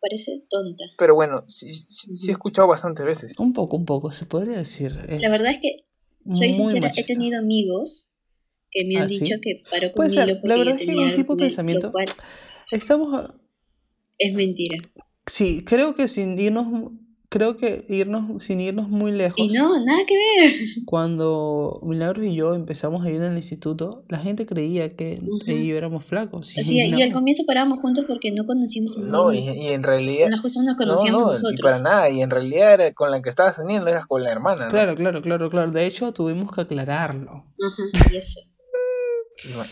Parece 0.00 0.42
tonta. 0.48 0.84
Pero 0.98 1.14
bueno, 1.14 1.44
sí, 1.48 1.74
sí, 1.74 2.16
sí 2.16 2.28
he 2.28 2.32
escuchado 2.32 2.66
bastantes 2.66 3.04
veces. 3.04 3.38
Un 3.38 3.52
poco, 3.52 3.76
un 3.76 3.84
poco, 3.84 4.10
se 4.10 4.24
podría 4.24 4.56
decir. 4.56 4.96
Es 5.08 5.20
La 5.20 5.28
verdad 5.28 5.52
es 5.52 5.58
que, 5.58 5.72
soy 6.32 6.48
sincera, 6.54 6.90
he 6.96 7.04
tenido 7.04 7.38
amigos 7.38 8.08
que 8.70 8.84
me 8.86 8.96
han 8.96 9.02
¿Ah, 9.04 9.08
sí? 9.10 9.18
dicho 9.20 9.34
que 9.42 9.62
paró 9.70 9.92
conmigo 9.92 10.22
porque 10.40 10.48
La 10.48 10.54
yo 10.54 10.58
verdad 10.60 10.74
es 10.74 10.80
que 10.80 10.86
tenía 10.86 11.02
un 11.02 11.08
algo 11.08 11.20
tipo 11.22 11.36
de 11.36 11.40
pensamiento- 11.44 11.92
cual 11.92 12.06
Estamos... 12.72 13.30
es 14.18 14.34
mentira. 14.34 14.78
Sí, 15.30 15.64
creo 15.64 15.94
que 15.94 16.08
sin 16.08 16.38
irnos... 16.38 16.66
Creo 17.32 17.56
que 17.56 17.84
irnos, 17.88 18.42
sin 18.42 18.60
irnos 18.60 18.88
muy 18.88 19.12
lejos. 19.12 19.38
Y 19.38 19.50
no, 19.50 19.78
nada 19.84 20.00
que 20.04 20.16
ver. 20.16 20.50
Cuando 20.84 21.78
Milagros 21.84 22.26
y 22.26 22.34
yo 22.34 22.56
empezamos 22.56 23.06
a 23.06 23.08
ir 23.08 23.22
en 23.22 23.30
el 23.30 23.36
instituto, 23.36 24.02
la 24.08 24.18
gente 24.18 24.46
creía 24.46 24.96
que 24.96 25.12
ella 25.46 25.52
y 25.52 25.68
yo 25.68 25.76
éramos 25.76 26.04
flacos. 26.04 26.40
O 26.40 26.64
sea, 26.64 26.88
no. 26.88 26.98
y 26.98 27.02
al 27.02 27.12
comienzo 27.12 27.44
parábamos 27.46 27.78
juntos 27.80 28.04
porque 28.08 28.32
no 28.32 28.44
conocíamos 28.44 28.98
a 28.98 29.02
No, 29.02 29.32
y, 29.32 29.48
y 29.48 29.68
en 29.68 29.84
realidad... 29.84 30.24
Con 30.24 30.30
la 30.32 30.38
justa 30.38 30.58
nos 30.64 30.72
No, 30.72 30.76
conocíamos 30.76 31.20
no, 31.20 31.28
nosotros. 31.28 31.60
y 31.60 31.62
para 31.62 31.80
nada. 31.80 32.10
Y 32.10 32.20
en 32.20 32.30
realidad 32.30 32.74
era 32.74 32.92
con 32.94 33.12
la 33.12 33.22
que 33.22 33.28
estabas 33.28 33.56
teniendo, 33.56 33.86
eras 33.86 34.06
con 34.06 34.24
la 34.24 34.32
hermana, 34.32 34.64
¿no? 34.64 34.68
Claro, 34.72 34.96
claro, 34.96 35.22
claro, 35.22 35.48
claro. 35.50 35.70
De 35.70 35.86
hecho, 35.86 36.12
tuvimos 36.12 36.50
que 36.50 36.62
aclararlo. 36.62 37.30
Ajá, 37.30 38.12
y 38.12 38.16
eso. 38.16 38.40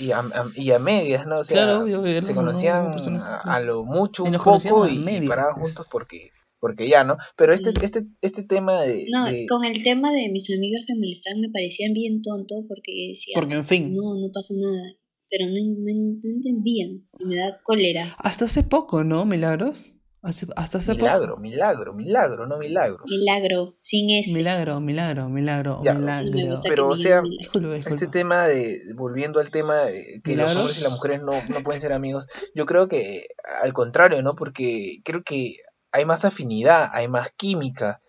Y, 0.01 0.11
a, 0.13 0.21
a- 0.21 0.45
y 0.55 0.71
a 0.71 0.79
medias, 0.79 1.27
¿no? 1.27 1.39
O 1.41 1.45
sea, 1.45 1.65
Claro, 1.65 1.83
obvio, 1.85 2.03
se 2.27 2.35
conocían 2.35 2.87
a, 3.21 3.37
a 3.41 3.61
lo 3.61 3.85
mucho 3.85 4.25
un 4.25 4.33
poco 4.33 4.89
y, 4.89 5.07
y 5.07 5.29
paraban 5.29 5.55
pues. 5.57 5.69
juntos 5.75 5.87
porque 5.91 6.31
porque 6.61 6.89
ya, 6.89 7.05
¿no? 7.05 7.17
Pero 7.37 7.53
este 7.53 7.73
este 7.83 8.03
este 8.21 8.43
tema 8.43 8.81
de, 8.81 9.07
No, 9.11 9.27
de- 9.27 9.47
con 9.47 9.65
el 9.65 9.83
tema 9.85 10.11
de 10.13 10.29
mis 10.31 10.51
amigos 10.53 10.83
que 10.87 10.95
molestaban 10.97 11.41
me 11.41 11.51
parecían 11.51 11.93
bien 11.93 12.21
tonto 12.23 12.55
porque 12.69 12.93
yo 12.97 13.09
decía, 13.11 13.35
Porque, 13.37 13.55
en 13.55 13.65
fin, 13.65 13.95
no, 13.95 14.15
no 14.15 14.29
pasa 14.33 14.55
nada. 14.57 14.95
Pero 15.31 15.45
no, 15.47 15.53
no, 15.53 16.19
no 16.25 16.31
entendían. 16.37 17.07
Y 17.21 17.27
me 17.27 17.37
da 17.37 17.61
cólera. 17.63 18.17
hasta 18.19 18.47
hace 18.47 18.63
poco, 18.63 19.05
¿no, 19.05 19.25
Milagros? 19.27 19.93
Hace- 20.21 20.47
hasta 20.57 20.79
hace 20.79 20.95
milagro, 20.95 21.29
poco. 21.29 21.41
milagro, 21.41 21.95
milagro, 21.95 22.47
no 22.47 22.59
milagros. 22.59 23.03
Milagro, 23.09 23.69
sin 23.73 24.11
ese. 24.11 24.33
Milagro, 24.33 24.81
milagro, 24.81 25.29
milagro, 25.29 25.81
Ya. 25.85 25.95
milagro. 25.95 26.33
Pero, 26.65 26.89
o 26.89 26.97
sea, 26.97 27.21
digan 27.21 27.23
milagro. 27.25 27.39
Disculpa, 27.39 27.75
disculpa. 27.75 27.95
Este 27.95 28.07
tema 28.09 28.47
de, 28.49 28.81
volviendo 28.97 29.39
al 29.39 29.51
tema 29.51 29.77
de 29.85 30.21
que 30.25 30.35
los 30.35 30.57
hombres 30.57 30.81
y 30.81 30.83
las 30.83 30.93
mujeres 30.93 31.23
no, 31.23 31.33
no 31.51 31.61
pueden 31.63 31.81
ser 31.81 31.93
amigos, 31.93 32.27
yo 32.55 32.67
creo 32.67 32.89
que 32.89 33.29
al 33.63 33.73
contrario, 33.73 34.21
¿no? 34.23 34.35
Porque 34.35 34.99
creo 35.05 35.23
que 35.23 35.57
hay 35.93 36.05
más 36.05 36.25
afinidad, 36.25 36.89
hay 36.93 37.07
más 37.09 37.31
química. 37.37 38.01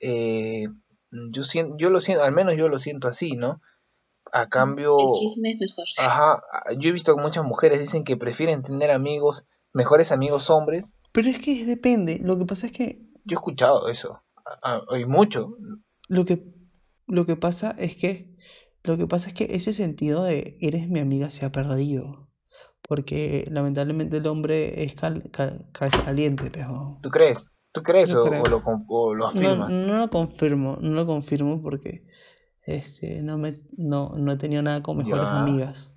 Eh, 0.00 0.66
yo, 1.32 1.42
siento, 1.42 1.74
yo 1.76 1.90
lo 1.90 2.00
siento, 2.00 2.22
al 2.22 2.32
menos 2.32 2.54
yo 2.56 2.68
lo 2.68 2.78
siento 2.78 3.08
así, 3.08 3.32
¿no? 3.32 3.60
A 4.30 4.48
cambio, 4.48 4.96
El 4.98 5.06
chisme 5.18 5.50
es 5.52 5.58
mejor. 5.58 5.84
ajá, 5.98 6.42
yo 6.78 6.90
he 6.90 6.92
visto 6.92 7.16
que 7.16 7.22
muchas 7.22 7.44
mujeres 7.44 7.80
dicen 7.80 8.04
que 8.04 8.16
prefieren 8.16 8.62
tener 8.62 8.90
amigos, 8.92 9.44
mejores 9.72 10.12
amigos 10.12 10.50
hombres. 10.50 10.92
Pero 11.12 11.28
es 11.28 11.38
que 11.38 11.64
depende. 11.64 12.18
Lo 12.22 12.36
que 12.38 12.44
pasa 12.44 12.66
es 12.66 12.72
que 12.72 13.00
Yo 13.24 13.36
he 13.36 13.40
escuchado 13.40 13.88
eso, 13.88 14.22
a- 14.62 14.82
a- 14.90 14.98
y 14.98 15.04
mucho. 15.04 15.56
lo 16.08 16.24
que 16.24 16.44
lo 17.06 17.24
que 17.26 17.36
pasa 17.36 17.70
es 17.78 17.96
que 17.96 18.36
lo 18.82 18.96
que 18.96 19.06
pasa 19.06 19.28
es 19.28 19.34
que 19.34 19.54
ese 19.56 19.72
sentido 19.72 20.24
de 20.24 20.56
eres 20.60 20.88
mi 20.88 21.00
amiga 21.00 21.30
se 21.30 21.44
ha 21.44 21.52
perdido. 21.52 22.28
Porque 22.88 23.44
lamentablemente 23.50 24.16
el 24.18 24.26
hombre 24.26 24.84
es 24.84 24.94
cal- 24.94 25.30
caliente, 26.04 26.50
pero 26.50 26.98
¿Tú 27.02 27.10
crees? 27.10 27.50
¿Tú 27.72 27.82
crees 27.82 28.14
o, 28.14 28.24
lo, 28.48 28.62
o 28.88 29.14
lo 29.14 29.24
no, 29.26 29.30
afirmas? 29.30 29.72
no 29.74 29.98
lo 29.98 30.10
confirmo, 30.10 30.78
no 30.80 30.90
lo 30.94 31.06
confirmo 31.06 31.60
porque 31.60 32.06
este 32.62 33.22
no 33.22 33.36
me 33.36 33.56
no, 33.76 34.14
no 34.16 34.32
he 34.32 34.36
tenido 34.36 34.62
nada 34.62 34.82
con 34.82 34.96
mejores 34.96 35.28
Ya. 35.30 35.36
amigas. 35.36 35.92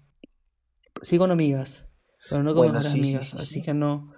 Sí 1.02 1.18
con 1.18 1.32
amigas, 1.32 1.88
pero 2.30 2.44
no 2.44 2.54
con 2.54 2.58
Bueno, 2.66 2.74
mejores 2.82 2.92
sí, 2.94 3.00
amigas, 3.00 3.30
sí, 3.30 3.38
así 3.38 3.54
sí. 3.56 3.62
que 3.64 3.74
no 3.74 4.12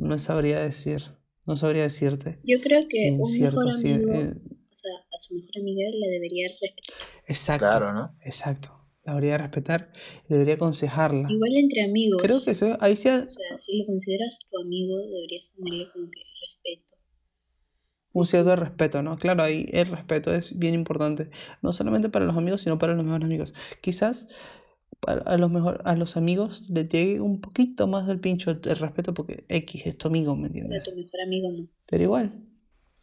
no 0.00 0.18
sabría 0.18 0.60
decir, 0.60 1.02
no 1.46 1.56
sabría 1.56 1.82
decirte. 1.82 2.40
Yo 2.44 2.60
creo 2.60 2.82
que 2.88 2.96
sin 2.98 3.20
un 3.20 3.26
cierto, 3.26 3.58
mejor 3.64 3.72
sí, 3.74 3.92
amigo, 3.92 4.12
eh, 4.12 4.34
o 4.34 4.76
sea, 4.76 4.92
a 5.14 5.18
su 5.18 5.34
mejor 5.34 5.50
amiga 5.60 5.88
le 5.92 6.08
debería 6.08 6.48
respetar. 6.48 6.96
exacto. 7.26 7.66
Claro, 7.66 7.92
¿no? 7.92 8.16
Exacto. 8.24 8.76
La 9.04 9.14
debería 9.14 9.38
respetar 9.38 9.92
y 10.28 10.32
debería 10.34 10.54
aconsejarla. 10.54 11.30
Igual 11.30 11.56
entre 11.56 11.82
amigos. 11.82 12.20
Creo 12.22 12.38
que 12.44 12.50
eso, 12.50 12.76
ahí 12.80 12.96
sí, 12.96 13.08
ha- 13.08 13.24
O 13.24 13.28
sea, 13.28 13.56
si 13.58 13.78
lo 13.78 13.86
consideras 13.86 14.38
tu 14.50 14.60
amigo, 14.60 14.98
deberías 14.98 15.52
tenerle 15.54 15.90
como 15.92 16.10
que 16.10 16.20
respeto. 16.42 16.94
un 18.12 18.26
cierto 18.26 18.56
respeto, 18.56 19.02
¿no? 19.02 19.16
Claro, 19.18 19.42
ahí 19.44 19.66
el 19.72 19.86
respeto 19.86 20.34
es 20.34 20.58
bien 20.58 20.74
importante, 20.74 21.30
no 21.62 21.72
solamente 21.72 22.08
para 22.08 22.24
los 22.26 22.36
amigos, 22.36 22.60
sino 22.62 22.76
para 22.78 22.94
los 22.94 23.04
mejores 23.04 23.24
amigos. 23.24 23.54
Quizás 23.80 24.28
a 25.06 25.36
los 25.36 25.50
mejor, 25.50 25.82
a 25.84 25.96
los 25.96 26.16
amigos 26.16 26.68
le 26.70 26.84
llegue 26.88 27.20
un 27.20 27.40
poquito 27.40 27.86
más 27.86 28.06
del 28.06 28.20
pincho 28.20 28.50
el 28.50 28.60
respeto 28.76 29.14
porque 29.14 29.44
X 29.48 29.86
es 29.86 29.98
tu 29.98 30.08
amigo, 30.08 30.34
¿me 30.36 30.48
Pero 30.48 30.48
entiendes? 30.48 30.84
tu 30.84 30.96
mejor 30.96 31.20
amigo 31.26 31.50
no. 31.52 31.68
Pero 31.86 32.02
igual, 32.04 32.44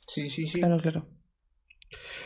Sí, 0.08 0.30
sí, 0.30 0.48
sí. 0.48 0.60
claro, 0.60 0.80
claro. 0.80 1.06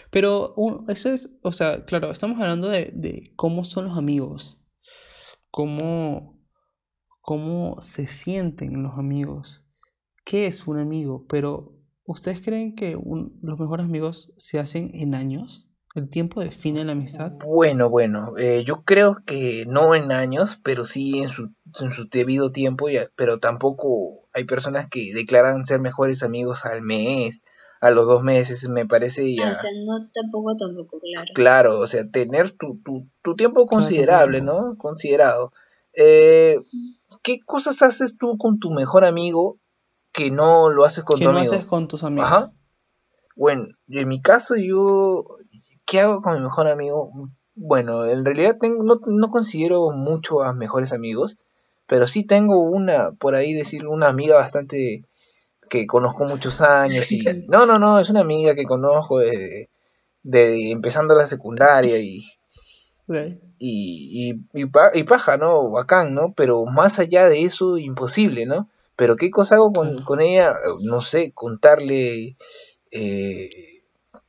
Pero 0.09 0.53
un- 0.55 0.85
eso 0.89 1.09
es, 1.09 1.39
o 1.43 1.51
sea, 1.51 1.85
claro, 1.85 2.11
estamos 2.11 2.39
hablando 2.39 2.69
de, 2.69 2.91
de 2.93 3.31
cómo 3.35 3.63
son 3.63 3.85
los 3.85 3.97
amigos, 3.97 4.59
cómo, 5.51 6.39
cómo 7.21 7.81
se 7.81 8.07
sienten 8.07 8.83
los 8.83 8.97
amigos, 8.99 9.65
qué 10.25 10.47
es 10.47 10.67
un 10.67 10.79
amigo, 10.79 11.27
pero 11.29 11.77
¿ustedes 12.05 12.41
creen 12.41 12.75
que 12.75 12.97
un- 12.97 13.39
los 13.43 13.59
mejores 13.59 13.85
amigos 13.87 14.35
se 14.37 14.59
hacen 14.59 14.91
en 14.95 15.15
años? 15.15 15.70
¿El 15.93 16.09
tiempo 16.09 16.39
define 16.41 16.85
la 16.85 16.93
amistad? 16.93 17.33
Bueno, 17.45 17.89
bueno, 17.89 18.33
eh, 18.37 18.63
yo 18.65 18.83
creo 18.83 19.17
que 19.25 19.65
no 19.67 19.93
en 19.93 20.11
años, 20.11 20.57
pero 20.63 20.85
sí 20.85 21.21
en 21.21 21.29
su, 21.29 21.51
en 21.81 21.91
su 21.91 22.07
debido 22.07 22.51
tiempo, 22.51 22.87
pero 23.15 23.39
tampoco 23.39 24.27
hay 24.33 24.45
personas 24.45 24.87
que 24.89 25.13
declaran 25.13 25.65
ser 25.65 25.81
mejores 25.81 26.23
amigos 26.23 26.65
al 26.65 26.81
mes, 26.81 27.41
a 27.81 27.91
los 27.91 28.07
dos 28.07 28.23
meses, 28.23 28.69
me 28.69 28.85
parece 28.85 29.35
ya 29.35 29.49
Ah, 29.49 29.51
o 29.51 29.55
sea, 29.55 29.71
no 29.85 30.07
tampoco, 30.13 30.55
tampoco, 30.55 30.99
claro. 31.01 31.31
claro, 31.33 31.79
o 31.79 31.87
sea, 31.87 32.09
tener 32.09 32.51
tu, 32.51 32.79
tu, 32.85 33.07
tu 33.21 33.35
tiempo 33.35 33.65
considerable. 33.65 34.39
¿no? 34.41 34.77
Considerado. 34.77 35.51
Eh, 35.93 36.57
¿qué 37.23 37.39
cosas 37.41 37.81
haces 37.81 38.17
tú 38.17 38.37
con 38.37 38.59
tu 38.59 38.71
mejor 38.71 39.03
amigo 39.03 39.57
que 40.13 40.31
no 40.31 40.69
lo 40.69 40.85
haces 40.85 41.03
con 41.03 41.17
¿Qué 41.17 41.25
tu 41.25 41.31
no 41.31 41.37
amigo? 41.37 41.53
haces 41.53 41.65
con 41.65 41.87
tus 41.87 42.03
amigos? 42.03 42.31
Ajá. 42.31 42.51
Bueno, 43.35 43.67
en 43.89 44.07
mi 44.07 44.21
caso 44.21 44.55
yo, 44.55 45.37
¿qué 45.91 45.99
hago 46.01 46.21
con 46.21 46.35
mi 46.35 46.41
mejor 46.41 46.69
amigo? 46.69 47.11
Bueno, 47.55 48.05
en 48.07 48.25
realidad 48.25 48.57
tengo, 48.61 48.83
no, 48.83 49.01
no 49.05 49.29
considero 49.29 49.91
mucho 49.91 50.41
a 50.43 50.53
mejores 50.53 50.93
amigos, 50.93 51.37
pero 51.87 52.07
sí 52.07 52.23
tengo 52.25 52.59
una, 52.61 53.11
por 53.13 53.35
ahí 53.35 53.53
decir, 53.53 53.87
una 53.87 54.07
amiga 54.07 54.37
bastante 54.37 55.03
que 55.69 55.87
conozco 55.87 56.25
muchos 56.25 56.61
años 56.61 57.11
y 57.11 57.19
no, 57.49 57.65
no, 57.67 57.79
no, 57.79 57.99
es 57.99 58.09
una 58.11 58.21
amiga 58.21 58.55
que 58.55 58.65
conozco 58.65 59.19
de, 59.19 59.69
de 60.23 60.71
empezando 60.71 61.15
la 61.15 61.27
secundaria 61.27 61.99
y, 61.99 62.23
y, 63.59 64.31
y, 64.31 64.41
y, 64.53 64.65
pa- 64.67 64.91
y 64.93 65.03
paja, 65.03 65.37
¿no? 65.37 65.69
Bacán, 65.69 66.13
¿no? 66.15 66.33
Pero 66.35 66.65
más 66.65 66.99
allá 66.99 67.27
de 67.27 67.43
eso, 67.43 67.77
imposible, 67.77 68.45
¿no? 68.45 68.69
Pero 68.95 69.15
¿qué 69.15 69.29
cosa 69.31 69.55
hago 69.55 69.71
con, 69.73 70.03
con 70.03 70.21
ella? 70.21 70.55
No 70.81 71.01
sé, 71.01 71.31
contarle... 71.33 72.37
Eh, 72.91 73.49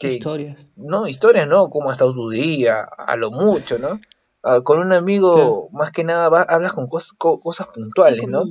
que- 0.09 0.15
Historias. 0.15 0.69
no, 0.77 1.07
historias 1.09 1.47
no, 1.49 1.71
cómo 1.71 1.89
ha 1.91 1.93
estado 1.93 2.13
tu 2.15 2.29
día, 2.31 2.83
a 2.83 3.17
lo 3.17 3.31
mucho, 3.31 3.79
¿no? 3.79 4.01
Ah, 4.45 4.61
con 4.63 4.81
un 4.81 4.93
amigo, 4.93 5.35
Claro. 5.37 5.69
más 5.71 5.93
que 5.93 6.03
nada, 6.03 6.29
va- 6.29 6.43
hablas 6.43 6.73
con 6.73 6.89
cos- 6.89 7.15
co- 7.17 7.39
cosas 7.41 7.69
puntuales, 7.69 8.21
Sí, 8.21 8.27
¿no? 8.27 8.43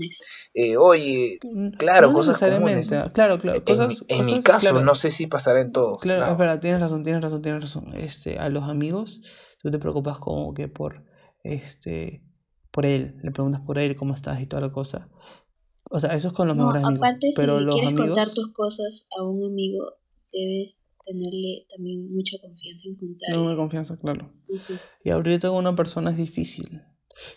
Eh, 0.54 0.78
oye, 0.78 1.38
Mm, 1.44 1.72
Claro, 1.72 2.08
no 2.08 2.14
cosas 2.14 2.40
comunes. 2.40 2.88
Claro, 3.14 3.40
claro. 3.40 3.58
en, 3.58 3.62
Cosas, 3.64 3.88
mi, 3.90 3.96
en 4.08 4.20
mi 4.26 4.32
cosas, 4.38 4.44
caso, 4.46 4.70
claro. 4.70 4.86
no 4.86 4.96
sé 4.96 5.12
si 5.12 5.28
pasará 5.28 5.60
en 5.60 5.74
todos. 5.74 6.00
Claro, 6.02 6.26
no. 6.28 6.32
es 6.32 6.38
verdad, 6.38 6.60
tienes 6.62 6.80
razón, 6.80 7.04
tienes 7.04 7.22
razón, 7.22 7.42
tienes 7.42 7.62
razón. 7.62 7.92
Este, 7.96 8.40
a 8.40 8.48
los 8.48 8.64
amigos, 8.70 9.22
tú 9.62 9.70
te 9.70 9.80
preocupas 9.80 10.18
como 10.20 10.54
que 10.54 10.70
por 10.70 11.04
este 11.44 12.24
por 12.72 12.86
él, 12.86 13.18
le 13.22 13.32
preguntas 13.32 13.60
por 13.60 13.78
él 13.78 13.98
cómo 13.98 14.14
estás 14.14 14.40
y 14.40 14.46
toda 14.46 14.62
la 14.62 14.72
cosa. 14.72 15.10
O 15.90 16.00
sea, 16.00 16.14
eso 16.16 16.30
es 16.30 16.34
con 16.34 16.48
los 16.48 16.56
No, 16.56 16.68
mejores 16.68 16.86
amigos. 16.86 17.06
aparte, 17.06 17.32
pero 17.36 17.60
si 17.60 17.66
los 17.66 17.76
quieres 17.76 17.90
amigos. 17.92 18.08
contar 18.18 18.34
tus 18.34 18.54
cosas 18.54 19.08
a 19.20 19.24
un 19.24 19.44
amigo, 19.44 19.92
debes 20.32 20.80
tenerle 21.06 21.66
también 21.76 22.14
mucha 22.14 22.38
confianza 22.42 22.88
en 22.88 22.98
Tengo 22.98 23.14
contarle. 23.18 23.42
una 23.48 23.56
confianza, 23.56 23.98
claro. 24.00 24.34
Y 25.04 25.10
abrirte 25.10 25.48
con 25.48 25.58
una 25.58 25.76
persona 25.76 26.12
es 26.12 26.18
difícil. 26.18 26.82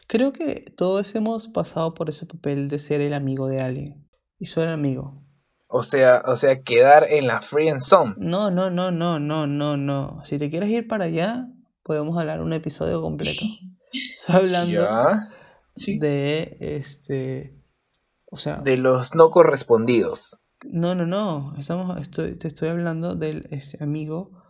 Creo 0.06 0.32
que 0.32 0.72
todos 0.76 1.14
hemos 1.14 1.48
pasado 1.48 1.94
por 1.94 2.08
ese 2.08 2.26
papel 2.26 2.68
de 2.68 2.78
ser 2.78 3.00
el 3.00 3.12
amigo 3.12 3.48
de 3.48 3.60
alguien. 3.60 4.08
Y 4.38 4.46
soy 4.46 4.64
el 4.64 4.70
amigo. 4.70 5.22
O 5.66 5.82
sea, 5.82 6.22
o 6.26 6.36
sea, 6.36 6.62
quedar 6.62 7.04
en 7.10 7.26
la 7.26 7.40
friend 7.40 7.80
zone. 7.80 8.14
No, 8.18 8.50
no, 8.50 8.70
no, 8.70 8.90
no, 8.90 9.18
no, 9.18 9.46
no, 9.46 9.76
no. 9.76 10.20
Si 10.24 10.38
te 10.38 10.48
quieres 10.50 10.70
ir 10.70 10.86
para 10.86 11.06
allá, 11.06 11.48
podemos 11.82 12.16
hablar 12.18 12.40
un 12.42 12.52
episodio 12.52 13.00
completo. 13.02 13.42
Estoy 13.92 14.36
hablando 14.36 14.72
Ya. 14.72 15.22
Sí. 15.74 15.98
de 15.98 16.56
este. 16.60 17.60
O 18.30 18.36
sea, 18.36 18.56
De 18.58 18.76
los 18.76 19.14
no 19.14 19.30
correspondidos. 19.30 20.36
No, 20.70 20.94
no, 20.94 21.06
no. 21.06 21.54
Estamos, 21.58 22.00
estoy, 22.00 22.36
te 22.36 22.48
estoy 22.48 22.68
hablando 22.68 23.14
del 23.14 23.46
ese 23.50 23.82
amigo 23.82 24.42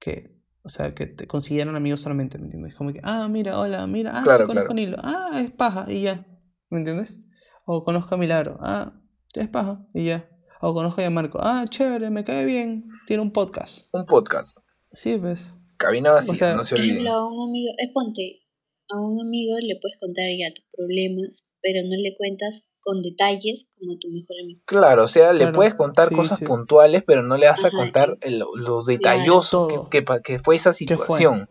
que, 0.00 0.36
o 0.62 0.68
sea, 0.68 0.94
que 0.94 1.06
te 1.06 1.26
consiguieron 1.26 1.76
amigos 1.76 2.00
solamente, 2.00 2.38
¿me 2.38 2.44
entiendes? 2.44 2.74
Como 2.74 2.92
que, 2.92 3.00
ah, 3.02 3.28
mira, 3.28 3.58
hola, 3.58 3.86
mira, 3.86 4.12
ah, 4.18 4.22
Claro, 4.22 4.44
sí, 4.44 4.48
conozco 4.48 4.68
claro. 4.68 4.70
a 4.70 4.74
Nilo, 4.74 4.96
ah, 5.02 5.40
es 5.42 5.50
paja, 5.50 5.86
y 5.88 6.02
ya, 6.02 6.26
¿me 6.70 6.78
entiendes? 6.78 7.20
O 7.66 7.84
conozco 7.84 8.14
a 8.14 8.18
Milagro, 8.18 8.58
ah, 8.60 8.92
es 9.34 9.48
paja, 9.48 9.86
y 9.94 10.06
ya. 10.06 10.28
O 10.60 10.74
conozco 10.74 11.02
a 11.02 11.10
Marco, 11.10 11.38
ah, 11.42 11.64
chévere, 11.68 12.10
me 12.10 12.24
cae 12.24 12.44
bien, 12.44 12.88
tiene 13.06 13.22
un 13.22 13.32
podcast. 13.32 13.88
Un 13.92 14.06
podcast. 14.06 14.58
Sí, 14.92 15.16
pues. 15.18 15.56
Cabina 15.76 16.12
vacía, 16.12 16.32
O 16.32 16.36
sea, 16.36 16.54
no 16.54 16.64
se 16.64 16.76
Por 16.76 16.84
ejemplo, 16.84 17.10
olviden. 17.10 17.12
a 17.12 17.26
un 17.26 17.48
amigo, 17.48 17.72
es 17.78 17.88
ponte, 17.92 18.40
a 18.88 19.00
un 19.00 19.20
amigo 19.26 19.56
le 19.60 19.76
puedes 19.80 19.98
contar 19.98 20.26
ya 20.38 20.52
tus 20.54 20.64
problemas, 20.76 21.52
pero 21.60 21.80
no 21.82 21.96
le 21.96 22.14
cuentas 22.16 22.68
con 22.82 23.00
detalles 23.00 23.70
como 23.78 23.92
a 23.92 23.96
tu 23.98 24.08
mejor 24.10 24.36
amigo. 24.42 24.60
Claro, 24.66 25.04
o 25.04 25.08
sea, 25.08 25.32
le 25.32 25.52
puedes 25.52 25.74
contar 25.74 26.08
sí, 26.08 26.14
cosas 26.16 26.38
sí. 26.40 26.44
puntuales, 26.44 27.02
pero 27.06 27.22
no 27.22 27.36
le 27.36 27.46
vas 27.46 27.64
a 27.64 27.68
Ajá, 27.68 27.76
contar 27.76 28.16
el- 28.22 28.42
lo 28.56 28.82
detalloso 28.84 29.88
que, 29.90 30.04
que, 30.04 30.20
que 30.22 30.38
fue 30.38 30.56
esa 30.56 30.72
situación. 30.72 31.48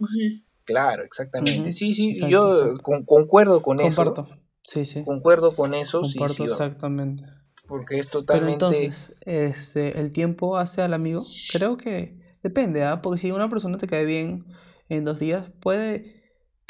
Claro, 0.66 1.04
exactamente. 1.04 1.72
Sí, 1.72 1.94
sí, 1.94 2.10
exacto, 2.10 2.30
yo 2.32 2.50
exacto. 2.52 2.84
con- 2.84 3.06
concuerdo 3.06 3.62
con 3.62 3.78
Comparto. 3.78 4.24
eso. 4.30 4.38
Sí, 4.64 4.86
sí. 4.86 5.04
Concuerdo 5.04 5.56
con 5.56 5.74
eso, 5.74 6.04
sí, 6.04 6.20
Comparto 6.20 6.36
sí, 6.36 6.44
exactamente. 6.44 7.24
porque 7.68 7.98
es 8.00 8.08
Pero 8.08 8.20
totalmente... 8.20 8.54
entonces, 8.54 9.16
este, 9.22 10.00
¿el 10.00 10.12
tiempo 10.12 10.58
hace 10.58 10.82
al 10.82 10.94
amigo? 10.94 11.26
Creo 11.52 11.78
que 11.78 12.20
depende, 12.44 12.84
¿ah? 12.84 13.02
Porque 13.02 13.20
si 13.20 13.32
una 13.32 13.50
persona 13.50 13.78
te 13.78 13.88
cae 13.88 14.06
bien 14.06 14.46
en 14.90 15.04
dos 15.06 15.20
días, 15.20 15.50
puede 15.62 16.21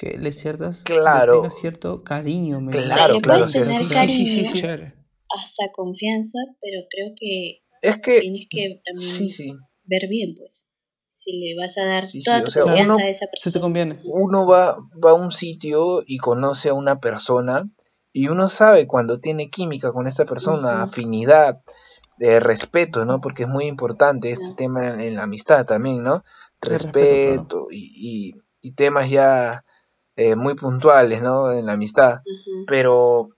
que 0.01 0.17
le 0.17 0.31
ciertas, 0.31 0.83
le 0.89 0.95
Claro. 0.95 1.33
tengas 1.35 1.59
cierto 1.59 2.03
cariño. 2.03 2.59
Claro, 2.71 3.13
le 3.15 3.21
claro, 3.21 3.47
tener 3.47 3.67
sí, 4.09 4.25
sí, 4.25 4.45
sí. 4.45 4.61
Hasta 4.63 5.71
confianza, 5.71 6.39
pero 6.59 6.81
creo 6.89 7.13
que 7.15 7.61
Es 7.83 7.99
que, 7.99 8.19
tienes 8.21 8.47
que 8.49 8.81
también 8.83 9.07
sí, 9.07 9.29
sí, 9.29 9.53
ver 9.83 10.07
bien, 10.09 10.33
pues. 10.35 10.71
Si 11.11 11.39
le 11.39 11.55
vas 11.55 11.77
a 11.77 11.85
dar 11.85 12.05
Sí, 12.05 12.21
sí, 12.21 12.25
toda 12.25 12.41
o 12.41 12.45
tu 12.45 12.51
sea, 12.51 12.63
confianza 12.63 12.93
uno- 12.95 13.03
a 13.03 13.09
esa 13.09 13.25
Si 13.35 13.49
te 13.51 13.59
persona. 13.59 13.61
conviene. 13.61 13.99
uno 14.05 14.47
va, 14.47 14.75
va 15.05 15.11
a 15.11 15.13
un 15.13 15.29
sitio 15.29 16.01
y 16.05 16.17
conoce 16.17 16.69
a 16.69 16.73
una 16.73 16.99
persona 16.99 17.69
y 18.11 18.27
uno 18.29 18.47
sabe 18.47 18.87
cuando 18.87 19.19
tiene 19.19 19.51
química 19.51 19.91
con 19.91 20.07
esta 20.07 20.25
persona, 20.25 20.81
afinidad, 20.83 21.61
eh, 22.19 22.39
respeto, 22.39 23.05
¿no? 23.05 23.21
Porque 23.21 23.43
es 23.43 23.49
muy 23.49 23.65
importante 23.65 24.31
este 24.31 24.53
tema 24.55 24.89
en, 24.89 24.99
en 24.99 25.15
la 25.15 25.23
amistad 25.23 25.65
también, 25.65 26.01
¿no? 26.03 26.23
Respeto, 26.59 26.97
Respeto 27.05 27.67
y, 27.69 27.91
y- 27.95 28.33
y 28.61 28.71
temas 28.73 29.09
ya 29.09 29.63
eh, 30.23 30.35
muy 30.35 30.55
puntuales, 30.55 31.21
¿no? 31.21 31.51
En 31.51 31.65
la 31.65 31.73
amistad. 31.73 32.19
Pero 32.67 33.29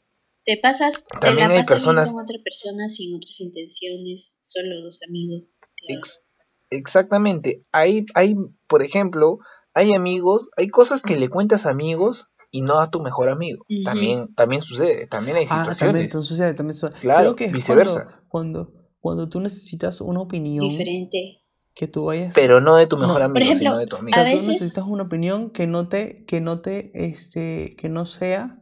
Te 0.46 0.58
pasas, 0.62 1.06
te 1.06 1.20
También 1.20 1.48
la 1.50 1.54
hay 1.56 1.60
pasas 1.62 1.76
personas- 1.78 2.06
bien 2.08 2.16
con 2.16 2.24
otra 2.24 2.38
persona 2.44 2.90
sin 2.90 3.16
otras 3.16 3.40
intenciones, 3.40 4.36
solo 4.42 4.82
dos 4.84 5.00
amigos. 5.08 5.44
claro. 5.60 6.00
Ex- 6.00 6.22
exactamente. 6.70 7.64
Hay, 7.72 8.06
hay, 8.14 8.36
por 8.68 8.84
ejemplo, 8.84 9.40
hay 9.74 9.94
amigos, 9.94 10.50
hay 10.58 10.68
cosas 10.70 11.02
que 11.02 11.16
le 11.18 11.30
cuentas 11.30 11.66
a 11.66 11.70
amigos 11.70 12.28
y 12.52 12.62
no 12.62 12.80
a 12.80 12.92
tu 12.92 13.00
mejor 13.02 13.30
amigo. 13.30 13.66
También, 13.84 14.34
también 14.36 14.62
sucede, 14.62 15.08
también 15.08 15.38
hay 15.38 15.46
Ah, 15.46 15.48
también, 15.48 15.74
situaciones. 15.76 16.02
entonces 16.04 16.30
sucede, 16.30 16.54
también 16.54 16.74
sucede. 16.74 17.00
Claro, 17.00 17.22
Creo 17.22 17.36
que 17.36 17.46
es 17.46 17.52
viceversa. 17.54 18.22
Cuando, 18.28 18.68
cuando, 18.68 18.88
cuando 19.00 19.30
tú 19.30 19.40
necesitas 19.40 20.02
una 20.02 20.22
opinión 20.22 20.68
Diferente. 20.68 21.43
Que 21.76 21.88
tú 21.88 22.06
vayas... 22.06 22.34
pero 22.36 22.62
no 22.62 22.76
de 22.76 22.86
tu 22.88 22.98
mejor 22.98 23.20
No. 23.20 23.26
amigo, 23.26 23.34
Por 23.34 23.42
ejemplo, 23.42 23.60
sino 23.70 23.78
de 23.80 23.88
tu 23.88 23.96
amigo. 23.98 24.16
Pero 24.16 24.28
a 24.28 24.32
tú 24.32 24.38
veces- 24.38 24.48
necesitas 24.48 24.84
una 24.88 25.04
opinión 25.04 25.50
que 25.52 25.66
no 25.68 25.88
te, 25.90 26.24
que 26.26 26.40
no 26.42 26.62
te, 26.62 26.92
este, 26.94 27.76
que 27.78 27.90
no 27.90 28.06
sea 28.06 28.60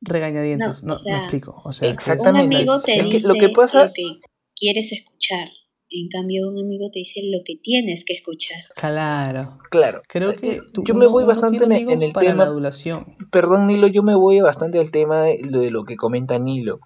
regañadientes. 0.00 0.82
No, 0.82 0.88
No, 0.88 0.94
o 0.94 0.98
sea, 0.98 1.16
me 1.16 1.22
explico. 1.22 1.62
O 1.64 1.72
sea, 1.72 1.86
que- 1.86 1.90
Un 1.90 1.94
Exactamente. 1.94 2.56
amigo 2.56 2.80
te 2.80 3.02
dice 3.02 3.28
lo 3.28 3.34
que 3.34 3.48
pasa- 3.50 3.84
lo 3.86 3.92
que 3.92 4.18
quieres 4.56 4.92
escuchar. 4.92 5.48
En 5.94 6.08
cambio, 6.08 6.48
un 6.48 6.58
amigo 6.58 6.88
te 6.90 7.00
dice 7.00 7.20
lo 7.30 7.40
que 7.44 7.56
tienes 7.62 8.04
que 8.06 8.14
escuchar. 8.14 8.58
Claro. 8.74 9.58
Claro. 9.70 10.00
Creo 10.08 10.30
Eh, 10.30 10.36
que 10.40 10.60
tú- 10.72 10.82
yo 10.84 10.94
me 10.94 11.06
voy 11.06 11.24
bastante 11.24 11.58
tiene 11.58 11.76
en, 11.76 11.82
el- 11.82 11.88
en 11.88 11.88
amigos 11.98 12.06
el 12.08 12.12
para 12.14 12.26
tema. 12.28 12.44
la 12.44 12.50
adulación. 12.50 13.06
Perdón, 13.30 13.66
Nilo, 13.66 13.88
yo 13.88 14.02
me 14.02 14.14
voy 14.14 14.40
bastante 14.40 14.78
al 14.78 14.90
tema 14.90 15.22
de, 15.22 15.38
de 15.44 15.70
lo 15.70 15.84
que 15.84 15.96
comenta 15.96 16.38
Nilo. 16.38 16.80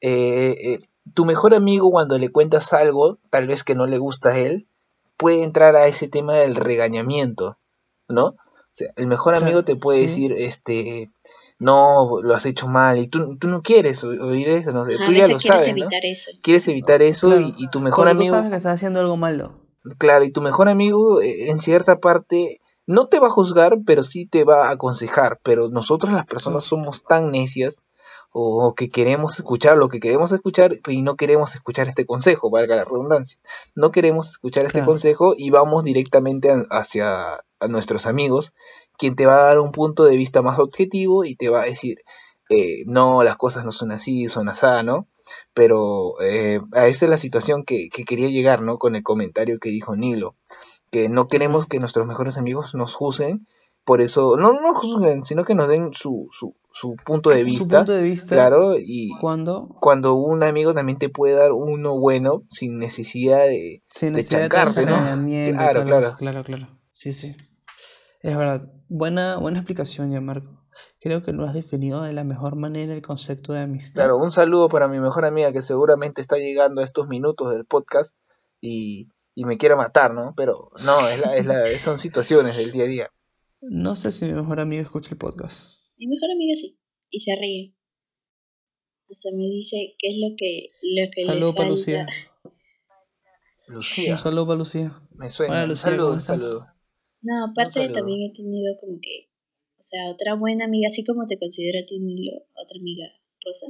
Eh, 0.00 0.54
eh, 0.58 0.78
tu 1.14 1.24
mejor 1.24 1.54
amigo, 1.54 1.90
cuando 1.90 2.18
le 2.18 2.30
cuentas 2.30 2.72
algo, 2.72 3.18
tal 3.30 3.46
vez 3.46 3.64
que 3.64 3.74
no 3.74 3.86
le 3.86 3.98
gusta 3.98 4.30
a 4.30 4.38
él, 4.38 4.66
puede 5.16 5.42
entrar 5.42 5.76
a 5.76 5.86
ese 5.86 6.08
tema 6.08 6.34
del 6.34 6.54
regañamiento, 6.56 7.58
¿no? 8.08 8.26
O 8.26 8.36
sea, 8.72 8.88
el 8.96 9.06
mejor 9.06 9.32
Claro, 9.34 9.46
amigo 9.46 9.64
te 9.64 9.76
puede 9.76 10.00
sí. 10.00 10.04
decir, 10.06 10.32
este, 10.36 11.10
no, 11.58 12.20
lo 12.22 12.34
has 12.34 12.44
hecho 12.44 12.68
mal, 12.68 12.98
y 12.98 13.06
tú, 13.08 13.38
tú 13.38 13.48
no 13.48 13.62
quieres 13.62 14.04
oír 14.04 14.48
eso, 14.48 14.72
no 14.72 14.84
sé, 14.84 14.96
A 15.00 15.04
tú 15.04 15.12
ya 15.12 15.28
lo 15.28 15.38
quieres 15.38 15.42
sabes, 15.42 15.66
¿no? 15.68 15.82
evitar 15.82 16.04
eso. 16.04 16.30
Quieres 16.42 16.68
evitar 16.68 17.00
eso 17.02 17.28
Claro, 17.28 17.40
y, 17.42 17.54
y 17.56 17.68
tu 17.68 17.80
mejor 17.80 18.04
Porque 18.06 18.14
tú 18.16 18.20
amigo, 18.20 18.34
sabes 18.36 18.50
que 18.50 18.56
estás 18.56 18.74
haciendo 18.74 19.00
algo 19.00 19.16
malo. 19.16 19.52
claro, 19.98 20.24
y 20.24 20.30
tu 20.30 20.42
mejor 20.42 20.68
amigo 20.68 21.22
eh, 21.22 21.48
en 21.50 21.58
cierta 21.60 22.00
parte 22.00 22.60
no 22.86 23.06
te 23.08 23.18
va 23.18 23.28
a 23.28 23.30
juzgar, 23.30 23.78
pero 23.86 24.02
sí 24.04 24.26
te 24.26 24.44
va 24.44 24.68
a 24.68 24.72
aconsejar, 24.72 25.40
pero 25.42 25.68
nosotros 25.70 26.12
las 26.12 26.26
personas 26.26 26.64
somos 26.64 27.02
tan 27.02 27.30
necias 27.30 27.82
o 28.38 28.74
que 28.74 28.90
queremos 28.90 29.36
escuchar 29.36 29.78
lo 29.78 29.88
que 29.88 29.98
queremos 29.98 30.30
escuchar 30.30 30.78
y 30.88 31.00
no 31.00 31.16
queremos 31.16 31.54
escuchar 31.54 31.88
este 31.88 32.04
consejo, 32.04 32.50
valga 32.50 32.76
la 32.76 32.84
redundancia. 32.84 33.38
No 33.74 33.90
queremos 33.92 34.28
escuchar 34.28 34.66
este 34.66 34.80
Claro. 34.80 34.92
consejo 34.92 35.34
y 35.36 35.48
vamos 35.48 35.84
directamente 35.84 36.50
a- 36.50 36.66
hacia 36.70 37.36
a 37.60 37.68
nuestros 37.68 38.04
amigos, 38.04 38.52
quien 38.98 39.16
te 39.16 39.24
va 39.24 39.36
a 39.36 39.44
dar 39.46 39.58
un 39.60 39.72
punto 39.72 40.04
de 40.04 40.16
vista 40.16 40.42
más 40.42 40.58
objetivo 40.58 41.24
y 41.24 41.34
te 41.36 41.48
va 41.48 41.62
a 41.62 41.64
decir, 41.64 42.00
eh, 42.50 42.82
no, 42.86 43.22
las 43.24 43.38
cosas 43.38 43.64
no 43.64 43.72
son 43.72 43.90
así, 43.90 44.28
son 44.28 44.50
así, 44.50 44.66
¿no? 44.84 45.08
Pero 45.54 46.20
eh, 46.20 46.60
a 46.72 46.86
esa 46.88 47.06
es 47.06 47.10
la 47.10 47.16
situación 47.16 47.64
que, 47.64 47.88
que 47.88 48.04
quería 48.04 48.28
llegar, 48.28 48.60
¿no? 48.60 48.76
Con 48.76 48.94
el 48.96 49.02
comentario 49.02 49.58
que 49.58 49.70
dijo 49.70 49.96
Nilo, 49.96 50.36
que 50.90 51.08
no 51.08 51.26
queremos 51.28 51.64
que 51.66 51.80
nuestros 51.80 52.06
mejores 52.06 52.36
amigos 52.36 52.74
nos 52.74 52.94
juzguen, 52.94 53.46
por 53.86 54.00
eso, 54.00 54.36
no 54.36 54.52
no 54.60 54.74
juzguen, 54.74 55.22
sino 55.22 55.44
que 55.44 55.54
nos 55.54 55.68
den 55.68 55.94
su, 55.94 56.26
su, 56.32 56.56
su 56.72 56.96
punto 56.96 57.30
de 57.30 57.38
Su 57.38 57.44
vista, 57.44 57.78
punto 57.78 57.92
de 57.92 58.02
vista. 58.02 58.34
claro, 58.34 58.74
y 58.76 59.12
Cuando 59.20 59.68
cuando 59.80 60.14
un 60.14 60.42
amigo 60.42 60.74
también 60.74 60.98
te 60.98 61.08
puede 61.08 61.34
dar 61.34 61.52
uno 61.52 61.96
bueno 61.96 62.42
sin 62.50 62.78
necesidad 62.78 63.44
de... 63.44 63.82
sin 63.88 64.14
necesidad 64.14 64.40
de 64.40 64.48
chancarte, 64.48 64.86
¿no? 64.86 64.96
Claro, 65.54 65.84
claro. 65.84 66.16
claro, 66.18 66.42
claro. 66.42 66.68
Sí, 66.90 67.12
sí. 67.12 67.36
Es 68.22 68.36
verdad. 68.36 68.72
Buena, 68.88 69.36
buena 69.36 69.58
explicación, 69.58 70.10
ya 70.10 70.20
Marco. 70.20 70.64
Creo 71.00 71.22
que 71.22 71.32
lo 71.32 71.46
has 71.46 71.54
definido 71.54 72.02
de 72.02 72.12
la 72.12 72.24
mejor 72.24 72.56
manera 72.56 72.92
el 72.92 73.02
concepto 73.02 73.52
de 73.52 73.60
amistad. 73.60 74.02
Claro, 74.02 74.16
un 74.18 74.32
saludo 74.32 74.68
para 74.68 74.88
mi 74.88 74.98
mejor 74.98 75.24
amiga 75.24 75.52
que 75.52 75.62
seguramente 75.62 76.20
está 76.20 76.38
llegando 76.38 76.80
a 76.80 76.84
estos 76.84 77.06
minutos 77.06 77.52
del 77.52 77.64
podcast 77.64 78.16
y, 78.60 79.10
y 79.36 79.44
me 79.44 79.58
quiere 79.58 79.76
matar, 79.76 80.12
¿no? 80.12 80.34
Pero 80.36 80.72
no, 80.84 81.06
es 81.08 81.20
la, 81.20 81.36
es 81.36 81.46
la, 81.46 81.78
son 81.78 81.98
situaciones 81.98 82.56
del 82.56 82.72
día 82.72 82.82
a 82.82 82.88
día. 82.88 83.10
No 83.68 83.96
sé 83.96 84.12
si 84.12 84.24
mi 84.26 84.32
mejor 84.32 84.60
amigo 84.60 84.82
escucha 84.82 85.10
el 85.12 85.18
podcast. 85.18 85.78
Mi 85.96 86.06
mejor 86.06 86.30
amiga 86.30 86.54
sí. 86.56 86.78
Y 87.10 87.20
se 87.20 87.34
ríe. 87.36 87.74
Hasta 89.10 89.30
me 89.32 89.44
dice 89.44 89.94
qué 89.98 90.08
es 90.08 90.16
lo 90.18 90.34
que, 90.36 90.68
lo 90.82 91.10
que 91.10 91.22
Saludo 91.22 91.50
le 91.50 91.56
para 91.56 91.68
falta. 91.68 91.70
Lucía. 91.70 92.06
Lucía, 93.68 94.12
Un 94.12 94.18
saludo 94.18 94.46
para 94.46 94.58
Lucía. 94.58 95.00
me 95.14 95.28
suena. 95.28 95.54
Hola, 95.54 95.62
un 95.64 95.68
Lucía, 95.70 96.20
saludo. 96.20 96.66
No, 97.22 97.44
aparte 97.46 97.72
saludo. 97.72 97.92
también 97.92 98.30
he 98.30 98.32
tenido 98.32 98.76
como 98.80 98.98
que, 99.00 99.30
o 99.78 99.82
sea, 99.82 100.10
otra 100.10 100.34
buena 100.34 100.66
amiga, 100.66 100.88
así 100.88 101.04
como 101.04 101.26
te 101.26 101.38
considero 101.38 101.80
a 101.80 101.86
ti, 101.86 101.98
Nilo, 101.98 102.32
otra 102.36 102.78
amiga, 102.78 103.06
Rosa. 103.44 103.66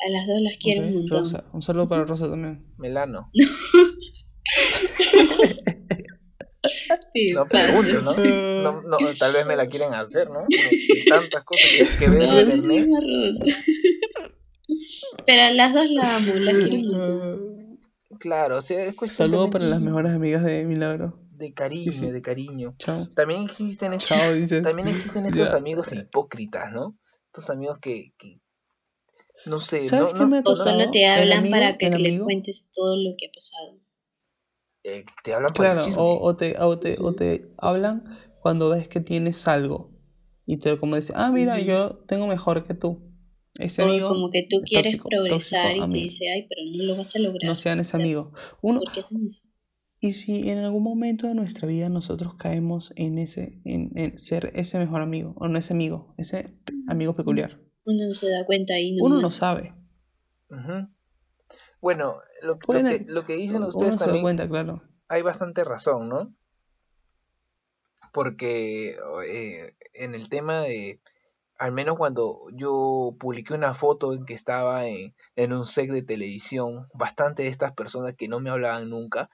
A 0.00 0.10
las 0.10 0.26
dos 0.26 0.40
las 0.40 0.56
quiero 0.58 0.82
Ok, 0.82 0.86
un 0.88 0.94
montón. 0.94 1.20
Rosa. 1.20 1.50
Un 1.52 1.62
saludo 1.62 1.88
para 1.88 2.04
Rosa 2.04 2.30
también. 2.30 2.72
Melano. 2.78 3.30
Sí, 7.26 7.32
No 7.32 7.46
pregunto, 7.46 8.00
¿no? 8.02 8.14
No, 8.62 8.82
no, 8.82 8.96
Tal 9.18 9.32
vez 9.32 9.46
me 9.46 9.56
la 9.56 9.66
quieren 9.66 9.94
hacer, 9.94 10.28
¿no? 10.28 10.44
Tantas 11.08 11.44
cosas 11.44 11.70
que, 11.98 12.04
que 12.04 12.10
veo 12.10 12.22
en 12.22 12.28
No, 12.28 12.40
internet. 12.40 12.88
Rosa. 13.00 13.60
Pero 15.26 15.42
a 15.42 15.50
las 15.52 15.72
dos 15.74 15.88
la 15.90 16.16
amo, 16.16 16.32
la 16.34 16.52
quiero. 16.52 17.38
Claro, 18.18 18.58
o 18.58 18.62
sea, 18.62 18.84
es 18.84 18.94
cuestión 18.94 19.30
Saludo 19.30 19.50
para 19.50 19.64
las 19.66 19.80
mejores 19.80 20.12
amigas 20.12 20.42
de 20.44 20.64
Milagro. 20.64 21.18
de 21.30 21.52
cariño, 21.54 21.92
Sí, 21.92 21.98
sí. 22.00 22.10
de 22.10 22.20
cariño. 22.22 22.68
Chao. 22.78 23.08
También 23.14 23.42
existen 23.44 23.92
estos, 23.92 24.08
Chao, 24.18 24.34
dice. 24.34 24.60
también 24.60 24.88
existen 24.88 25.26
estos 25.26 25.52
amigos 25.54 25.92
hipócritas, 25.92 26.72
¿no? 26.72 26.98
Estos 27.26 27.48
amigos 27.50 27.78
que, 27.80 28.12
que 28.18 28.40
No 29.46 29.60
sé, 29.60 29.82
¿Sabes 29.82 30.06
no, 30.06 30.12
qué 30.14 30.18
no- 30.20 30.28
me 30.28 30.38
ha 30.38 30.42
O 30.44 30.56
solo 30.56 30.90
te 30.90 31.06
hablan 31.06 31.38
amigo- 31.40 31.52
para 31.54 31.76
que 31.78 31.90
le 31.90 32.18
cuentes 32.18 32.68
todo 32.74 32.96
lo 32.96 33.14
que 33.16 33.26
ha 33.26 33.30
pasado. 33.32 33.78
Eh, 34.84 35.04
te 35.22 35.34
hablan 35.34 35.52
por 35.52 35.66
el 35.66 35.72
Claro, 35.72 35.84
chisme. 35.84 36.02
o, 36.02 36.20
o 36.22 36.36
te, 36.36 36.56
o, 36.58 36.78
te, 36.78 36.96
o 37.00 37.12
te 37.14 37.50
hablan 37.58 38.04
cuando 38.40 38.70
ves 38.70 38.88
que 38.88 39.00
tienes 39.00 39.46
algo. 39.48 39.90
Y 40.46 40.56
te 40.58 40.78
como 40.78 40.96
dices, 40.96 41.12
ah, 41.14 41.30
mira, 41.30 41.58
yo 41.58 41.98
tengo 42.06 42.26
mejor 42.26 42.64
que 42.64 42.74
tú. 42.74 43.02
Ese 43.58 43.82
O 43.82 43.86
amigo. 43.86 44.08
como 44.08 44.30
que 44.30 44.42
tú 44.48 44.60
quieres 44.64 44.92
tóxico, 44.92 45.08
progresar 45.10 45.76
tóxico 45.76 45.86
y 45.86 45.90
te 45.90 45.98
dice, 45.98 46.30
ay, 46.30 46.46
pero 46.48 46.62
no 46.76 46.84
lo 46.84 46.96
vas 46.96 47.14
a 47.16 47.18
lograr. 47.18 47.48
No 47.50 47.54
sean 47.56 47.80
ese 47.80 47.90
O 47.90 47.92
sea, 47.96 48.04
amigo. 48.04 48.32
Uno, 48.62 48.78
¿Por 48.80 48.92
qué 48.92 49.00
hacen 49.00 49.24
eso? 49.26 49.44
y 50.00 50.12
si 50.12 50.48
en 50.48 50.58
algún 50.58 50.84
momento 50.84 51.26
de 51.26 51.34
nuestra 51.34 51.66
vida 51.66 51.88
nosotros 51.88 52.34
caemos 52.34 52.92
en 52.96 53.18
ese, 53.18 53.60
en, 53.64 53.90
en 53.96 54.16
ser 54.16 54.52
ese 54.54 54.78
mejor 54.78 55.02
amigo, 55.02 55.34
o 55.36 55.48
no 55.48 55.58
ese 55.58 55.74
amigo, 55.74 56.14
ese 56.16 56.54
amigo 56.86 57.16
peculiar. 57.16 57.60
Uno 57.84 58.06
no 58.06 58.14
se 58.14 58.30
da 58.30 58.46
cuenta 58.46 58.74
ahí 58.74 58.96
Uno 59.00 59.20
no 59.20 59.30
sabe. 59.30 59.74
Ujú. 60.50 60.88
Bueno, 61.80 62.20
lo, 62.42 62.58
que- 62.58 62.72
lo 62.72 62.78
que, 62.88 63.04
lo 63.06 63.24
que 63.24 63.36
dicen 63.36 63.62
ustedes 63.62 63.92
se 63.94 63.98
da 64.00 64.04
también 64.06 64.22
cuenta, 64.24 64.48
claro. 64.48 64.82
hay 65.08 65.22
bastante 65.22 65.64
razón, 65.64 66.08
¿no? 66.08 66.34
Porque 68.12 68.96
eh, 69.26 69.74
en 69.94 70.14
el 70.14 70.28
tema 70.28 70.60
de, 70.62 71.00
al 71.58 71.72
menos 71.72 71.96
cuando 71.98 72.46
yo 72.52 73.14
publiqué 73.18 73.54
una 73.54 73.74
foto 73.74 74.12
en 74.14 74.24
que 74.24 74.34
estaba 74.34 74.86
en, 74.86 75.14
en 75.36 75.52
un 75.52 75.66
set 75.66 75.90
de 75.90 76.02
televisión, 76.02 76.88
bastante 76.94 77.42
de 77.44 77.48
estas 77.48 77.72
personas 77.72 78.14
que 78.16 78.28
no 78.28 78.40
me 78.40 78.50
hablaban 78.50 78.88
nunca, 78.88 79.30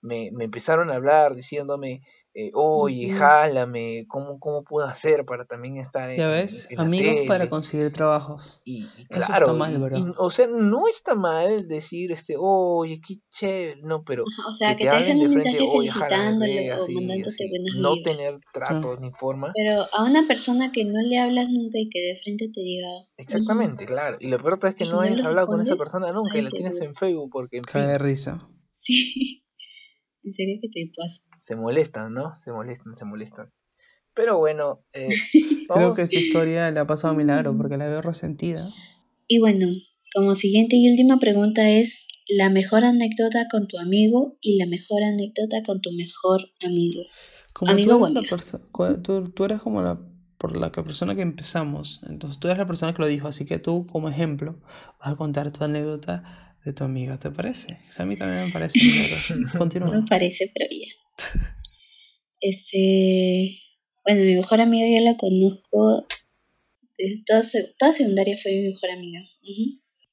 me, 0.00 0.30
me 0.32 0.44
empezaron 0.44 0.90
a 0.90 0.94
hablar 0.96 1.34
diciéndome, 1.34 2.02
eh, 2.46 2.50
oye, 2.54 3.08
Ujú. 3.08 3.18
jálame, 3.18 4.04
¿cómo, 4.08 4.38
¿cómo 4.38 4.62
puedo 4.64 4.86
hacer 4.86 5.24
para 5.24 5.44
también 5.44 5.76
estar 5.78 6.08
en, 6.10 6.18
Ya 6.18 6.28
ves, 6.28 6.68
en 6.70 6.76
la 6.78 6.82
amigos 6.84 7.14
para 7.26 7.38
tele?" 7.40 7.50
conseguir 7.50 7.92
trabajos. 7.92 8.60
Y, 8.64 8.84
y 8.96 9.02
Eso 9.10 9.26
claro, 9.26 9.32
está 9.46 9.52
mal, 9.54 9.72
y- 9.74 9.76
bro. 9.78 9.98
y, 9.98 10.04
o 10.18 10.30
sea, 10.30 10.46
no 10.48 10.86
está 10.88 11.14
mal 11.14 11.66
decir, 11.68 12.12
este, 12.12 12.34
oye, 12.38 13.00
qué 13.06 13.16
chévere, 13.30 13.80
no, 13.82 14.04
pero 14.04 14.24
O 14.48 14.54
sea, 14.54 14.76
que, 14.76 14.84
te 14.84 14.90
te 14.90 14.96
dejen 14.96 15.18
un 15.18 15.34
de 15.34 15.40
frente, 15.40 15.50
mensaje 15.50 15.78
"Oye, 15.78 15.90
jálame, 15.90 16.38
felicitándolo 16.38 16.54
ve", 16.54 16.72
o 16.72 16.74
así, 16.76 16.94
mandándote 16.94 17.28
así, 17.34 17.48
buenas 17.48 17.74
no 17.76 17.94
vibras. 17.94 18.16
tener 18.16 18.40
tratos 18.52 19.00
ni 19.00 19.10
forma. 19.12 19.52
Pero 19.54 19.86
a 19.92 20.04
una 20.04 20.26
persona 20.26 20.70
que 20.72 20.84
no 20.84 21.00
le 21.02 21.18
hablas 21.18 21.48
nunca 21.50 21.78
y 21.78 21.88
que 21.88 22.00
de 22.00 22.16
frente 22.16 22.48
te 22.52 22.60
diga... 22.60 22.88
Exactamente, 23.16 23.84
claro. 23.84 24.16
Y 24.20 24.28
lo 24.28 24.38
peor 24.38 24.58
es 24.62 24.74
que 24.76 24.84
no 24.84 24.92
no 24.92 25.00
hayas 25.00 25.24
hablado 25.24 25.46
con 25.48 25.60
esa 25.60 25.74
persona 25.76 26.12
nunca 26.12 26.38
y 26.38 26.42
la 26.42 26.50
tienes 26.50 26.80
en. 26.80 26.94
Facebook 26.94 27.30
porque, 27.32 27.56
en 27.58 27.64
Cae 27.64 27.82
fin, 27.82 27.90
de 27.90 27.98
risa. 27.98 28.38
Sí. 28.72 29.42
En 30.22 30.32
serio 30.32 30.58
que 30.60 30.68
se 30.68 30.90
pasa. 30.96 31.22
Se 31.48 31.56
molestan, 31.56 32.12
¿no? 32.12 32.34
Se 32.36 32.52
molestan, 32.52 32.94
se 32.94 33.06
molestan. 33.06 33.50
Pero 34.14 34.36
bueno, 34.36 34.84
eh, 34.92 35.08
Creo 35.74 35.94
que 35.94 36.02
esta 36.02 36.18
historia 36.20 36.70
le 36.70 36.80
ha 36.80 36.86
pasado 36.86 37.14
a 37.14 37.16
Milagro 37.16 37.56
porque 37.56 37.78
la 37.78 37.86
veo 37.86 38.02
resentida. 38.02 38.68
Y 39.26 39.38
bueno, 39.38 39.68
como 40.14 40.34
siguiente 40.34 40.76
y 40.76 40.90
última 40.90 41.18
pregunta 41.18 41.70
es 41.70 42.06
la 42.28 42.50
mejor 42.50 42.84
anécdota 42.84 43.46
con 43.50 43.66
tu 43.66 43.78
amigo 43.78 44.36
y 44.42 44.58
la 44.58 44.66
mejor 44.66 45.02
anécdota 45.02 45.62
con 45.64 45.80
tu 45.80 45.90
mejor 45.92 46.50
amigo. 46.62 47.02
Como 47.54 47.72
Amigo 47.72 47.98
tú 47.98 48.34
eres, 48.34 48.52
la 48.52 49.02
tú, 49.02 49.30
tú 49.30 49.44
eres 49.44 49.62
como 49.62 49.80
la 49.80 49.98
por 50.36 50.56
la 50.56 50.70
que 50.70 50.82
persona 50.82 51.16
que 51.16 51.22
empezamos, 51.22 52.04
entonces 52.08 52.38
tú 52.38 52.46
eres 52.46 52.58
la 52.58 52.66
persona 52.66 52.94
que 52.94 53.02
lo 53.02 53.08
dijo, 53.08 53.26
así 53.26 53.44
que 53.44 53.58
tú 53.58 53.88
como 53.88 54.08
ejemplo 54.08 54.60
vas 55.00 55.14
a 55.14 55.16
contar 55.16 55.50
tu 55.50 55.64
anécdota 55.64 56.54
de 56.64 56.72
tu 56.72 56.84
amiga, 56.84 57.18
¿te 57.18 57.30
parece? 57.30 57.78
O 57.88 57.92
sea, 57.92 58.04
a 58.04 58.06
mí 58.06 58.16
también 58.16 58.44
me 58.44 58.52
parece. 58.52 58.78
Continúa. 59.58 59.90
me 59.90 60.06
parece, 60.06 60.48
pero 60.54 60.66
ya. 60.70 61.07
Este, 62.40 63.58
bueno, 64.04 64.22
mi 64.24 64.34
mejor 64.36 64.60
amiga 64.60 64.86
yo 64.88 65.04
la 65.04 65.16
conozco 65.16 66.06
desde 66.96 67.22
toda, 67.24 67.42
toda 67.78 67.92
secundaria 67.92 68.36
fue 68.38 68.52
mi 68.54 68.68
mejor 68.68 68.90
amiga. 68.90 69.20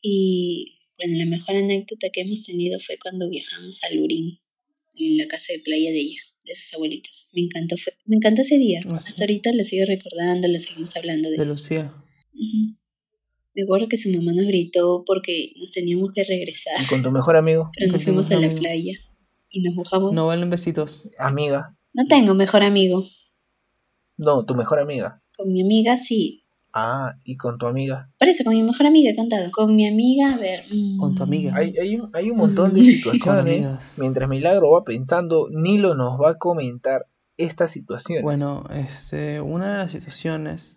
Y 0.01 0.79
bueno, 0.97 1.17
la 1.17 1.25
mejor 1.25 1.55
anécdota 1.55 2.09
que 2.11 2.21
hemos 2.21 2.43
tenido 2.43 2.79
fue 2.79 2.97
cuando 2.97 3.29
viajamos 3.29 3.83
a 3.83 3.93
Lurín, 3.93 4.37
en 4.97 5.17
la 5.17 5.27
casa 5.27 5.53
de 5.53 5.59
playa 5.59 5.89
de 5.91 5.99
ella, 5.99 6.19
de 6.45 6.55
sus 6.55 6.73
abuelitos. 6.73 7.27
Me 7.33 7.41
encantó, 7.41 7.75
fue- 7.77 7.93
me 8.05 8.15
encantó 8.15 8.41
ese 8.41 8.57
día. 8.57 8.79
Ah, 8.89 8.99
sí. 8.99 9.09
Hasta 9.11 9.23
ahorita 9.23 9.51
lo 9.53 9.63
sigo 9.63 9.85
recordando, 9.85 10.47
lo 10.47 10.57
seguimos 10.59 10.95
hablando 10.95 11.29
de, 11.29 11.37
De. 11.37 11.45
Lucía. 11.45 11.93
Me 13.53 13.63
acuerdo 13.63 13.87
que 13.87 13.97
su 13.97 14.09
mamá 14.11 14.33
nos 14.33 14.45
gritó 14.47 15.03
porque 15.05 15.53
nos 15.57 15.71
teníamos 15.71 16.11
que 16.13 16.23
regresar, 16.23 16.75
y 16.81 16.85
con 16.87 17.01
tu 17.01 17.09
mejor 17.11 17.35
amigo, 17.37 17.71
pero 17.77 17.91
nos 17.91 18.03
fuimos 18.03 18.29
a 18.31 18.39
la 18.39 18.47
amigo. 18.47 18.59
playa 18.61 18.99
y 19.55 19.61
nos 19.61 19.75
mojamos. 19.75 20.13
No 20.13 20.27
valen 20.27 20.49
besitos. 20.49 21.07
amiga, 21.17 21.75
No 21.93 22.05
tengo 22.07 22.33
mejor 22.33 22.63
amigo. 22.63 23.03
no, 24.17 24.45
tu 24.45 24.55
mejor 24.55 24.79
amiga. 24.79 25.21
Con 25.37 25.51
mi 25.51 25.61
amiga 25.61 25.97
sí. 25.97 26.43
Ah, 26.77 27.13
y 27.23 27.37
con 27.37 27.57
tu 27.57 27.67
amiga. 27.67 28.11
Por 28.19 28.27
eso, 28.27 28.43
con 28.43 28.53
mi 28.53 28.61
mejor 28.61 28.85
amiga 28.85 29.09
he 29.11 29.15
contado. 29.15 29.49
Con 29.51 29.75
mi 29.77 29.87
amiga, 29.87 30.33
a 30.33 30.37
ver. 30.37 30.63
mm, 30.69 30.97
Con 30.99 31.15
tu 31.15 31.23
amiga. 31.23 31.53
Hay, 31.55 31.71
hay, 31.77 31.95
un- 31.95 32.09
hay 32.13 32.29
un 32.31 32.37
montón 32.37 32.73
de 32.73 32.81
Mm. 32.81 32.83
situaciones. 32.83 33.95
Mientras 33.97 34.27
Milagro 34.29 34.71
va 34.71 34.83
pensando, 34.83 35.47
Nilo 35.49 35.95
nos 35.95 36.19
va 36.19 36.31
a 36.31 36.37
comentar 36.37 37.07
estas 37.37 37.71
situaciones. 37.71 38.23
Bueno, 38.23 38.65
este, 38.73 39.39
una 39.39 39.71
de 39.71 39.77
las 39.77 39.91
situaciones 39.91 40.75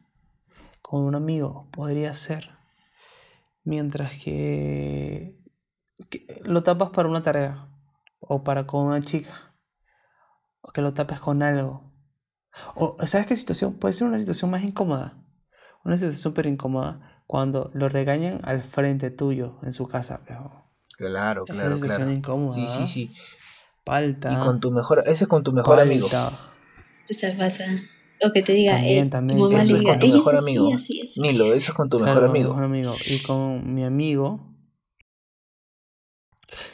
con 0.82 1.02
un 1.02 1.16
amigo 1.16 1.66
podría 1.72 2.14
ser 2.14 2.48
mientras 3.64 4.12
que, 4.18 5.36
que 6.10 6.26
lo 6.44 6.62
tapas 6.62 6.90
para 6.90 7.08
una 7.08 7.22
tarea 7.22 7.68
o 8.20 8.42
para 8.44 8.66
con 8.66 8.86
una 8.86 9.00
chica 9.00 9.54
o 10.60 10.72
que 10.72 10.82
lo 10.82 10.92
tapes 10.94 11.20
con 11.20 11.42
algo. 11.42 11.92
O 12.74 12.96
¿sabes 13.06 13.26
qué 13.26 13.36
situación? 13.36 13.74
Puede 13.74 13.94
ser 13.94 14.06
una 14.08 14.18
situación 14.18 14.50
más 14.50 14.62
incómoda. 14.64 15.22
Una 15.84 15.96
situación 15.96 16.20
súper 16.20 16.46
incómoda 16.46 17.22
cuando 17.26 17.70
lo 17.74 17.88
regañan 17.88 18.40
al 18.44 18.62
frente 18.64 19.10
tuyo 19.10 19.58
en 19.62 19.72
su 19.72 19.86
casa. 19.86 20.22
Pero 20.26 20.64
Claro, 20.96 21.44
es 21.46 21.50
una 21.50 21.60
claro, 21.62 21.76
situación 21.76 22.02
claro. 22.08 22.18
incómoda. 22.18 22.54
Sí, 22.54 22.66
sí, 22.66 22.86
sí. 22.86 23.14
Palta. 23.84 24.32
Y 24.32 24.36
con 24.38 24.58
tu 24.60 24.72
mejor, 24.72 25.04
ese 25.06 25.24
es 25.24 25.28
con 25.28 25.44
tu 25.44 25.52
mejor 25.52 25.78
amigo. 25.78 26.08
Esa 27.08 27.36
pasa. 27.38 27.64
O 28.20 28.32
que 28.32 28.42
te 28.42 28.52
diga, 28.52 28.72
También, 28.74 29.06
eh, 29.06 29.10
también, 29.10 29.38
tu 29.38 29.44
mamá 29.44 29.62
eso 29.62 29.74
le 29.74 29.78
es 29.78 29.84
con 29.84 29.98
tu 30.00 30.06
mejor 30.08 30.34
así, 30.34 30.50
amigo. 30.50 30.74
así, 30.74 31.00
así. 31.02 31.20
Nilo, 31.20 31.44
eso 31.54 31.70
es 31.70 31.76
con 31.76 31.88
tu 31.88 31.98
Claro, 31.98 32.20
mejor 32.20 32.24
con 32.24 32.32
mi 32.32 32.38
amigo. 32.40 32.54
mejor 32.54 32.64
amigo. 32.64 32.94
Y 33.06 33.18
con 33.22 33.74
mi 33.74 33.84
amigo. 33.84 34.47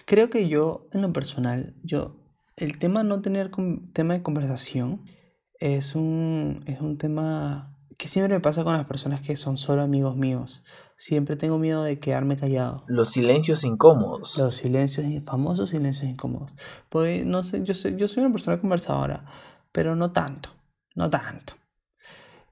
Creo 0.04 0.30
que 0.30 0.48
yo, 0.48 0.88
en 0.92 1.02
lo 1.02 1.12
personal, 1.12 1.74
yo. 1.82 2.16
El 2.56 2.78
tema 2.78 3.02
no 3.02 3.20
tener 3.20 3.50
tema 3.92 4.14
de 4.14 4.22
conversación 4.22 5.04
es 5.58 5.94
un, 5.96 6.62
es 6.66 6.80
un 6.80 6.98
tema 6.98 7.74
que 7.98 8.08
siempre 8.08 8.34
me 8.34 8.40
pasa 8.40 8.64
con 8.64 8.74
las 8.74 8.86
personas 8.86 9.20
que 9.20 9.36
son 9.36 9.56
solo 9.56 9.82
amigos 9.82 10.16
míos. 10.16 10.64
Siempre 10.96 11.36
tengo 11.36 11.58
miedo 11.58 11.82
de 11.82 11.98
quedarme 11.98 12.36
callado. 12.36 12.84
Los 12.86 13.10
silencios 13.10 13.64
incómodos. 13.64 14.38
Los 14.38 14.56
silencios, 14.56 15.06
famosos 15.24 15.70
silencios 15.70 16.08
incómodos. 16.08 16.56
Pues 16.88 17.24
no 17.26 17.44
sé, 17.44 17.62
yo 17.62 17.74
soy, 17.74 17.96
yo 17.96 18.08
soy 18.08 18.24
una 18.24 18.32
persona 18.32 18.60
conversadora, 18.60 19.24
pero 19.72 19.96
no 19.96 20.12
tanto, 20.12 20.50
no 20.94 21.10
tanto. 21.10 21.54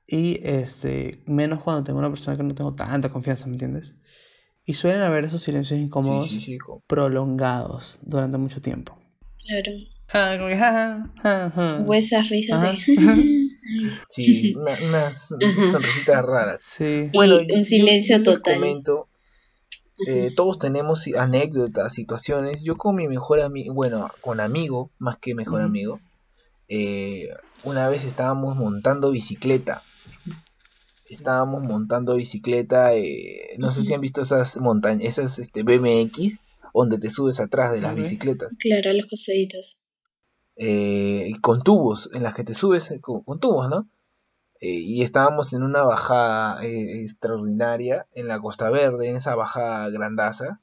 Y 0.07 0.39
este, 0.43 1.23
menos 1.27 1.63
cuando 1.63 1.85
tengo 1.85 1.99
una 1.99 2.11
persona 2.11 2.37
que 2.37 2.43
no 2.43 2.55
tengo 2.55 2.75
tanta 2.75 3.09
confianza, 3.09 3.47
¿me 3.47 3.53
entiendes? 3.53 3.97
Y 4.65 4.75
suelen 4.75 5.03
haber 5.03 5.25
esos 5.25 5.43
silencios 5.43 5.81
incómodos 5.81 6.31
sí, 6.31 6.41
sí. 6.41 6.59
co- 6.59 6.83
prolongados 6.87 7.99
durante 8.03 8.39
mucho 8.39 8.61
tiempo. 8.61 8.97
Claro. 9.47 9.73
Ah, 10.15 10.35
como 10.37 10.49
que, 10.51 10.57
ja, 10.57 11.05
ja, 11.23 11.51
ja. 11.55 11.85
O 11.87 11.95
esas 11.95 12.29
risas 12.29 12.59
Ajá. 12.59 12.73
de. 12.73 13.43
Sí, 14.11 14.55
una- 14.55 14.77
unas 14.87 15.29
sonrisitas 15.71 16.23
raras. 16.25 16.61
Sí. 16.63 17.09
Bueno, 17.15 17.39
Y 17.41 17.53
un 17.55 17.65
silencio 17.65 18.19
yo 18.19 18.23
total. 18.23 18.55
comento, 18.57 19.09
eh, 20.07 20.31
todos 20.37 20.59
tenemos 20.59 21.07
anécdotas, 21.17 21.95
situaciones. 21.95 22.63
Yo 22.63 22.77
con 22.77 22.97
mi 22.97 23.09
mejor 23.09 23.41
amigo, 23.41 23.73
bueno, 23.73 24.11
con 24.21 24.41
amigo, 24.41 24.91
más 24.99 25.17
que 25.19 25.35
mejor 25.35 25.63
amigo, 25.63 26.01
eh, 26.69 27.29
una 27.65 27.89
vez 27.89 28.05
estábamos 28.05 28.57
montando 28.57 29.11
bicicleta. 29.11 29.83
Estábamos 31.13 31.63
montando 31.63 32.17
bicicleta, 32.17 32.95
eh, 32.95 33.55
no 33.59 33.71
sé 33.71 33.83
si 33.83 33.95
han 33.95 34.01
visto 34.01 34.23
esas 34.23 34.57
montañas, 34.61 35.05
esas 35.05 35.39
este, 35.39 35.63
BMX, 35.63 36.39
donde 36.75 36.99
te 36.99 37.11
subes 37.11 37.39
atrás 37.41 37.73
de 37.73 37.81
las 37.81 37.95
bicicletas. 37.95 38.57
Claro, 38.59 38.93
los 38.95 39.07
costaditos. 39.07 39.81
eh, 40.57 41.27
y 41.29 41.35
con 41.35 41.61
tubos, 41.61 42.11
en 42.15 42.23
las 42.23 42.35
que 42.35 42.45
te 42.45 42.55
subes 42.55 42.91
eh, 42.91 43.01
con, 43.01 43.23
con 43.23 43.41
tubos, 43.41 43.69
¿no? 43.69 43.89
Eh, 44.61 44.69
y 44.79 45.03
estábamos 45.03 45.53
en 45.55 45.65
una 45.65 45.83
bajada 45.83 46.65
eh, 46.65 47.03
extraordinaria 47.03 48.07
en 48.15 48.29
la 48.29 48.39
Costa 48.41 48.71
Verde, 48.71 49.09
en 49.09 49.17
esa 49.17 49.35
bajada 49.35 49.89
grandaza, 49.91 50.61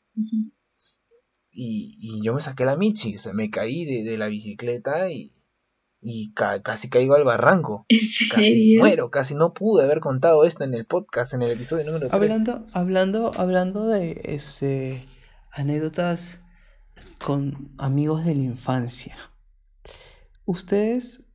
y, 1.51 1.95
y 1.99 2.21
yo 2.23 2.33
me 2.33 2.41
saqué 2.41 2.65
la 2.65 2.75
michi, 2.77 3.15
o 3.15 3.19
sea, 3.19 3.33
me 3.33 3.49
caí 3.49 3.85
de, 3.85 4.03
de 4.09 4.17
la 4.17 4.27
bicicleta 4.27 5.11
y, 5.11 5.31
y 6.01 6.33
ca- 6.33 6.61
casi 6.61 6.89
caigo 6.89 7.15
al 7.15 7.23
barranco. 7.23 7.85
¿En 7.89 7.97
Casi 8.31 8.43
serio? 8.51 8.79
muero, 8.79 9.09
casi 9.11 9.35
no 9.35 9.53
pude 9.53 9.83
haber 9.83 9.99
contado 9.99 10.43
esto 10.45 10.63
en 10.63 10.73
el 10.73 10.85
podcast, 10.85 11.33
en 11.33 11.41
el 11.41 11.51
episodio 11.51 11.85
número 11.85 12.07
3. 12.07 12.13
Hablando, 12.13 12.65
hablando, 12.73 13.31
hablando 13.35 13.87
de 13.87 14.21
este, 14.23 15.03
anécdotas 15.51 16.41
con 17.23 17.73
amigos 17.77 18.23
de 18.25 18.35
la 18.35 18.43
infancia. 18.43 19.17
¿Ustedes 20.45 21.25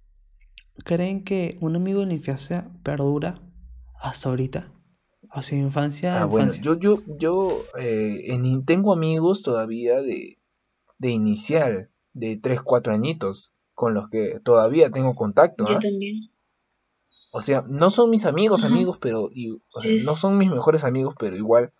creen 0.84 1.24
que 1.24 1.56
un 1.60 1.76
amigo 1.76 2.00
de 2.00 2.06
la 2.06 2.14
infancia 2.14 2.70
perdura 2.82 3.40
hasta 4.00 4.28
ahorita? 4.28 4.72
O 5.36 5.42
sea, 5.42 5.58
infancia, 5.58 6.22
Ah, 6.22 6.24
bueno, 6.26 6.52
yo, 6.60 6.78
yo, 6.78 7.02
yo 7.18 7.64
eh, 7.78 8.32
en- 8.32 8.64
tengo 8.64 8.92
amigos 8.92 9.42
todavía 9.42 10.00
de, 10.00 10.38
de 10.98 11.10
inicial, 11.10 11.90
de 12.12 12.36
3 12.36 12.60
4 12.62 12.92
añitos, 12.92 13.52
con 13.74 13.92
los 13.94 14.08
que 14.08 14.38
todavía 14.44 14.90
tengo 14.90 15.14
contacto, 15.14 15.66
Yo 15.68 15.74
¿ah? 15.76 15.78
también. 15.80 16.30
O 17.32 17.40
sea, 17.42 17.64
no 17.68 17.90
son 17.90 18.10
mis 18.10 18.24
amigos, 18.26 18.62
Ajá. 18.64 18.72
amigos, 18.72 18.98
pero 19.00 19.28
y- 19.34 19.50
o 19.72 19.82
sea, 19.82 19.90
Es- 19.90 20.04
no 20.04 20.14
son 20.14 20.38
mis 20.38 20.50
mejores 20.50 20.84
amigos, 20.84 21.14
pero 21.18 21.36
igual 21.36 21.72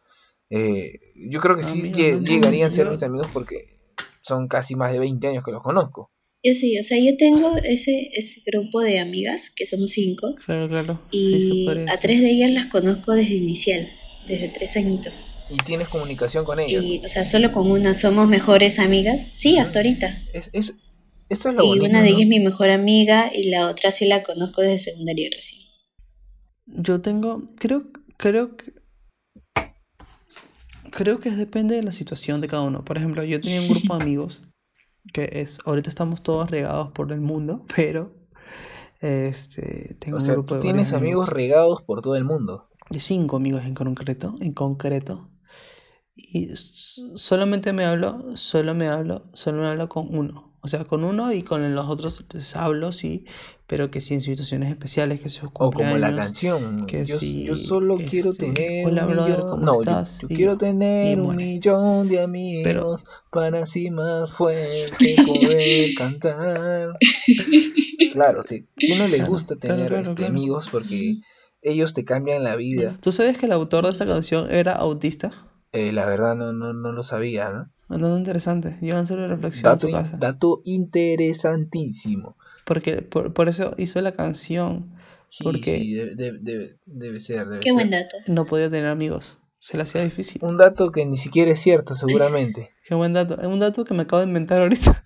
eh, 0.50 1.00
yo 1.30 1.40
creo 1.40 1.56
que 1.56 1.62
Ah, 1.62 1.68
sí 1.68 1.80
mira, 1.82 2.16
no, 2.16 2.20
llegarían 2.20 2.68
a 2.68 2.70
ser 2.70 2.90
mis 2.90 3.02
amigos 3.02 3.28
porque 3.32 3.78
son 4.22 4.46
casi 4.46 4.74
más 4.76 4.92
de 4.92 4.98
20 4.98 5.26
años 5.26 5.42
que 5.42 5.50
los 5.52 5.62
conozco. 5.62 6.10
Yo 6.42 6.52
sí, 6.52 6.78
o 6.78 6.82
sea, 6.82 6.98
yo 6.98 7.16
tengo 7.16 7.56
ese, 7.56 8.10
ese 8.12 8.42
grupo 8.44 8.80
de 8.82 9.00
amigas, 9.00 9.50
que 9.56 9.64
somos 9.64 9.90
cinco, 9.90 10.34
Claro, 10.44 10.68
claro. 10.68 11.00
Y 11.10 11.66
a 11.88 11.96
tres 11.98 12.20
de 12.20 12.30
ellas 12.30 12.50
las 12.50 12.66
conozco 12.66 13.12
desde 13.12 13.34
inicial, 13.34 13.88
desde 14.26 14.48
tres 14.50 14.76
añitos. 14.76 15.26
Y 15.48 15.56
tienes 15.64 15.88
comunicación 15.88 16.44
con 16.44 16.60
ellas. 16.60 16.84
Y, 16.84 17.00
o 17.04 17.08
sea, 17.08 17.24
solo 17.24 17.50
con 17.52 17.70
una 17.70 17.94
somos 17.94 18.28
mejores 18.28 18.78
amigas. 18.78 19.28
Sí, 19.34 19.56
hasta 19.58 19.78
ahorita. 19.78 20.18
Es, 20.34 20.50
es- 20.52 20.74
eso 21.28 21.48
es 21.50 21.54
lo 21.54 21.64
Y 21.64 21.66
bonito, 21.66 21.88
una 21.88 22.00
de 22.02 22.10
¿no? 22.10 22.10
ellas 22.10 22.22
es 22.24 22.28
mi 22.28 22.38
mejor 22.38 22.70
amiga 22.70 23.28
y 23.34 23.50
la 23.50 23.66
otra 23.68 23.90
sí 23.90 24.06
la 24.06 24.22
conozco 24.22 24.60
desde 24.62 24.78
secundaria 24.92 25.30
recién. 25.34 25.62
Yo 26.66 27.00
tengo, 27.00 27.42
creo, 27.58 27.84
creo 28.18 28.56
que, 28.56 28.74
creo 30.90 31.20
que 31.20 31.30
depende 31.30 31.74
de 31.76 31.82
la 31.82 31.92
situación 31.92 32.40
de 32.40 32.48
cada 32.48 32.62
uno. 32.62 32.84
Por 32.84 32.96
ejemplo, 32.96 33.24
yo 33.24 33.40
tenía 33.40 33.60
un 33.60 33.68
grupo 33.68 33.94
de 33.94 33.98
amigos 34.02 34.42
que 35.14 35.28
es, 35.34 35.58
ahorita 35.66 35.90
estamos 35.90 36.22
todos 36.22 36.50
regados 36.50 36.92
por 36.92 37.12
el 37.12 37.20
mundo, 37.22 37.64
pero 37.76 38.14
este, 39.00 39.96
tengo 40.00 40.18
O 40.18 40.20
un 40.20 40.26
sea, 40.26 40.32
grupo 40.32 40.54
tú 40.54 40.56
de 40.56 40.62
tienes 40.62 40.94
varios 40.94 40.94
amigos 40.94 41.28
regados 41.28 41.82
por 41.82 42.00
todo 42.00 42.16
el 42.16 42.24
mundo. 42.24 42.70
de 42.90 42.98
cinco 43.00 43.36
amigos 43.36 43.64
en 43.64 43.74
concreto, 43.74 44.34
en 44.40 44.52
concreto. 44.54 45.30
Y 46.16 46.48
solamente 46.56 47.72
me 47.72 47.84
hablo, 47.84 48.36
solo 48.36 48.74
me 48.74 48.88
hablo, 48.88 49.22
solo 49.34 49.62
me 49.62 49.68
hablo 49.68 49.88
con 49.88 50.14
uno. 50.16 50.53
O 50.64 50.68
sea, 50.68 50.84
con 50.84 51.04
uno 51.04 51.30
y 51.32 51.42
con 51.42 51.74
los 51.74 51.86
otros 51.90 52.24
les 52.32 52.56
hablo, 52.56 52.90
sí, 52.90 53.26
pero 53.66 53.90
que 53.90 54.00
sí 54.00 54.14
en 54.14 54.22
situaciones 54.22 54.70
especiales, 54.70 55.20
que 55.20 55.28
sus 55.28 55.44
O 55.44 55.50
como 55.50 55.82
la 55.82 55.90
cumpleaños. 55.90 56.18
canción. 56.20 56.86
que 56.86 57.04
yo, 57.04 57.18
sí, 57.18 57.44
yo 57.44 57.56
solo 57.58 57.98
quiero 57.98 58.30
este, 58.32 58.50
tener 58.52 58.86
hola, 58.86 59.06
un 59.06 59.12
brother. 59.12 59.40
¿cómo 59.40 59.56
no, 59.58 59.74
yo- 59.74 59.80
estás? 59.82 60.18
yo, 60.22 60.28
Y 60.30 60.36
quiero 60.36 60.52
yo- 60.52 60.58
tener 60.58 61.20
un 61.20 61.36
millón 61.36 62.08
de 62.08 62.22
amigos 62.22 63.04
para 63.30 63.62
así 63.64 63.90
más 63.90 64.32
fuerte 64.32 65.16
poder 65.26 65.90
cantar. 65.98 66.92
Claro, 68.12 68.42
sí. 68.42 68.66
¿Quién 68.76 68.98
no 68.98 69.06
le 69.08 69.16
Claro, 69.18 69.30
gusta 69.30 69.56
tener 69.56 69.88
claro, 69.88 69.98
este, 69.98 70.14
claro. 70.14 70.32
amigos? 70.32 70.68
Porque 70.70 71.16
ellos 71.62 71.92
te 71.94 72.04
cambian 72.04 72.42
la 72.42 72.56
vida. 72.56 72.96
¿Tú 73.02 73.12
sabes 73.12 73.36
que 73.38 73.46
el 73.46 73.52
autor 73.52 73.84
de 73.84 73.90
esa 73.92 74.06
canción 74.06 74.50
era 74.50 74.72
autista? 74.72 75.30
Eh, 75.74 75.92
la 75.92 76.06
verdad 76.06 76.34
no, 76.36 76.52
no, 76.52 76.72
no 76.72 76.92
lo 76.92 77.02
sabía, 77.02 77.50
¿no? 77.50 77.70
Hablando 77.88 78.16
interesante. 78.16 78.78
Yo 78.80 78.96
en 78.96 79.06
serio 79.06 79.28
reflexión 79.28 79.64
Dato, 79.64 79.86
en 79.88 79.92
su 79.92 79.98
casa. 79.98 80.16
dato 80.16 80.62
interesantísimo. 80.64 82.36
Porque 82.64 83.02
por, 83.02 83.32
por 83.34 83.48
eso 83.48 83.74
hizo 83.76 84.00
la 84.00 84.12
canción. 84.12 84.94
Sí, 85.26 85.44
Porque- 85.44 85.78
sí, 85.78 85.92
debe, 85.94 86.14
debe- 86.14 86.38
debe- 86.40 86.78
debe 86.86 87.20
ser, 87.20 87.46
debe 87.48 87.60
Qué 87.60 87.70
ser. 87.70 87.74
buen 87.74 87.90
dato. 87.90 88.16
No 88.26 88.44
podía 88.46 88.70
tener 88.70 88.86
amigos. 88.86 89.38
Se 89.58 89.76
le 89.76 89.82
hacía 89.82 90.02
difícil. 90.04 90.42
Un 90.44 90.56
dato 90.56 90.92
que 90.92 91.04
ni 91.06 91.16
siquiera 91.16 91.50
es 91.50 91.60
cierto, 91.60 91.94
seguramente. 91.96 92.70
Qué 92.86 92.94
buen 92.94 93.12
dato. 93.12 93.40
Es 93.40 93.46
un 93.46 93.58
dato 93.60 93.84
que 93.84 93.94
me 93.94 94.02
acabo 94.02 94.20
de 94.22 94.28
inventar 94.28 94.60
ahorita. 94.62 95.04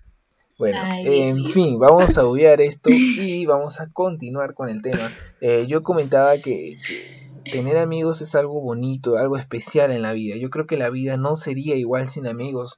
Bueno, 0.57 0.77
Ay, 0.81 1.05
en 1.29 1.37
Dios 1.37 1.53
fin, 1.53 1.79
vamos 1.79 2.17
a 2.17 2.25
obviar 2.27 2.59
esto 2.59 2.89
y 2.91 3.45
vamos 3.45 3.79
a 3.79 3.89
continuar 3.91 4.53
con 4.53 4.67
el 4.67 4.81
tema. 4.81 5.09
Eh, 5.39 5.65
yo 5.67 5.81
comentaba 5.83 6.37
que, 6.37 6.77
que 6.85 7.18
tener 7.49 7.77
amigos 7.77 8.21
es 8.21 8.35
algo 8.35 8.61
bonito, 8.61 9.17
algo 9.17 9.37
especial 9.37 9.91
en 9.91 10.01
la 10.01 10.13
vida. 10.13 10.35
Yo 10.37 10.49
creo 10.49 10.67
que 10.67 10.77
la 10.77 10.89
vida 10.89 11.17
no 11.17 11.35
sería 11.35 11.75
igual 11.75 12.09
sin 12.09 12.27
amigos, 12.27 12.77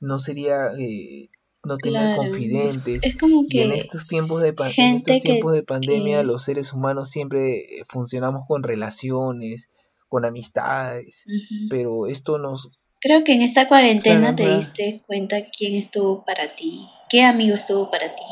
no 0.00 0.18
sería 0.18 0.68
eh, 0.78 1.28
no 1.64 1.78
tener 1.78 2.00
Claro, 2.02 2.16
confidentes. 2.16 3.04
Es 3.04 3.16
como 3.16 3.44
Y 3.46 3.60
en 3.60 3.70
que 3.72 3.78
estos 3.78 4.06
tiempos 4.06 4.42
de, 4.42 4.48
en 4.48 4.96
estos 4.96 5.18
tiempos 5.20 5.52
que- 5.52 5.56
de 5.56 5.62
pandemia, 5.62 6.18
que- 6.18 6.24
los 6.24 6.42
seres 6.44 6.72
humanos 6.72 7.10
siempre 7.10 7.78
eh, 7.78 7.84
funcionamos 7.88 8.44
con 8.46 8.62
relaciones, 8.62 9.68
con 10.08 10.24
amistades, 10.24 11.24
pero 11.70 12.06
esto 12.06 12.38
nos 12.38 12.70
Creo 13.00 13.24
que 13.24 13.32
en 13.32 13.42
esta 13.42 13.66
cuarentena 13.66 14.34
Claro, 14.34 14.36
te 14.36 14.56
diste 14.58 15.02
cuenta 15.06 15.36
quién 15.50 15.74
estuvo 15.74 16.24
para 16.24 16.54
ti, 16.54 16.86
qué 17.08 17.22
amigo 17.22 17.56
estuvo 17.56 17.90
para 17.90 18.14
ti. 18.14 18.22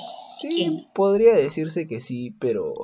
sí, 0.40 0.48
¿Quién? 0.48 0.86
podría 0.94 1.34
decirse 1.34 1.86
que 1.88 1.98
sí, 2.00 2.36
pero 2.38 2.74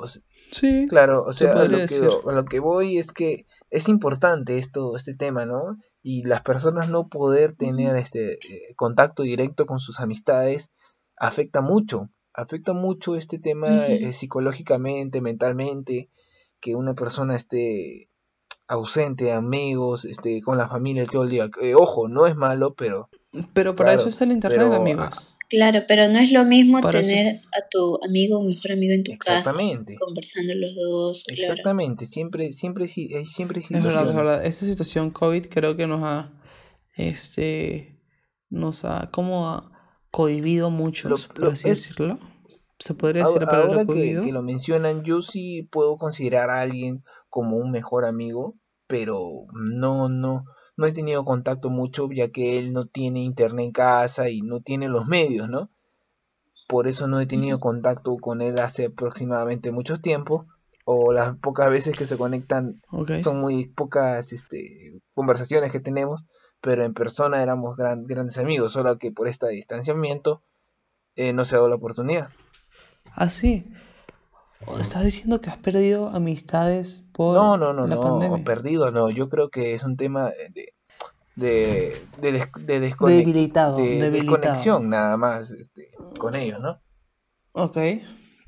Sí. 0.51 0.87
Claro, 0.89 1.25
o 1.25 1.33
Se 1.33 1.45
sea, 1.45 1.53
a 1.53 1.65
lo, 1.65 1.77
que, 1.77 1.83
decir. 1.83 2.09
a 2.27 2.33
lo 2.33 2.45
que 2.45 2.61
voy 2.61 2.99
es 2.99 3.13
que 3.13 3.47
es 3.71 3.89
importante 3.89 4.59
esto, 4.59 4.97
este 4.97 5.15
tema, 5.15 5.45
¿no? 5.45 5.79
Y 6.03 6.25
las 6.25 6.43
personas 6.43 6.89
no 6.89 7.09
poder 7.09 7.53
tener 7.53 7.97
este 7.97 8.35
eh, 8.35 8.75
contacto 8.77 9.23
directo 9.23 9.67
con 9.67 9.79
sus 9.79 10.01
amistades 10.01 10.71
afecta 11.17 11.61
mucho, 11.61 12.11
afecta 12.33 12.75
mucho 12.75 13.17
este 13.17 13.39
tema 13.39 13.87
eh, 13.87 14.13
psicológicamente, 14.13 15.21
mentalmente, 15.21 16.11
que 16.61 16.75
una 16.75 16.95
persona 16.95 17.35
esté 17.35 18.09
ausente 18.69 19.25
de 19.25 19.33
amigos, 19.33 20.05
este, 20.05 20.41
con 20.43 20.59
la 20.59 20.69
familia 20.69 21.07
todo 21.07 21.23
el 21.25 21.29
día. 21.29 21.51
Eh, 21.63 21.75
ojo, 21.75 22.09
no 22.09 22.27
es 22.27 22.37
malo, 22.37 22.75
pero 22.75 23.09
Pero 23.53 23.75
para 23.75 23.91
Claro, 23.91 24.01
eso 24.01 24.09
está 24.09 24.25
el 24.25 24.33
internet, 24.33 24.61
pero, 24.61 24.75
amigos. 24.75 25.36
Claro, 25.49 25.85
pero 25.87 26.09
no 26.09 26.19
es 26.19 26.33
lo 26.33 26.45
mismo 26.45 26.81
Para 26.81 26.99
eso 27.01 27.09
tener 27.09 27.37
a 27.53 27.69
tu 27.71 27.99
amigo 28.05 28.39
o 28.39 28.43
mejor 28.43 28.73
amigo 28.73 28.93
en 28.95 29.05
tu 29.05 29.17
casa, 29.17 29.39
exactamente, 29.41 29.97
conversando 29.97 30.55
los 30.55 30.75
dos, 30.75 31.25
claro. 31.25 31.53
exactamente, 31.53 32.07
siempre, 32.07 32.53
siempre, 32.53 32.89
sí- 32.89 33.15
hay 33.15 33.25
siempre 33.27 33.61
Es 33.61 33.71
verdad, 33.71 33.87
es 33.89 33.95
situaciones. 33.95 34.17
verdad. 34.17 34.45
Esta 34.45 34.67
situación 34.67 35.11
COVID 35.11 35.47
creo 35.47 35.77
que 35.77 35.87
nos 35.87 36.03
ha, 36.03 36.33
este, 36.97 37.99
nos 38.51 38.85
ha 38.85 39.11
como 39.13 39.49
ha 39.51 39.71
cohibido 40.11 40.71
muchos, 40.71 41.29
Lo- 41.29 41.35
por 41.35 41.45
lo- 41.45 41.51
así 41.53 41.69
es- 41.69 41.83
decirlo. 41.89 42.19
Se 42.79 42.95
podría 42.95 43.23
decir 43.23 43.41
la 43.41 43.47
Ahora, 43.47 43.51
palabra 43.51 43.73
ahora 43.81 43.87
que, 43.87 43.93
cohibido. 43.93 44.23
que 44.25 44.33
lo 44.33 44.43
mencionan, 44.43 45.03
yo 45.03 45.23
sí 45.23 45.63
puedo 45.71 45.97
considerar 45.97 46.51
a 46.51 46.61
alguien 46.61 47.05
como 47.31 47.57
un 47.57 47.71
mejor 47.71 48.05
amigo, 48.05 48.59
pero 48.87 49.47
no, 49.55 50.09
no, 50.09 50.45
no 50.77 50.87
he 50.87 50.93
tenido 50.93 51.25
contacto 51.25 51.71
mucho 51.71 52.09
ya 52.11 52.29
que 52.29 52.59
él 52.59 52.73
no 52.73 52.87
tiene 52.87 53.21
internet 53.21 53.67
en 53.67 53.73
casa 53.73 54.29
y 54.29 54.43
no 54.43 54.61
tiene 54.61 54.89
los 54.89 55.07
medios, 55.07 55.49
¿no? 55.49 55.71
Por 56.69 56.89
eso 56.89 57.07
no 57.07 57.21
he 57.21 57.27
tenido 57.27 57.61
contacto 57.61 58.17
con 58.17 58.43
él 58.43 58.59
hace 58.61 58.87
aproximadamente 58.87 59.71
mucho 59.71 59.99
tiempo, 60.01 60.47
o 60.85 61.13
las 61.13 61.37
pocas 61.37 61.71
veces 61.71 61.97
que 61.97 62.07
se 62.07 62.17
conectan 62.17 62.81
son 63.23 63.41
muy 63.41 63.67
pocas 63.69 64.33
este, 64.33 65.01
conversaciones 65.15 65.73
que 65.73 65.81
tenemos, 65.81 66.25
pero 66.61 66.85
en 66.85 66.95
persona 66.95 67.43
éramos 67.43 67.77
gran- 67.77 68.05
grandes 68.05 68.39
amigos, 68.39 68.73
solo 68.73 68.99
que 68.99 69.13
por 69.13 69.29
este 69.29 69.49
distanciamiento 69.49 70.43
eh, 71.15 71.33
no 71.33 71.45
se 71.45 71.55
ha 71.55 71.59
dado 71.59 71.69
la 71.71 71.77
oportunidad. 71.77 72.31
Ah, 73.13 73.31
sí. 73.31 73.65
¿Estás 74.81 75.03
diciendo 75.05 75.41
que 75.41 75.49
has 75.51 75.57
perdido 75.57 76.09
amistades 76.11 77.09
por 77.15 77.35
No, 77.37 77.57
no, 77.59 77.73
no, 77.73 77.87
la 77.87 77.97
no, 77.97 78.01
pandemia? 78.01 78.45
perdido, 78.45 78.91
no. 78.91 79.11
Yo 79.11 79.29
creo 79.29 79.51
que 79.51 79.75
es 79.75 79.83
un 79.83 79.97
tema 79.97 80.31
de, 80.55 80.73
de, 81.37 82.09
de, 82.17 82.33
des- 82.33 82.51
de 82.67 82.81
descone- 82.81 83.17
Debilitado, 83.17 83.79
de 83.79 84.11
debilitado. 84.11 84.11
desconexión 84.11 84.91
nada 84.91 85.17
más 85.17 85.51
este, 85.53 85.91
con 86.19 86.35
ellos, 86.37 86.61
¿no? 86.61 86.83
Ok. 87.55 87.77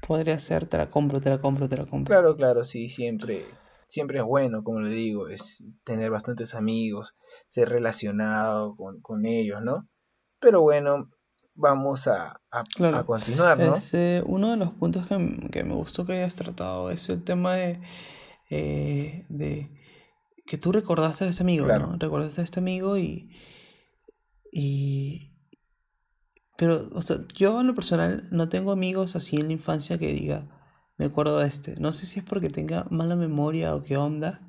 Podría 0.06 0.38
ser, 0.38 0.68
te 0.68 0.78
la 0.78 0.88
compro, 0.88 1.20
te 1.20 1.30
la 1.30 1.38
compro, 1.38 1.68
te 1.68 1.76
la 1.76 1.86
compro. 1.86 2.14
Claro, 2.14 2.34
claro, 2.36 2.64
sí, 2.64 2.88
siempre, 2.88 3.60
siempre 3.86 4.18
es 4.18 4.24
bueno, 4.24 4.64
como 4.64 4.80
le 4.80 4.90
digo, 4.90 5.28
es 5.28 5.64
tener 5.84 6.10
bastantes 6.10 6.54
amigos, 6.54 7.14
ser 7.48 7.68
relacionado 7.68 8.74
con, 8.76 9.00
con 9.00 9.26
ellos, 9.26 9.62
¿no? 9.62 9.88
Pero 10.40 10.62
bueno, 10.62 11.10
vamos 11.58 12.06
a, 12.06 12.40
a, 12.50 12.64
Claro. 12.64 12.96
a 12.96 13.04
continuar, 13.04 13.58
¿no? 13.58 13.74
Es, 13.74 13.92
eh, 13.94 14.22
uno 14.24 14.50
de 14.52 14.56
los 14.56 14.70
puntos 14.72 15.06
que, 15.06 15.48
que 15.50 15.64
me 15.64 15.74
gustó 15.74 16.06
que 16.06 16.12
hayas 16.14 16.36
tratado 16.36 16.90
es 16.90 17.08
el 17.08 17.22
tema 17.24 17.54
de, 17.54 17.80
eh, 18.48 19.26
de 19.28 19.68
que 20.46 20.56
tú 20.56 20.72
recordaste 20.72 21.24
a 21.24 21.28
ese 21.28 21.42
amigo, 21.42 21.66
Claro. 21.66 21.88
¿no? 21.88 21.96
Recordaste 21.98 22.40
a 22.40 22.44
este 22.44 22.60
amigo 22.60 22.96
y, 22.96 23.30
y... 24.52 25.28
Pero, 26.56 26.88
o 26.92 27.02
sea, 27.02 27.18
yo 27.34 27.60
en 27.60 27.66
lo 27.68 27.74
personal 27.74 28.26
no 28.30 28.48
tengo 28.48 28.72
amigos 28.72 29.14
así 29.14 29.36
en 29.36 29.46
la 29.48 29.52
infancia 29.52 29.98
que 29.98 30.12
diga, 30.12 30.48
me 30.96 31.06
acuerdo 31.06 31.38
de 31.38 31.46
este. 31.46 31.74
No 31.80 31.92
sé 31.92 32.06
si 32.06 32.18
es 32.20 32.24
porque 32.24 32.50
tenga 32.50 32.86
mala 32.90 33.14
memoria 33.14 33.74
o 33.74 33.82
qué 33.82 33.96
onda, 33.96 34.40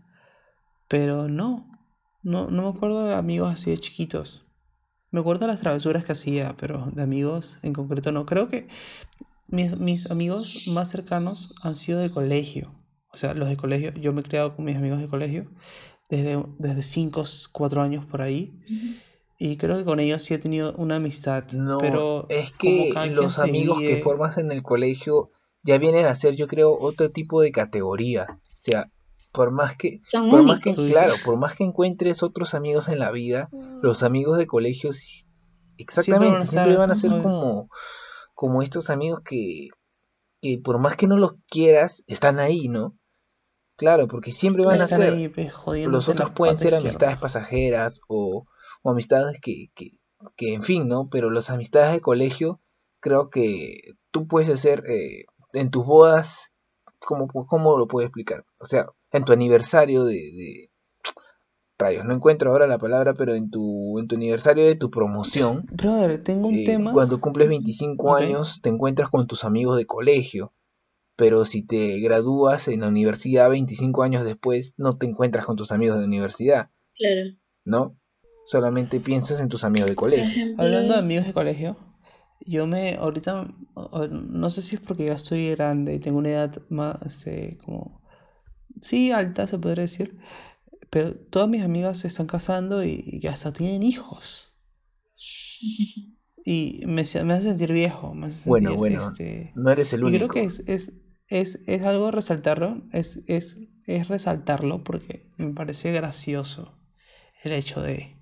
pero 0.87 1.27
no, 1.27 1.69
no, 2.23 2.49
no 2.49 2.63
me 2.63 2.69
acuerdo 2.77 3.05
de 3.05 3.13
amigos 3.13 3.53
así 3.53 3.69
de 3.69 3.77
chiquitos. 3.77 4.45
Me 5.11 5.19
acuerdo 5.19 5.41
de 5.41 5.51
las 5.51 5.59
travesuras 5.59 6.03
que 6.03 6.11
hacía, 6.11 6.55
pero 6.57 6.91
de 6.93 7.01
amigos 7.01 7.59
en 7.63 7.73
concreto 7.73 8.11
no. 8.11 8.25
Creo 8.25 8.47
que 8.47 8.67
mis, 9.47 9.77
mis 9.77 10.09
amigos 10.11 10.67
más 10.67 10.89
cercanos 10.89 11.55
han 11.63 11.75
sido 11.75 11.99
de 11.99 12.09
colegio. 12.09 12.71
O 13.11 13.17
sea, 13.17 13.33
los 13.33 13.49
de 13.49 13.57
colegio. 13.57 13.91
Yo 13.93 14.13
me 14.13 14.21
he 14.21 14.23
criado 14.23 14.55
con 14.55 14.65
mis 14.65 14.75
amigos 14.75 14.99
de 14.99 15.07
colegio 15.07 15.49
desde, 16.09 16.43
desde 16.57 16.83
5, 16.83 17.23
4 17.51 17.81
años 17.81 18.05
por 18.05 18.21
ahí. 18.21 18.53
Y 19.37 19.57
creo 19.57 19.77
que 19.77 19.85
con 19.85 19.99
ellos 19.99 20.21
sí 20.21 20.33
he 20.33 20.37
tenido 20.37 20.73
una 20.75 20.97
amistad. 20.97 21.45
No, 21.53 21.77
pero 21.77 22.27
es 22.29 22.51
que 22.51 22.91
los 23.11 23.39
amigos 23.39 23.79
que 23.79 24.01
formas 24.03 24.37
en 24.37 24.51
el 24.51 24.63
colegio 24.63 25.31
ya 25.63 25.77
vienen 25.77 26.05
a 26.05 26.15
ser, 26.15 26.35
yo 26.35 26.47
creo, 26.47 26.77
otro 26.77 27.11
tipo 27.11 27.41
de 27.41 27.51
categoría. 27.51 28.27
O 28.29 28.61
sea, 28.61 28.91
por 29.31 29.51
más 29.51 29.75
que, 29.75 29.97
Son 30.01 30.29
por 30.29 30.43
más 30.43 30.59
que, 30.59 30.73
claro, 30.73 31.13
por 31.23 31.37
más 31.37 31.55
que 31.55 31.63
encuentres 31.63 32.23
otros 32.23 32.53
amigos 32.53 32.87
en 32.87 32.99
la 32.99 33.11
vida, 33.11 33.49
los 33.81 34.03
amigos 34.03 34.37
de 34.37 34.47
colegio, 34.47 34.91
exactamente, 35.77 36.33
van 36.33 36.41
a 36.41 36.47
siempre 36.47 36.77
van 36.77 36.91
a 36.91 36.95
ser 36.95 37.11
como, 37.21 37.69
como 38.33 38.61
estos 38.61 38.89
amigos 38.89 39.21
que, 39.23 39.69
que 40.41 40.59
por 40.63 40.79
más 40.79 40.95
que 40.95 41.07
no 41.07 41.17
los 41.17 41.33
quieras, 41.47 42.03
están 42.07 42.39
ahí, 42.39 42.67
¿no? 42.67 42.97
Claro, 43.79 44.07
porque 44.07 44.31
siempre 44.31 44.65
van 44.65 44.81
a 44.81 44.87
ser. 44.87 45.13
ahí, 45.13 45.29
pues, 45.29 45.53
Los 45.87 46.09
otros 46.09 46.31
pueden 46.31 46.57
ser 46.57 46.73
izquierda. 46.73 46.89
amistades 46.89 47.17
pasajeras 47.17 48.01
o, 48.09 48.45
o 48.81 48.89
amistades 48.89 49.39
que, 49.41 49.67
que, 49.73 49.91
que, 50.35 50.53
en 50.53 50.63
fin, 50.63 50.87
¿no? 50.87 51.07
Pero 51.09 51.29
las 51.29 51.49
amistades 51.49 51.93
de 51.93 52.01
colegio, 52.01 52.59
creo 52.99 53.29
que 53.29 53.93
tú 54.11 54.27
puedes 54.27 54.49
hacer 54.49 54.83
eh, 54.89 55.23
en 55.53 55.71
tus 55.71 55.85
bodas, 55.85 56.51
¿cómo, 57.05 57.27
¿cómo 57.27 57.77
lo 57.77 57.87
puedo 57.87 58.05
explicar? 58.05 58.45
O 58.59 58.65
sea, 58.65 58.87
en 59.11 59.25
tu 59.25 59.33
aniversario 59.33 60.03
de, 60.05 60.13
de- 60.13 60.71
Rayos, 61.77 62.03
no 62.03 62.13
encuentro 62.13 62.51
ahora 62.51 62.67
la 62.67 62.77
palabra, 62.77 63.13
pero 63.13 63.33
en 63.35 63.49
tu, 63.49 63.99
en 63.99 64.07
tu 64.09 64.15
aniversario 64.15 64.65
de 64.65 64.75
tu 64.75 64.91
promoción, 64.91 65.65
Brother, 65.71 66.21
tengo 66.21 66.49
un 66.49 66.55
eh, 66.55 66.65
tema. 66.65 66.91
cuando 66.91 67.21
cumples 67.21 67.47
25 67.47 68.11
Ok. 68.11 68.19
años, 68.21 68.61
te 68.61 68.67
encuentras 68.67 69.09
con 69.09 69.27
tus 69.27 69.45
amigos 69.45 69.77
de 69.77 69.85
colegio. 69.85 70.53
Pero 71.15 71.45
si 71.45 71.61
te 71.65 71.99
gradúas 71.99 72.67
en 72.67 72.81
la 72.81 72.87
universidad 72.89 73.49
25 73.49 74.03
años 74.03 74.25
después, 74.25 74.73
no 74.77 74.97
te 74.97 75.05
encuentras 75.05 75.45
con 75.45 75.55
tus 75.55 75.71
amigos 75.71 75.99
de 75.99 76.05
universidad, 76.05 76.69
Claro. 76.97 77.31
¿no? 77.65 77.97
Solamente 78.45 78.99
piensas 78.99 79.39
en 79.39 79.47
tus 79.49 79.63
amigos 79.63 79.89
de 79.89 79.95
colegio. 79.95 80.23
ejemplo, 80.25 80.63
Hablando 80.65 80.93
de 80.93 80.99
amigos 80.99 81.25
de 81.27 81.33
colegio, 81.33 81.77
yo 82.45 82.67
me 82.67 82.95
ahorita 82.95 83.47
no 84.11 84.49
sé 84.49 84.61
si 84.61 84.75
es 84.75 84.81
porque 84.81 85.05
ya 85.05 85.13
estoy 85.13 85.51
grande 85.51 85.95
y 85.95 85.99
tengo 85.99 86.19
una 86.19 86.29
edad 86.29 86.61
más 86.69 87.01
este 87.05 87.57
como 87.65 88.01
sí 88.81 89.11
alta 89.11 89.47
se 89.47 89.59
podría 89.59 89.83
decir, 89.83 90.19
pero 90.91 91.15
todas 91.15 91.49
mis 91.49 91.63
amigas 91.63 91.99
se 91.99 92.07
están 92.09 92.27
casando 92.27 92.83
y, 92.85 93.03
y 93.21 93.27
hasta 93.27 93.53
tienen 93.53 93.83
hijos 93.83 94.47
y 96.45 96.81
me, 96.85 97.03
me 97.23 97.33
hace 97.33 97.43
sentir 97.43 97.71
viejo, 97.73 98.13
me 98.13 98.27
hace 98.27 98.37
Bueno, 98.43 98.75
sentir, 98.75 98.75
bueno, 98.75 98.97
este 98.97 99.53
No 99.53 99.71
eres 99.71 99.93
el 99.93 100.03
y 100.03 100.07
único. 100.07 100.17
creo 100.17 100.29
que 100.29 100.43
es, 100.43 100.61
es, 100.67 100.93
es, 101.27 101.59
es 101.67 101.83
algo 101.83 102.11
resaltarlo, 102.11 102.83
es, 102.91 103.17
es, 103.27 103.57
es 103.85 104.07
resaltarlo 104.07 104.83
porque 104.83 105.31
me 105.37 105.53
parece 105.53 105.91
gracioso 105.91 106.73
el 107.43 107.53
hecho 107.53 107.81
de 107.81 108.18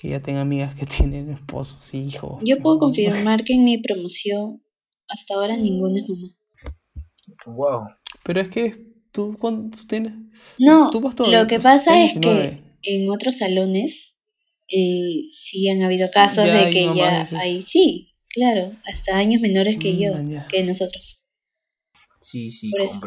que 0.00 0.08
ya 0.08 0.20
tenga 0.20 0.40
amigas 0.40 0.74
que 0.74 0.86
tienen 0.96 1.30
esposos 1.30 1.92
y 1.94 1.98
hijos. 1.98 2.40
Yo 2.44 2.58
puedo 2.60 2.78
confirmar 2.78 3.44
que 3.44 3.54
en 3.54 3.64
mi 3.64 3.78
promoción 3.78 4.62
hasta 5.08 5.34
ahora 5.34 5.56
ninguna 5.56 6.00
es 6.00 6.08
mamá. 6.08 6.28
Wow. 7.46 7.84
Pero 8.22 8.40
es 8.40 8.48
que 8.48 8.86
tú, 9.12 9.36
cuando 9.38 9.76
tú 9.76 9.86
tienes... 9.86 10.12
No, 10.58 10.90
tú 10.90 11.00
vas 11.00 11.14
todo 11.14 11.30
lo 11.30 11.46
que 11.46 11.56
pues, 11.56 11.64
pasa 11.64 12.02
es 12.04 12.14
19. 12.14 12.62
que 12.82 12.96
en 12.96 13.10
otros 13.10 13.38
salones 13.38 14.16
eh, 14.68 15.22
sí 15.24 15.68
han 15.68 15.82
habido 15.82 16.10
casos 16.10 16.46
Ya 16.46 16.64
de 16.64 16.70
que 16.70 16.94
ya 16.94 17.20
dices. 17.20 17.38
hay, 17.38 17.60
sí, 17.62 18.14
claro, 18.28 18.72
hasta 18.90 19.16
años 19.16 19.42
menores 19.42 19.78
que 19.78 19.96
yo, 19.98 20.14
Mm, 20.14 20.30
ya. 20.30 20.46
que 20.48 20.62
nosotros. 20.62 21.24
Sí, 22.20 22.50
sí, 22.50 22.70
Por 22.70 22.82
eso. 22.82 23.00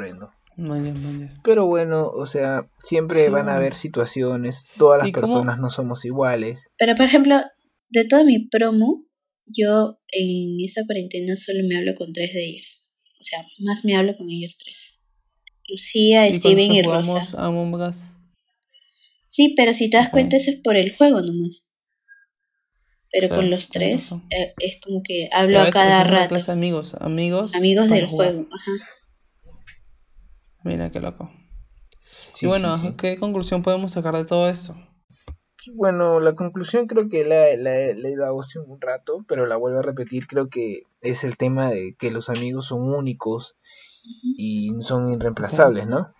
Pero 1.43 1.65
bueno, 1.65 2.07
o 2.07 2.25
sea, 2.25 2.67
siempre 2.83 3.25
Sí, 3.25 3.29
van 3.29 3.49
a 3.49 3.55
haber 3.55 3.73
situaciones, 3.73 4.65
todas 4.77 4.99
las 4.99 5.07
¿Y 5.07 5.11
cómo- 5.11 5.27
personas 5.27 5.57
no 5.59 5.69
somos 5.69 6.05
iguales. 6.05 6.67
Pero 6.77 6.95
por 6.95 7.05
ejemplo, 7.05 7.41
de 7.89 8.05
toda 8.05 8.23
mi 8.23 8.47
promo, 8.47 9.05
yo 9.45 9.99
en 10.11 10.57
esta 10.63 10.85
cuarentena 10.85 11.35
solo 11.35 11.59
me 11.67 11.77
hablo 11.77 11.95
con 11.95 12.13
tres 12.13 12.33
de 12.33 12.45
ellos. 12.45 13.05
O 13.19 13.23
sea, 13.23 13.39
más 13.59 13.83
me 13.85 13.95
hablo 13.95 14.15
con 14.17 14.29
ellos 14.29 14.57
tres. 14.57 15.01
Lucía, 15.69 16.27
¿Y 16.27 16.33
Steven 16.33 16.71
y 16.73 16.81
Rosa. 16.81 17.21
Among 17.37 17.73
Us? 17.81 18.09
Sí, 19.25 19.53
pero 19.55 19.73
si 19.73 19.89
te 19.89 19.97
das 19.97 20.09
cuenta, 20.09 20.35
eso 20.37 20.51
es 20.51 20.57
por 20.57 20.75
el 20.77 20.95
juego 20.95 21.21
nomás. 21.21 21.67
Pero 23.11 23.27
Claro, 23.27 23.41
con 23.43 23.51
los 23.51 23.69
tres 23.69 24.11
eh, 24.31 24.53
es 24.59 24.79
como 24.81 25.01
que 25.03 25.29
hablo 25.31 25.59
a 25.61 25.69
cada 25.69 26.01
es 26.01 26.07
rato. 26.09 26.29
clase 26.35 26.47
de 26.51 26.57
amigos, 26.57 26.95
amigos, 26.99 27.55
Amigos 27.55 27.89
del 27.89 28.07
jugar. 28.07 28.31
juego. 28.33 28.47
Ajá. 28.51 28.71
Mira 30.63 30.89
qué 30.91 30.99
loco. 30.99 31.29
Sí, 32.33 32.45
y 32.45 32.49
bueno, 32.49 32.77
sí, 32.77 32.87
sí. 32.87 32.93
¿qué 32.97 33.17
conclusión 33.17 33.61
podemos 33.61 33.91
sacar 33.91 34.15
de 34.15 34.25
todo 34.25 34.49
esto? 34.49 34.75
Bueno, 35.75 36.19
la 36.19 36.35
conclusión 36.35 36.87
creo 36.87 37.07
que 37.07 37.23
la, 37.23 37.55
la- 37.57 37.93
la 37.95 38.09
he 38.09 38.15
dado 38.17 38.39
hace 38.41 38.59
un 38.59 38.81
rato, 38.81 39.23
pero 39.27 39.45
la 39.45 39.55
vuelvo 39.55 39.79
a 39.79 39.83
repetir, 39.83 40.27
creo 40.27 40.49
que 40.49 40.83
es 41.01 41.23
el 41.23 41.37
tema 41.37 41.69
de 41.69 41.95
que 41.97 42.11
los 42.11 42.29
amigos 42.29 42.65
son 42.67 42.81
únicos 42.93 43.55
y 44.37 44.73
son 44.81 45.09
irreemplazables, 45.11 45.87
¿no? 45.87 46.13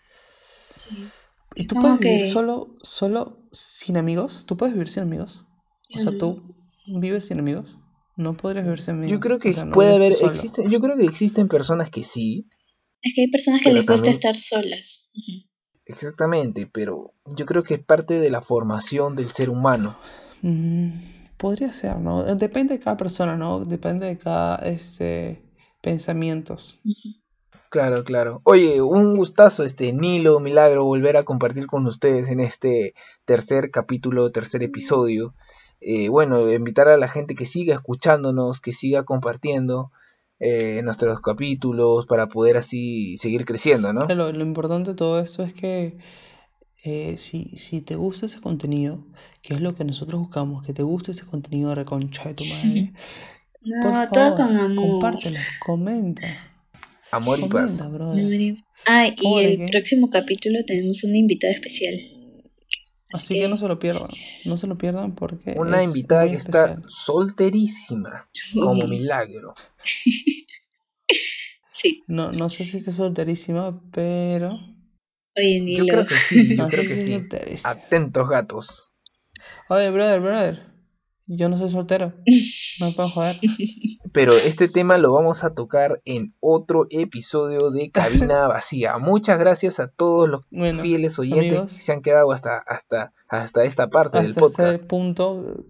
Sí. 0.76 1.12
¿Y 1.56 1.68
tú 1.68 1.76
puedes 1.76 2.00
vivir 2.00 2.26
solo, 2.26 2.70
solo 2.82 3.38
sin 3.52 3.98
amigos? 3.98 4.46
¿Tú 4.48 4.58
puedes 4.58 4.74
vivir 4.74 4.89
sin 4.89 5.04
amigos? 5.04 5.46
O 5.94 6.00
sea, 6.00 6.12
¿tú 6.12 6.41
vives 6.88 7.26
sin 7.28 7.39
amigos? 7.39 7.78
No 8.16 8.36
podrías 8.36 8.66
vivir 8.66 8.82
sin 8.82 8.96
amigos. 8.96 9.12
Yo 9.12 9.20
creo 9.20 9.39
que 9.39 9.50
o 9.50 9.54
sea, 9.54 9.66
no 9.66 9.74
puede 9.74 9.96
haber, 9.96 10.14
existen, 10.14 10.70
yo 10.70 10.80
creo 10.80 10.96
que 10.98 11.06
existen 11.06 11.48
personas 11.48 11.89
que 11.89 12.04
sí, 12.04 12.46
Es 13.04 13.14
que 13.14 13.22
hay 13.22 13.28
personas 13.30 13.60
que 13.60 13.66
Pero 13.70 13.82
les 13.82 13.86
gusta 13.86 14.06
también- 14.12 14.14
estar 14.14 14.36
solas. 14.36 15.10
Exactamente, 15.86 16.66
pero 16.72 17.14
yo 17.26 17.45
creo 17.45 17.64
que 17.64 17.76
es 17.76 17.84
parte 17.84 18.20
de 18.20 18.30
la 18.30 18.41
formación 18.41 19.16
del 19.16 19.32
ser 19.32 19.49
humano. 19.49 19.97
Mm, 20.41 20.91
podría 21.38 21.72
ser, 21.74 21.97
¿no? 21.97 22.26
Eh, 22.28 22.36
Depende 22.36 22.76
de 22.78 22.80
cada 22.84 22.95
persona, 22.97 23.36
¿no? 23.36 23.60
Depende 23.66 24.08
de 24.08 24.18
cada 24.18 24.56
este, 24.58 25.41
pensamientos. 25.82 26.80
Claro, 27.70 28.04
claro. 28.06 28.39
Oye, 28.45 28.82
un 28.82 29.18
gustazo, 29.18 29.64
este 29.64 29.91
Nilo, 29.91 30.39
Milagro, 30.39 30.86
volver 30.86 31.18
a 31.18 31.26
compartir 31.26 31.66
con 31.68 31.86
ustedes 31.88 32.30
en 32.30 32.39
este 32.39 32.93
tercer 33.26 33.70
capítulo, 33.72 34.32
tercer 34.32 34.64
episodio. 34.64 35.36
Eh, 35.82 36.08
bueno, 36.08 36.49
invitar 36.49 36.88
a 36.88 36.95
la 36.97 37.10
gente 37.10 37.36
que 37.36 37.45
siga 37.45 37.74
escuchándonos, 37.76 38.62
que 38.62 38.72
siga 38.72 39.04
compartiendo 39.04 39.91
eh, 40.40 40.82
nuestros 40.84 41.22
capítulos 41.22 42.06
para 42.06 42.28
poder 42.28 42.58
así 42.58 43.16
seguir 43.18 43.46
creciendo, 43.46 43.94
¿no? 43.94 44.06
Lo, 44.08 44.32
lo 44.32 44.44
importante 44.44 44.92
de 44.92 44.96
todo 44.96 45.20
esto 45.20 45.44
es 45.44 45.54
que 45.54 45.98
eh, 46.86 47.16
si, 47.18 47.46
si 47.58 47.82
te 47.82 47.96
gusta 47.96 48.26
ese 48.26 48.42
contenido, 48.42 49.06
que 49.42 49.54
es 49.54 49.62
lo 49.62 49.74
que 49.74 49.86
nosotros 49.86 50.20
buscamos, 50.20 50.66
que 50.66 50.74
te 50.74 50.84
guste 50.84 51.12
ese 51.12 51.26
contenido 51.26 51.70
de 51.70 51.76
reconcha 51.76 52.24
de 52.28 52.34
tu 52.36 52.44
madre, 52.46 52.94
No, 53.64 53.82
por 53.84 54.10
todo 54.10 54.36
favor, 54.36 54.36
con 54.36 54.58
amor. 54.58 54.86
compártelo, 54.92 55.40
comenta. 55.66 56.28
Amor 57.12 57.40
y 57.40 57.48
paz. 57.48 57.90
Brother. 57.92 58.56
Ah, 58.86 59.08
y 59.08 59.16
¿Cómo 59.16 59.38
de 59.38 59.52
el 59.54 59.58
qué? 59.60 59.68
próximo 59.72 60.10
capítulo 60.10 60.60
tenemos 60.66 61.04
una 61.06 61.18
invitada 61.18 61.54
especial. 61.54 61.94
Así 63.14 63.36
que 63.36 63.47
no 63.47 63.57
se 63.57 63.68
lo 63.68 63.80
pierdan, 63.80 64.09
no 64.45 64.57
se 64.57 64.68
lo 64.68 64.78
pierdan 64.78 65.14
porque 65.16 65.53
Una 65.57 65.82
es 65.82 65.88
invitada 65.88 66.24
muy 66.24 66.32
que 66.32 66.38
está 66.38 66.82
solterísima, 66.88 68.28
como 68.53 68.86
milagro. 68.89 69.53
Sí, 71.76 72.01
No, 72.07 72.32
no 72.32 72.49
sé 72.49 72.64
si 72.64 72.78
está 72.78 72.91
solterísima, 72.91 73.82
pero... 73.91 74.51
hoy 75.36 75.57
en 75.57 75.76
Yo 75.76 75.86
creo 75.86 76.05
que 76.05 76.14
sí, 76.14 76.55
yo 76.55 76.55
no 76.64 76.70
creo 76.70 76.84
que 76.84 76.95
sí. 76.95 77.11
solterísima. 77.20 77.72
Atentos 77.72 78.30
gatos. 78.30 78.91
Oye, 79.68 79.89
brother, 79.89 80.22
brother, 80.22 80.73
yo 81.26 81.48
no 81.50 81.58
soy 81.58 81.70
soltero, 81.70 82.14
no 82.80 82.88
me 82.88 82.92
puedo 82.94 83.10
joder. 83.10 83.36
Pero 84.12 84.34
este 84.34 84.68
tema 84.68 84.98
lo 84.98 85.14
vamos 85.14 85.44
a 85.44 85.54
tocar 85.54 86.02
en 86.06 86.36
otro 86.40 86.86
episodio 86.90 87.72
de 87.72 87.90
Cabina 87.92 88.48
Vacía. 88.48 88.98
Muchas 88.98 89.40
gracias 89.40 89.80
a 89.80 89.88
todos 89.88 90.30
los 90.30 90.42
Bueno, 90.52 90.82
fieles 90.82 91.18
oyentes 91.20 91.50
amigos. 91.52 91.74
que 91.76 91.82
se 91.82 91.92
han 91.92 92.02
quedado 92.02 92.32
hasta, 92.32 92.58
hasta, 92.60 93.14
hasta 93.30 93.64
esta 93.64 93.90
parte 93.90 94.18
del 94.18 94.28
hasta 94.28 94.42
podcast. 94.42 94.74
este 94.74 94.86
punto, 94.86 95.66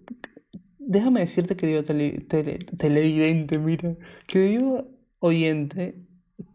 déjame 0.79 1.21
decirte, 1.21 1.55
querido 1.55 1.83
tele- 1.83 2.25
tele- 2.27 2.59
televidente, 2.77 3.57
mira, 3.59 3.95
querido 4.27 4.87
oyente, 5.19 5.95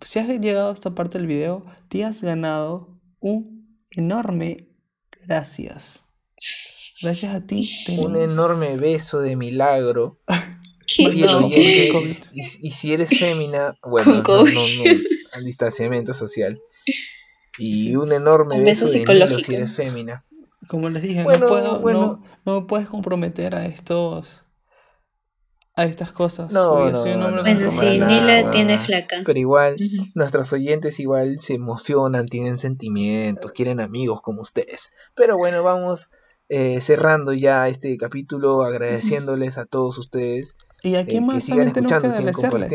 si 0.03 0.19
has 0.19 0.29
llegado 0.29 0.71
a 0.71 0.75
esta 0.75 0.95
parte 0.95 1.19
del 1.19 1.27
video, 1.27 1.63
te 1.89 2.05
has 2.05 2.21
ganado 2.23 3.01
un 3.21 3.79
enorme 3.93 4.69
gracias. 5.25 6.05
Gracias 7.03 7.35
a 7.35 7.41
ti. 7.47 7.69
Un 7.99 8.17
enorme 8.17 8.77
beso 8.77 9.21
de 9.21 9.37
milagro. 9.37 10.19
Y, 10.91 12.71
si 12.71 12.93
eres 12.95 13.11
fémina, 13.11 13.77
bueno, 13.83 14.23
no, 14.27 14.45
no, 14.45 14.45
no, 14.45 14.61
al 15.33 15.45
distanciamiento 15.45 16.15
social. 16.15 16.59
Y 17.59 17.75
Sí. 17.75 17.97
un 17.97 18.11
enorme 18.13 18.57
Un 18.59 18.65
beso 18.65 18.87
beso, 18.87 18.99
de 18.99 19.05
Nilo 19.05 19.29
si 19.29 19.35
psicológico. 19.35 19.53
eres 19.53 19.73
fémina. 19.75 20.25
Como 20.67 20.89
les 20.89 21.03
dije, 21.03 21.25
Bueno, 21.25 21.41
no 21.41 21.47
puedo, 21.49 21.81
bueno. 21.81 22.01
no, 22.01 22.25
no 22.47 22.61
me 22.63 22.67
puedes 22.67 22.89
comprometer 22.89 23.55
a 23.55 23.67
estos, 23.67 24.45
a 25.77 25.85
estas 25.85 26.11
cosas. 26.11 26.51
No, 26.53 26.89
no, 26.89 26.95
soy 26.97 27.13
un 27.13 27.23
hombre 27.23 27.43
no, 27.43 27.43
Bueno, 27.43 27.65
no, 27.67 27.71
sí, 27.71 27.87
Nila 28.01 28.41
para 28.43 28.51
tiene 28.51 28.79
flaca. 28.79 29.23
Pero 29.27 29.39
igual, 29.39 29.77
nuestros 30.15 30.53
oyentes 30.53 30.99
igual 31.01 31.39
se 31.39 31.55
emocionan, 31.55 32.27
tienen 32.27 32.57
sentimientos, 32.59 33.53
quieren 33.53 33.81
amigos 33.81 34.23
como 34.23 34.41
ustedes. 34.41 34.93
Pero 35.15 35.37
bueno, 35.37 35.63
vamos 35.63 36.09
eh, 36.49 36.81
cerrando 36.81 37.33
ya 37.33 37.69
este 37.69 37.97
capítulo, 37.97 38.63
agradeciéndoles 38.63 39.59
a 39.59 39.67
todos 39.67 39.99
ustedes 39.99 40.57
¿Y 40.83 40.95
a 40.95 41.05
quién 41.05 41.25
eh, 41.25 41.27
que 41.27 41.35
más 41.35 41.47
también 41.47 41.73
tenemos 41.73 41.91
que 42.03 42.47
agradecerle? 42.47 42.69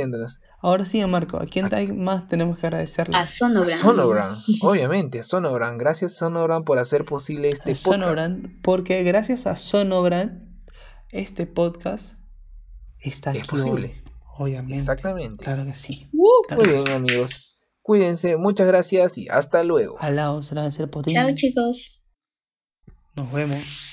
Ahora 0.59 0.85
sí, 0.85 1.05
Marco, 1.05 1.37
¿a 1.37 1.45
quién 1.45 1.73
hay 1.73 1.91
más 1.91 2.27
tenemos 2.27 2.57
que 2.57 2.67
agradecerle? 2.67 3.17
A 3.17 3.25
Sonobran. 3.25 3.77
Sonobran, 3.77 4.35
obviamente, 4.61 5.19
a 5.19 5.23
Sonobran. 5.23 5.77
Gracias 5.77 6.15
Sonobran 6.15 6.63
por 6.63 6.79
hacer 6.79 7.05
posible 7.05 7.49
este 7.49 7.71
A 7.71 7.75
podcast. 7.75 8.45
Porque 8.61 9.03
gracias 9.03 9.47
a 9.47 9.55
Sonobran, 9.55 10.63
este 11.09 11.45
podcast 11.47 12.17
está 12.99 13.31
Es 13.31 13.39
aquí 13.39 13.49
posible. 13.49 14.01
hoy, 14.37 14.51
Obviamente. 14.51 14.77
Exactamente. 14.77 15.43
Claro 15.43 15.65
que 15.65 15.73
sí. 15.73 16.07
Uh, 16.13 16.27
Claro 16.47 16.61
Muy 16.61 16.65
que 16.65 16.75
bien, 16.75 16.85
sí. 16.87 16.91
amigos. 16.93 17.59
Cuídense, 17.81 18.37
muchas 18.37 18.67
gracias 18.67 19.17
y 19.17 19.27
hasta 19.27 19.63
luego. 19.63 19.97
Alao, 19.99 20.43
será 20.43 20.65
el 20.65 20.89
potín. 20.89 21.13
Chao, 21.13 21.33
chicos. 21.33 22.02
Nos 23.15 23.31
vemos. 23.31 23.92